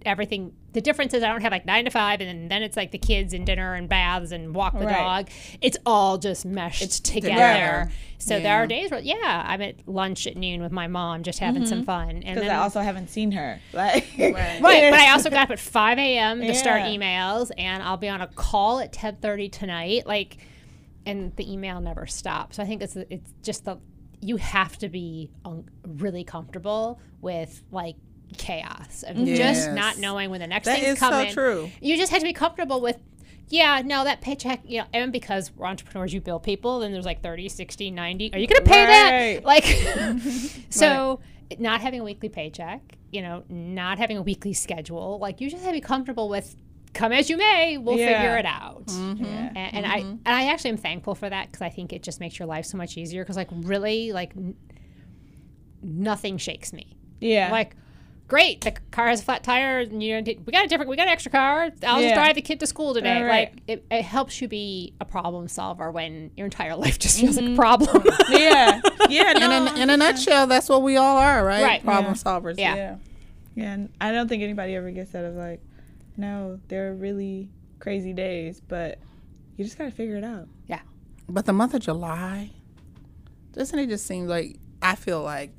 everything 0.06 0.54
the 0.74 0.82
difference 0.82 1.14
is 1.14 1.22
I 1.22 1.28
don't 1.28 1.42
have 1.42 1.52
like 1.52 1.66
nine 1.66 1.86
to 1.86 1.92
five 1.92 2.22
and 2.22 2.50
then 2.50 2.64
it's 2.64 2.78
like 2.78 2.92
the 2.92 2.98
kids 2.98 3.34
and 3.34 3.46
dinner 3.46 3.74
and 3.74 3.90
baths 3.90 4.32
and 4.32 4.56
walk 4.56 4.74
the 4.74 4.86
Right. 4.86 4.96
dog. 4.96 5.30
It's 5.60 5.78
all 5.86 6.18
just 6.18 6.46
meshed 6.46 7.04
together. 7.06 7.30
together. 7.30 7.92
So 8.18 8.40
there 8.40 8.56
are 8.56 8.68
days 8.68 8.92
where 8.92 9.00
yeah, 9.00 9.44
I'm 9.46 9.62
at 9.62 9.88
lunch 9.88 10.28
at 10.28 10.38
noon 10.38 10.62
with 10.62 10.72
my 10.72 10.88
mom 10.88 11.24
just 11.24 11.40
having 11.40 11.66
some 11.66 11.80
mm-hmm. 11.80 11.86
fun. 11.86 12.10
And 12.10 12.22
because 12.22 12.42
then 12.44 12.52
I 12.52 12.60
also 12.60 12.80
haven't 12.82 13.10
seen 13.10 13.32
her. 13.32 13.60
Like, 13.74 14.08
Right, 14.18 14.62
but 14.62 14.94
I 14.94 15.12
also 15.14 15.30
got 15.30 15.44
up 15.44 15.52
at 15.52 15.60
5 15.60 15.98
a.m. 15.98 16.42
to 16.42 16.54
start 16.54 16.82
emails, 16.84 17.52
and 17.58 17.82
I'll 17.82 17.98
be 17.98 18.10
on 18.10 18.22
a 18.22 18.28
call 18.28 18.80
at 18.80 18.94
10:30 18.94 19.52
tonight. 19.52 20.06
Like, 20.06 20.38
and 21.06 21.36
the 21.36 21.52
email 21.52 21.82
never 21.82 22.06
stops. 22.06 22.58
So 22.58 22.64
I 22.64 22.66
think 22.68 22.82
it's 22.82 22.96
it's 22.96 23.34
just 23.42 23.66
the 23.66 23.78
you 24.22 24.38
have 24.38 24.78
to 24.80 24.90
be 24.90 25.32
um, 25.46 25.66
really 25.86 26.24
comfortable 26.24 27.00
with 27.22 27.64
like 27.72 27.96
chaos 28.38 29.04
of 29.08 29.18
just 29.18 29.72
not 29.72 29.98
knowing 29.98 30.30
when 30.30 30.40
the 30.40 30.48
next 30.48 30.66
That 30.66 30.80
thing's 30.80 30.94
is 30.94 31.00
so 31.00 31.10
coming. 31.10 31.34
true. 31.34 31.70
You 31.82 31.98
just 31.98 32.12
have 32.12 32.22
to 32.22 32.26
be 32.26 32.34
comfortable 32.34 32.82
with. 32.82 32.98
Yeah, 33.50 33.82
no, 33.84 34.06
that 34.06 34.22
paycheck, 34.22 34.62
you 34.64 34.80
know, 34.80 34.86
and 34.94 35.12
because 35.12 35.52
we're 35.54 35.66
entrepreneurs, 35.66 36.14
you 36.14 36.22
bill 36.22 36.40
people, 36.40 36.80
then 36.80 36.94
there's 36.94 37.04
like 37.06 37.22
30, 37.22 37.50
60, 37.50 37.92
90. 37.92 38.34
Are 38.34 38.40
you 38.40 38.48
going 38.48 38.64
to 38.64 38.70
pay 38.70 38.86
that? 38.86 39.44
Like, 39.44 39.66
so 40.70 41.20
not 41.60 41.82
having 41.82 42.00
a 42.00 42.04
weekly 42.06 42.30
paycheck, 42.30 42.80
you 43.12 43.22
know, 43.22 43.44
not 43.50 43.98
having 43.98 44.16
a 44.18 44.22
weekly 44.22 44.54
schedule, 44.54 45.20
like 45.20 45.42
you 45.42 45.50
just 45.50 45.64
have 45.64 45.74
to 45.74 45.78
be 45.78 45.82
comfortable 45.82 46.30
with 46.30 46.56
come 46.94 47.12
as 47.12 47.30
you 47.30 47.38
may, 47.38 47.78
we'll 47.78 47.98
Yeah. 47.98 48.22
figure 48.22 48.38
it 48.38 48.46
out. 48.46 48.88
Mm-hmm. 48.88 49.24
Yeah. 49.24 49.50
And, 49.56 49.76
and 49.76 49.86
I 49.86 50.00
mm-hmm. 50.02 50.10
and 50.10 50.36
I 50.36 50.48
actually 50.48 50.72
am 50.72 50.78
thankful 50.78 51.16
for 51.16 51.30
that 51.30 51.48
because 51.48 51.62
I 51.62 51.70
think 51.70 51.94
it 51.94 52.04
just 52.04 52.20
makes 52.20 52.38
your 52.40 52.48
life 52.48 52.66
so 52.66 52.78
much 52.78 52.98
easier. 52.98 53.24
Because 53.24 53.38
like 53.38 53.50
really, 53.52 54.12
like 54.12 54.32
n- 54.36 54.56
nothing 55.82 56.38
shakes 56.38 56.74
me. 56.74 56.98
Yeah. 57.20 57.52
Like, 57.52 57.76
great, 58.28 58.62
the 58.62 58.72
car 58.92 59.08
has 59.08 59.22
a 59.22 59.24
flat 59.24 59.44
tire, 59.44 59.80
and 59.80 60.02
you 60.02 60.20
know, 60.20 60.34
we 60.46 60.52
got 60.52 60.66
a 60.66 60.68
different, 60.68 60.90
we 60.90 60.96
got 60.96 61.08
an 61.08 61.14
extra 61.14 61.32
car. 61.32 61.70
I'll 61.84 62.02
Yeah. 62.02 62.10
just 62.10 62.16
drive 62.16 62.36
the 62.36 62.42
kid 62.42 62.60
to 62.62 62.68
school 62.68 62.94
today. 62.94 63.22
Right, 63.22 63.30
right. 63.30 63.54
Like, 63.54 63.64
it, 63.68 63.86
it 63.92 64.02
helps 64.04 64.42
you 64.42 64.48
be 64.48 64.94
a 65.00 65.06
problem 65.06 65.48
solver 65.48 65.92
when 65.92 66.32
your 66.36 66.46
entire 66.46 66.76
life 66.78 66.98
just 66.98 67.20
feels 67.20 67.36
like 67.36 67.46
a 67.46 67.48
mm-hmm. 67.50 67.56
problem. 67.56 68.04
yeah. 68.30 68.82
Yeah. 69.10 69.32
in, 69.38 69.68
a, 69.68 69.82
in 69.82 69.90
a 69.90 69.98
nutshell, 69.98 70.48
that's 70.48 70.68
what 70.70 70.82
we 70.82 70.98
all 70.98 71.18
are, 71.18 71.46
right? 71.46 71.64
Right. 71.64 71.84
Problem 71.84 72.14
Yeah. 72.14 72.32
solvers. 72.32 72.58
Yeah. 72.58 72.76
yeah. 72.76 72.96
Yeah. 73.54 73.74
And 73.74 73.90
I 74.00 74.12
don't 74.12 74.28
think 74.28 74.44
anybody 74.44 74.76
ever 74.76 74.92
gets 74.92 75.14
out 75.14 75.26
of 75.26 75.36
like, 75.36 75.62
no, 76.18 76.60
they're 76.68 76.94
really 76.94 77.50
crazy 77.80 78.14
days, 78.14 78.62
but 78.62 79.00
you 79.58 79.64
just 79.64 79.78
gotta 79.78 79.92
figure 79.92 80.18
it 80.18 80.24
out. 80.24 80.48
Yeah. 80.68 80.82
But 81.28 81.46
the 81.46 81.54
month 81.54 81.74
of 81.74 81.82
July, 81.82 82.52
doesn't 83.54 83.78
it 83.78 83.88
just 83.88 84.06
seem 84.06 84.28
like 84.28 84.58
I 84.82 84.96
feel 84.96 85.22
like 85.22 85.52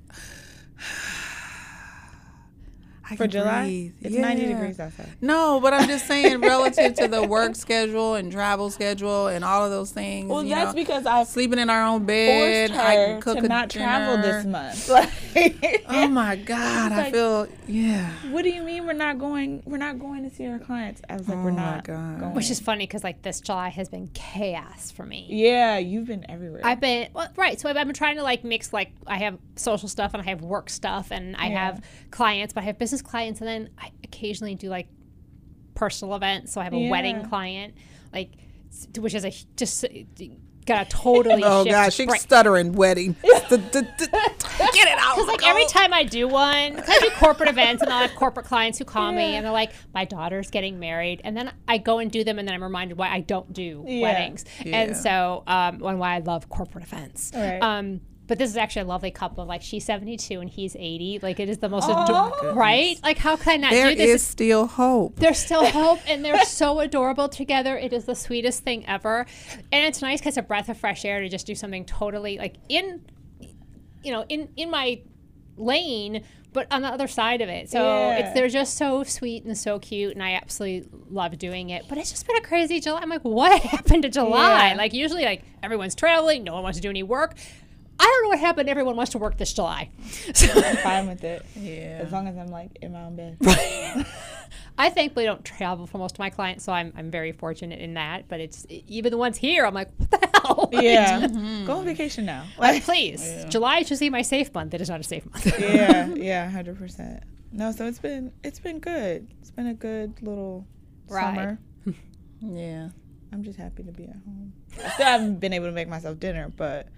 I 3.11 3.17
For 3.17 3.27
July, 3.27 3.65
breathe. 3.65 3.93
it's 4.03 4.15
90 4.15 4.47
degrees 4.47 4.79
outside. 4.81 5.09
No, 5.21 5.61
but 5.61 5.73
I'm 5.75 5.89
just 5.89 6.07
saying 6.07 6.41
relative 6.41 6.95
to 6.95 7.09
the 7.09 7.23
work 7.25 7.57
schedule 7.57 8.15
and 8.15 8.31
travel 8.31 8.71
schedule 8.71 9.27
and 9.27 9.45
all 9.45 9.65
of 9.65 9.71
those 9.71 9.91
things. 9.91 10.31
Well, 10.31 10.43
you 10.45 10.55
that's 10.55 10.69
know, 10.69 10.75
because 10.75 11.05
I'm 11.07 11.25
sleeping 11.25 11.59
in 11.59 11.69
our 11.69 11.83
own 11.85 12.05
bed. 12.07 12.71
forced 12.71 12.81
I 12.81 12.95
her 12.95 13.07
can 13.15 13.21
cook 13.23 13.39
to 13.39 13.45
a 13.45 13.49
not 13.49 13.71
travel 13.71 14.17
this 14.19 14.45
dinner. 14.45 14.51
month. 14.51 14.89
Like, 15.35 15.85
Oh 15.89 16.09
my 16.09 16.37
God, 16.37 16.93
I 16.93 17.11
feel 17.11 17.49
yeah. 17.67 18.13
what 18.31 18.43
do 18.43 18.51
you 18.51 18.63
mean 18.63 18.85
we're 18.87 18.93
not 18.93 19.19
going? 19.19 19.63
We're 19.65 19.79
not 19.79 19.99
going 19.99 20.29
to 20.29 20.35
see 20.35 20.47
our 20.47 20.59
clients. 20.59 21.01
I 21.09 21.17
was 21.17 21.27
like, 21.27 21.39
Oh 21.39 21.43
we're 21.45 21.53
my 21.53 21.77
not 21.77 21.85
God. 21.85 22.21
going. 22.21 22.35
Which 22.35 22.51
is 22.51 22.61
funny 22.61 22.87
because 22.87 23.03
like 23.03 23.23
this 23.23 23.41
July 23.41 23.71
has 23.71 23.89
been 23.89 24.09
chaos 24.13 24.91
for 24.91 25.07
me. 25.07 25.27
yeah, 25.31 25.79
you've 25.79 26.07
been 26.07 26.31
everywhere. 26.31 26.61
I've 26.65 26.81
been 26.81 27.09
well, 27.15 27.29
right, 27.37 27.59
so 27.59 27.71
I've, 27.71 27.79
I've 27.79 27.87
been 27.87 27.95
trying 27.95 28.17
to 28.17 28.23
like 28.23 28.45
mix 28.45 28.75
like 28.75 28.93
I 29.07 29.17
have 29.19 29.39
social 29.57 29.89
stuff 29.89 30.13
and 30.13 30.23
I 30.23 30.27
have 30.29 30.43
work 30.43 30.69
stuff 30.69 31.11
and 31.11 31.35
I 31.37 31.47
Yeah. 31.49 31.65
have 31.67 31.85
clients, 32.11 32.53
but 32.53 32.61
I 32.63 32.65
have 32.67 32.79
business 32.79 32.92
clients 33.01 33.41
and 33.41 33.49
then 33.49 33.71
I 33.79 33.93
occasionally 34.05 34.55
do 34.57 34.69
like 34.69 34.89
personal 35.75 36.15
events. 36.17 36.53
So 36.53 36.61
I 36.61 36.65
have 36.65 36.75
a 36.75 36.79
Yeah. 36.79 36.91
wedding 36.91 37.25
client, 37.27 37.75
like 38.13 38.33
which 38.99 39.15
is 39.15 39.25
a 39.25 39.33
just 39.57 39.85
got 40.67 40.87
a 40.87 40.91
totally 40.91 41.43
Oh 41.47 41.65
gosh, 41.65 41.95
she's 41.95 42.07
brain- 42.07 42.21
stuttering 42.21 42.73
wedding. 42.73 43.17
Get 43.23 43.51
it 43.51 44.99
out. 44.99 45.17
Because 45.17 45.27
like 45.29 45.47
every 45.47 45.67
time 45.67 45.93
I 45.93 46.05
do 46.05 46.29
one, 46.29 46.79
I 46.81 46.99
do 47.01 47.11
corporate 47.17 47.49
events 47.49 47.83
and 47.83 47.93
I'll 47.93 48.07
have 48.07 48.17
corporate 48.17 48.47
clients 48.47 48.79
who 48.79 48.85
call 48.85 49.13
me 49.13 49.37
and 49.37 49.45
they're 49.45 49.53
like, 49.53 49.73
"My 49.95 50.05
daughter's 50.05 50.51
getting 50.51 50.79
married," 50.79 51.21
and 51.25 51.37
then 51.37 51.53
I 51.69 51.79
go 51.79 51.99
and 51.99 52.11
do 52.11 52.25
them, 52.25 52.39
and 52.39 52.47
then 52.47 52.55
I'm 52.55 52.63
reminded 52.63 52.97
why 52.99 53.09
I 53.11 53.21
don't 53.21 53.53
do 53.53 53.85
Yeah. 53.87 54.03
weddings, 54.03 54.45
Yeah. 54.65 54.77
and 54.81 54.97
so 54.97 55.43
um, 55.47 55.83
and 55.85 55.99
why 55.99 56.15
I 56.17 56.19
love 56.21 56.49
corporate 56.49 56.85
events. 56.85 57.33
Right. 57.35 57.59
Um, 57.63 58.01
but 58.29 58.39
this 58.39 58.49
is 58.51 58.57
actually 58.57 58.83
a 58.83 58.87
lovely 58.87 59.11
couple. 59.11 59.45
Like 59.45 59.63
she's 59.63 59.85
72 59.85 60.41
and 60.41 60.49
he's 60.49 60.77
80. 60.77 61.19
Like 61.23 61.41
it 61.41 61.49
is 61.49 61.59
the 61.59 61.69
most 61.69 61.89
Oh, 61.91 62.03
adorable, 62.05 62.55
right? 62.59 62.99
Like 63.03 63.19
how 63.19 63.37
can 63.37 63.55
I 63.55 63.57
not 63.57 63.71
There 63.73 63.91
do 63.91 63.97
this? 63.97 64.23
is 64.23 64.23
still 64.27 64.67
hope. 64.67 65.17
There's 65.17 65.39
still 65.39 65.67
hope, 65.71 65.99
and 66.07 66.25
they're 66.25 66.45
so 66.45 66.81
adorable 66.81 67.29
together. 67.29 67.77
It 67.77 67.93
is 67.93 68.05
the 68.05 68.15
sweetest 68.15 68.63
thing 68.63 68.87
ever, 68.87 69.27
and 69.73 69.87
it's 69.87 70.01
nice 70.03 70.21
because 70.21 70.37
a 70.37 70.43
breath 70.43 70.69
of 70.69 70.79
fresh 70.79 71.05
air 71.05 71.21
to 71.21 71.29
just 71.29 71.47
do 71.47 71.55
something 71.55 71.85
totally 71.85 72.39
like 72.39 72.57
in, 72.69 73.05
you 74.03 74.13
know, 74.13 74.25
in 74.29 74.49
in 74.57 74.71
my 74.71 75.01
lane, 75.57 76.25
but 76.53 76.67
on 76.71 76.83
the 76.83 76.89
other 76.89 77.07
side 77.09 77.41
of 77.43 77.49
it. 77.49 77.69
So 77.71 77.83
Yeah. 77.83 78.19
it's 78.19 78.33
they're 78.35 78.49
just 78.49 78.77
so 78.77 79.03
sweet 79.05 79.45
and 79.45 79.57
so 79.57 79.79
cute, 79.79 80.15
and 80.15 80.23
I 80.23 80.33
absolutely 80.35 80.89
love 81.11 81.37
doing 81.39 81.71
it. 81.71 81.85
But 81.89 81.99
it's 81.99 82.11
just 82.11 82.27
been 82.27 82.37
a 82.37 82.41
crazy 82.41 82.81
July. 82.81 83.01
I'm 83.03 83.11
like, 83.11 83.23
what 83.25 83.61
happened 83.63 84.03
to 84.05 84.09
July? 84.09 84.69
Yeah. 84.71 84.77
Like 84.77 84.93
usually, 84.95 85.25
like 85.25 85.43
everyone's 85.63 85.95
traveling, 85.95 86.45
no 86.45 86.55
one 86.55 86.63
wants 86.63 86.79
to 86.79 86.83
do 86.83 86.89
any 86.89 87.03
work. 87.03 87.35
I 87.99 88.05
don't 88.05 88.23
know 88.25 88.29
what 88.31 88.39
happened. 88.41 88.69
Everyone 88.69 88.97
wants 88.97 89.13
to 89.13 89.19
work 89.19 89.39
this 89.39 89.53
July. 89.53 89.91
So, 90.35 90.47
I'm 90.55 90.77
fine 90.79 91.07
with 91.09 91.23
it. 91.25 91.45
Yeah. 91.57 92.01
As 92.03 92.11
long 92.13 92.27
as 92.29 92.37
I'm 92.37 92.49
like 92.49 92.79
in 92.83 92.93
my 92.93 93.03
own 93.05 93.17
bed. 93.17 93.37
I 94.79 94.89
thankfully 94.91 95.25
don't 95.27 95.45
travel 95.45 95.87
for 95.87 95.99
most 95.99 96.15
of 96.15 96.19
my 96.19 96.31
clients, 96.31 96.65
so 96.65 96.73
I'm, 96.73 96.93
I'm 96.97 97.11
very 97.11 97.33
fortunate 97.33 97.79
in 97.81 97.95
that. 97.95 98.29
But 98.29 98.41
it's 98.41 98.67
even 98.69 99.11
the 99.11 99.19
ones 99.19 99.37
here, 99.37 99.65
I'm 99.67 99.75
like, 99.75 99.91
what 99.99 100.11
the 100.11 100.31
hell? 100.35 100.69
Yeah. 100.83 101.21
Mm-hmm. 101.27 101.67
Go 101.67 101.77
on 101.79 101.85
vacation 101.85 102.25
now. 102.25 102.45
Like, 102.59 102.83
please, 102.85 103.45
July 103.49 103.83
should 103.83 103.99
be 104.01 104.11
my 104.11 104.23
safe 104.23 104.53
month. 104.55 104.75
It 104.75 104.81
is 104.81 104.89
not 104.89 105.01
a 105.01 105.05
safe 105.05 105.25
month. 105.31 105.47
yeah, 105.61 106.07
yeah, 106.15 106.51
hundred 106.51 106.79
percent. 106.79 107.23
No, 107.53 107.71
so 107.71 107.87
it's 107.87 107.99
been 107.99 108.33
it's 108.43 108.59
been 108.59 108.81
good. 108.81 109.29
It's 109.41 109.51
been 109.51 109.67
a 109.69 109.75
good 109.75 110.21
little 110.23 110.67
Right. 111.09 111.23
summer. 111.35 111.59
Yeah. 112.41 112.89
I'm 113.33 113.43
just 113.45 113.59
happy 113.59 113.83
to 113.85 113.93
be 113.93 114.05
at 114.05 114.17
home. 114.27 114.53
I 114.85 114.89
still 114.91 115.07
haven't 115.07 115.41
been 115.41 115.53
able 115.53 115.67
to 115.67 115.73
make 115.73 115.89
myself 115.89 116.19
dinner, 116.19 116.51
but 116.57 116.89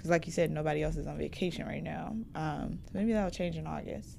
because 0.00 0.10
like 0.10 0.24
you 0.24 0.32
said, 0.32 0.50
nobody 0.50 0.82
else 0.82 0.96
is 0.96 1.06
on 1.06 1.18
vacation 1.18 1.66
right 1.66 1.82
now. 1.82 2.16
Um, 2.34 2.78
so 2.86 2.92
maybe 2.94 3.12
that'll 3.12 3.30
change 3.30 3.56
in 3.56 3.66
August. 3.66 4.16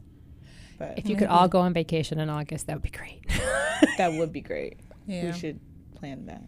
But 0.77 0.93
if 0.99 1.09
you 1.09 1.15
could 1.15 1.27
all 1.27 1.47
go 1.47 1.59
on 1.59 1.73
vacation 1.73 2.19
in 2.19 2.29
August, 2.29 2.67
that 2.67 2.73
would 2.75 2.83
be 2.83 2.89
great 2.91 3.21
that 3.97 4.13
would 4.13 4.31
be 4.31 4.41
great. 4.51 4.77
Yeah. 5.07 5.25
We 5.25 5.33
should 5.33 5.59
plan 5.95 6.27
that. 6.27 6.43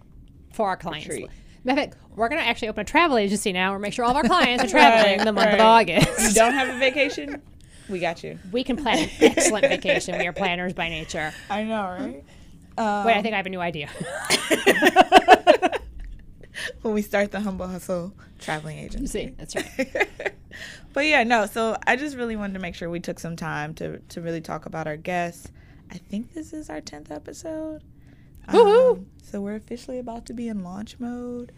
for 0.53 0.67
our 0.67 0.77
clients. 0.77 1.07
treat. 1.07 1.27
Matter 1.63 1.81
of 1.81 1.87
fact, 1.87 1.97
we're 2.15 2.29
going 2.29 2.41
to 2.41 2.47
actually 2.47 2.67
open 2.67 2.81
a 2.81 2.85
travel 2.85 3.17
agency 3.17 3.51
now. 3.53 3.71
We'll 3.71 3.79
make 3.79 3.93
sure 3.93 4.05
all 4.05 4.11
of 4.11 4.17
our 4.17 4.23
clients 4.23 4.63
are 4.65 4.67
traveling 4.69 5.19
in 5.19 5.25
the 5.25 5.31
month 5.33 5.53
of 5.53 5.59
right. 5.59 5.87
You 5.87 6.33
don't 6.33 6.53
have 6.53 6.69
a 6.69 6.77
vacation? 6.77 7.41
We 7.89 7.99
got 7.99 8.23
you. 8.23 8.37
We 8.51 8.63
can 8.63 8.75
plan 8.77 8.99
an 8.99 9.09
excellent 9.19 9.65
vacation. 9.65 10.17
We 10.19 10.27
are 10.27 10.33
planners 10.33 10.73
by 10.73 10.89
nature. 10.89 11.33
I 11.49 11.63
know, 11.63 11.83
right? 11.83 12.23
Um, 12.77 13.05
Wait, 13.05 13.15
I 13.15 13.21
think 13.21 13.33
I 13.33 13.37
have 13.37 13.45
a 13.45 13.49
new 13.49 13.61
idea. 13.61 13.89
when 16.81 16.93
we 16.93 17.01
start 17.01 17.31
the 17.31 17.39
humble 17.39 17.67
hustle 17.67 18.13
traveling 18.39 18.77
agency. 18.77 19.27
See, 19.27 19.33
that's 19.37 19.55
right. 19.55 20.33
but 20.93 21.05
yeah, 21.05 21.23
no. 21.23 21.45
So 21.45 21.77
I 21.85 21.95
just 21.95 22.15
really 22.15 22.35
wanted 22.35 22.53
to 22.53 22.59
make 22.59 22.75
sure 22.75 22.89
we 22.89 22.99
took 22.99 23.19
some 23.19 23.35
time 23.35 23.73
to 23.75 23.99
to 23.99 24.21
really 24.21 24.41
talk 24.41 24.65
about 24.65 24.87
our 24.87 24.97
guests. 24.97 25.51
I 25.91 25.97
think 25.97 26.33
this 26.33 26.53
is 26.53 26.69
our 26.69 26.81
tenth 26.81 27.11
episode. 27.11 27.83
Woohoo! 28.49 28.97
Um, 28.97 29.05
so 29.21 29.41
we're 29.41 29.55
officially 29.55 29.99
about 29.99 30.25
to 30.27 30.33
be 30.33 30.47
in 30.47 30.63
launch 30.63 30.99
mode, 30.99 31.51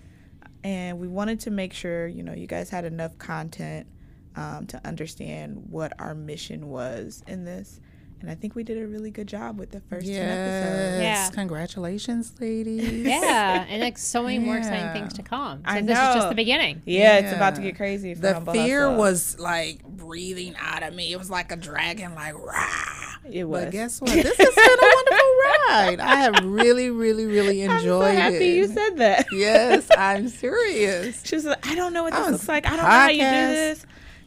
and 0.64 1.00
we 1.00 1.08
wanted 1.08 1.40
to 1.42 1.52
make 1.52 1.74
sure 1.74 2.08
you 2.08 2.24
know 2.24 2.34
you 2.34 2.48
guys 2.48 2.70
had 2.70 2.86
enough 2.86 3.18
content 3.18 3.88
um, 4.36 4.68
to 4.68 4.82
understand 4.86 5.68
what 5.70 5.94
our 6.00 6.14
mission 6.14 6.70
was 6.70 7.24
in 7.28 7.46
this. 7.46 7.80
And 8.22 8.32
I 8.32 8.36
think 8.36 8.56
we 8.56 8.64
did 8.64 8.78
a 8.82 8.88
really 8.88 9.12
good 9.12 9.28
job 9.28 9.60
with 9.60 9.72
the 9.72 9.82
first 9.82 10.08
10 10.08 10.16
episodes. 10.16 11.02
Yes. 11.02 11.02
Yeah. 11.02 11.30
Congratulations, 11.36 12.34
ladies. 12.40 13.06
Yeah, 13.06 13.66
and 13.70 13.82
like 13.82 13.98
so 13.98 14.24
many 14.24 14.40
more 14.40 14.58
exciting 14.58 14.92
things 14.94 15.14
to 15.14 15.24
come. 15.24 15.60
So 15.60 15.72
I 15.72 15.82
this 15.82 15.98
is 15.98 16.16
just 16.16 16.30
the 16.30 16.36
beginning. 16.36 16.82
Yeah, 16.86 17.18
it's 17.18 17.34
about 17.34 17.56
to 17.56 17.62
get 17.62 17.76
crazy. 17.76 18.16
For 18.16 18.22
The 18.22 18.34
Humble 18.36 18.54
fear 18.54 18.84
Hustle. 18.88 18.98
was 18.98 19.40
like 19.40 19.84
breathing 19.84 20.56
out 20.58 20.82
of 20.82 20.94
me. 20.96 21.12
It 21.12 21.18
was 21.20 21.30
like 21.30 21.52
a 21.52 21.56
dragon, 21.56 22.16
like 22.16 22.34
rah. 22.36 23.16
It 23.30 23.44
was. 23.44 23.66
But 23.66 23.72
guess 23.72 24.02
what? 24.02 24.12
This 24.12 24.38
has 24.38 24.56
been 24.56 24.80
a 24.80 24.96
wonderful 24.96 25.32
ride. 25.44 26.00
I 26.00 26.16
have 26.18 26.46
really, 26.46 26.90
really, 26.90 27.26
really 27.26 27.64
I'm 27.64 27.78
enjoyed 27.78 28.06
so 28.06 28.12
happy 28.16 28.36
it. 28.52 28.56
you 28.56 28.68
said 28.68 28.98
that. 28.98 29.26
yes, 29.32 29.88
I'm 29.98 30.30
serious. 30.30 31.22
She 31.26 31.36
was 31.36 31.46
like, 31.46 31.66
I 31.68 31.76
don't 31.76 31.94
know 31.94 32.04
what 32.04 32.14
this 32.14 32.30
looks 32.32 32.48
like. 32.48 32.66
I 32.66 32.70
don't 32.72 32.78
know 32.80 32.84
how 32.86 33.08
you 33.10 33.20
do 33.22 33.26
podcast. 33.26 33.52
this. 33.52 33.86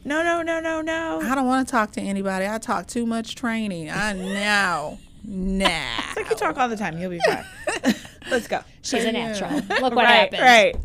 No, 0.09 0.23
no, 0.23 0.41
no, 0.41 0.59
no, 0.59 0.81
no. 0.81 1.21
I 1.21 1.35
don't 1.35 1.45
want 1.45 1.67
to 1.67 1.71
talk 1.71 1.91
to 1.91 2.01
anybody. 2.01 2.47
I 2.47 2.57
talk 2.57 2.87
too 2.87 3.05
much 3.05 3.35
training. 3.35 3.91
I 3.91 4.13
know. 4.13 4.97
Nah. 5.21 5.67
Like 6.15 6.29
you 6.29 6.35
talk 6.37 6.57
all 6.57 6.69
the 6.69 6.77
time. 6.77 6.97
You'll 6.97 7.11
be 7.11 7.19
fine. 7.19 7.43
Let's 8.31 8.47
go. 8.47 8.61
She's 8.81 9.03
a 9.03 9.11
natural. 9.11 9.51
Look 9.81 9.93
what 9.93 9.95
right, 9.97 10.33
happened. 10.33 10.41
right. 10.41 10.75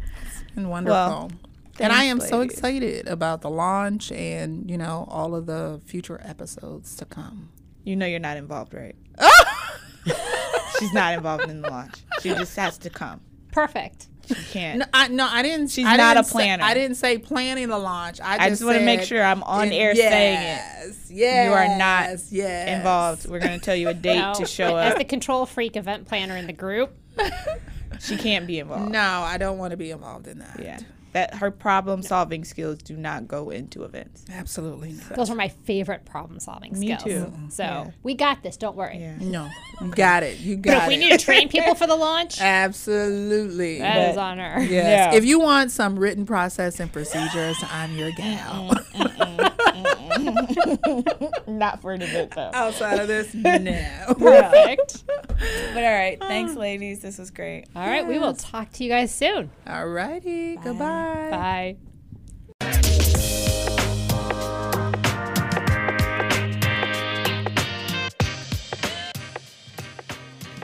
and 0.56 0.68
wonderful. 0.68 0.96
Well, 0.96 1.30
and 1.78 1.92
I 1.92 1.98
thanks, 2.00 2.24
am 2.24 2.28
so 2.28 2.40
excited 2.40 3.06
about 3.06 3.42
the 3.42 3.48
launch 3.48 4.10
and, 4.10 4.68
you 4.68 4.76
know, 4.76 5.06
all 5.08 5.36
of 5.36 5.46
the 5.46 5.80
future 5.86 6.20
episodes 6.22 6.96
to 6.96 7.04
come. 7.04 7.50
You 7.84 7.94
know 7.94 8.06
you're 8.06 8.18
not 8.18 8.36
involved, 8.36 8.74
right? 8.74 8.96
She's 10.80 10.92
not 10.92 11.14
involved 11.14 11.48
in 11.48 11.62
the 11.62 11.70
launch. 11.70 12.02
She 12.20 12.30
just 12.34 12.56
has 12.56 12.76
to 12.78 12.90
come. 12.90 13.20
Perfect. 13.52 14.08
She 14.26 14.34
can't. 14.52 14.78
No, 14.80 14.84
I, 14.92 15.08
no, 15.08 15.26
I 15.30 15.42
didn't. 15.42 15.68
She's 15.68 15.86
I 15.86 15.96
not 15.96 16.14
didn't 16.14 16.26
a 16.26 16.28
say- 16.28 16.32
planner. 16.32 16.64
I 16.64 16.74
didn't 16.74 16.96
say 16.96 17.18
planning 17.18 17.68
the 17.68 17.78
launch. 17.78 18.20
I 18.20 18.36
just, 18.36 18.40
I 18.40 18.48
just 18.50 18.64
want 18.64 18.78
to 18.78 18.84
make 18.84 19.02
sure 19.02 19.22
I'm 19.22 19.42
on 19.42 19.66
in- 19.68 19.72
air 19.72 19.94
saying 19.94 20.34
it. 20.38 20.42
yes, 20.42 21.10
Yes. 21.10 21.46
You 21.48 21.52
are 21.54 21.78
not 21.78 22.10
yes. 22.32 22.76
Involved. 22.78 23.28
We're 23.28 23.38
going 23.40 23.58
to 23.58 23.64
tell 23.64 23.76
you 23.76 23.88
a 23.88 23.94
date 23.94 24.18
No, 24.18 24.34
to 24.34 24.46
show 24.46 24.76
up. 24.76 24.92
as 24.92 24.98
the 24.98 25.04
control 25.04 25.46
freak 25.46 25.76
event 25.76 26.06
planner 26.08 26.36
in 26.36 26.46
the 26.46 26.52
group. 26.52 26.92
She 28.00 28.16
can't 28.16 28.46
be 28.46 28.58
involved. 28.58 28.90
No, 28.90 28.98
I 29.00 29.38
don't 29.38 29.56
want 29.58 29.70
to 29.70 29.76
be 29.76 29.90
involved 29.92 30.26
in 30.26 30.38
that. 30.40 30.58
Yeah. 30.60 30.78
That 31.14 31.34
her 31.36 31.50
problem 31.50 32.02
solving 32.02 32.44
skills 32.44 32.78
do 32.78 32.96
not 32.96 33.26
go 33.26 33.50
into 33.50 33.84
events. 33.84 34.24
Absolutely 34.30 34.92
not. 34.92 35.14
Those 35.14 35.30
are 35.30 35.34
my 35.36 35.48
favorite 35.48 36.04
problem 36.04 36.38
solving 36.40 36.74
skills. 36.74 37.04
Me 37.04 37.10
skills. 37.12 37.30
too. 37.32 37.50
So 37.50 37.62
Yeah. 37.62 37.90
we 38.02 38.14
got 38.14 38.42
this. 38.42 38.56
Don't 38.56 38.76
worry. 38.76 38.98
Yeah. 38.98 39.14
No. 39.20 39.48
Got 39.90 40.24
it. 40.24 40.40
You 40.40 40.56
But 40.56 40.62
got 40.64 40.82
if 40.82 40.88
we 40.88 40.96
need 40.96 41.16
to 41.18 41.24
train 41.24 41.48
people 41.56 41.74
for 41.76 41.86
the 41.86 41.94
launch, 41.96 42.40
Absolutely. 42.40 43.78
that 43.78 44.10
is 44.10 44.16
on 44.16 44.38
her. 44.38 44.60
Yes. 44.60 44.70
Yeah. 45.12 45.14
If 45.16 45.24
you 45.24 45.38
want 45.38 45.70
some 45.70 45.96
written 45.98 46.26
process 46.26 46.80
and 46.80 46.92
procedures, 46.92 47.56
I'm 47.70 47.96
your 47.96 48.10
gal. 48.10 48.72
Not 51.46 51.80
for 51.80 51.92
an 51.92 52.02
event 52.02 52.32
though. 52.34 52.50
Outside 52.52 52.98
of 52.98 53.08
this, 53.08 53.32
no. 53.34 54.14
Perfect. 54.18 55.04
But 55.06 55.84
all 55.84 55.92
right. 55.92 56.18
Thanks, 56.20 56.54
ladies. 56.56 57.00
This 57.00 57.18
was 57.18 57.30
great. 57.30 57.66
All 57.76 57.86
right, 57.86 58.06
we 58.06 58.18
will 58.18 58.34
talk 58.34 58.72
to 58.72 58.84
you 58.84 58.90
guys 58.90 59.14
soon. 59.14 59.50
All 59.66 59.86
righty. 59.88 60.56
Goodbye. 60.56 61.03
Bye. 61.30 61.76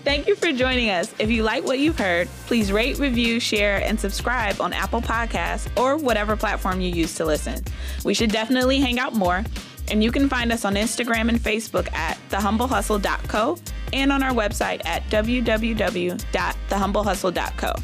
Thank 0.03 0.27
you 0.27 0.35
for 0.35 0.51
joining 0.51 0.91
us. 0.91 1.15
If 1.19 1.31
you 1.31 1.43
like 1.43 1.65
what 1.65 1.79
you've 1.79 1.99
heard, 1.99 2.27
please 2.47 2.73
rate, 2.73 2.99
review, 2.99 3.39
share, 3.39 3.83
and 3.83 4.01
subscribe 4.01 4.61
on 4.61 4.73
Apple 4.73 5.03
Podcasts 5.03 5.69
or 5.79 5.97
whatever 5.97 6.37
platform 6.37 6.81
you 6.81 6.91
use 6.91 7.15
to 7.17 7.25
listen. 7.25 7.63
We 8.05 8.15
should 8.15 8.33
definitely 8.33 8.81
hang 8.81 8.99
out 8.99 9.15
more. 9.15 9.45
And 9.91 10.03
you 10.03 10.11
can 10.11 10.29
find 10.29 10.51
us 10.53 10.65
on 10.65 10.75
Instagram 10.75 11.29
and 11.29 11.39
Facebook 11.39 11.93
at 11.93 12.19
thehumblehustle.co 12.31 13.59
and 13.93 14.11
on 14.11 14.23
our 14.23 14.33
website 14.33 14.81
at 14.85 15.03
www.thehumblehustle.co. 15.11 17.75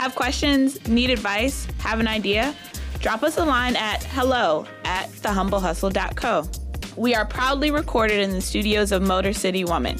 Have 0.00 0.14
questions, 0.14 0.88
need 0.88 1.10
advice, 1.10 1.66
have 1.80 2.00
an 2.00 2.08
idea? 2.08 2.54
Drop 3.00 3.22
us 3.22 3.36
a 3.36 3.44
line 3.44 3.76
at 3.76 4.02
hello 4.02 4.64
at 4.82 5.10
thehumblehustle.co. 5.10 6.48
We 6.96 7.14
are 7.14 7.26
proudly 7.26 7.70
recorded 7.70 8.18
in 8.20 8.30
the 8.30 8.40
studios 8.40 8.92
of 8.92 9.02
Motor 9.02 9.34
City 9.34 9.62
Woman. 9.62 9.98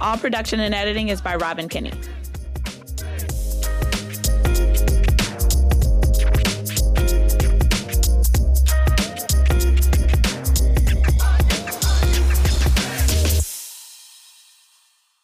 All 0.00 0.16
production 0.16 0.60
and 0.60 0.74
editing 0.74 1.10
is 1.10 1.20
by 1.20 1.36
Robin 1.36 1.68
Kinney. 1.68 1.92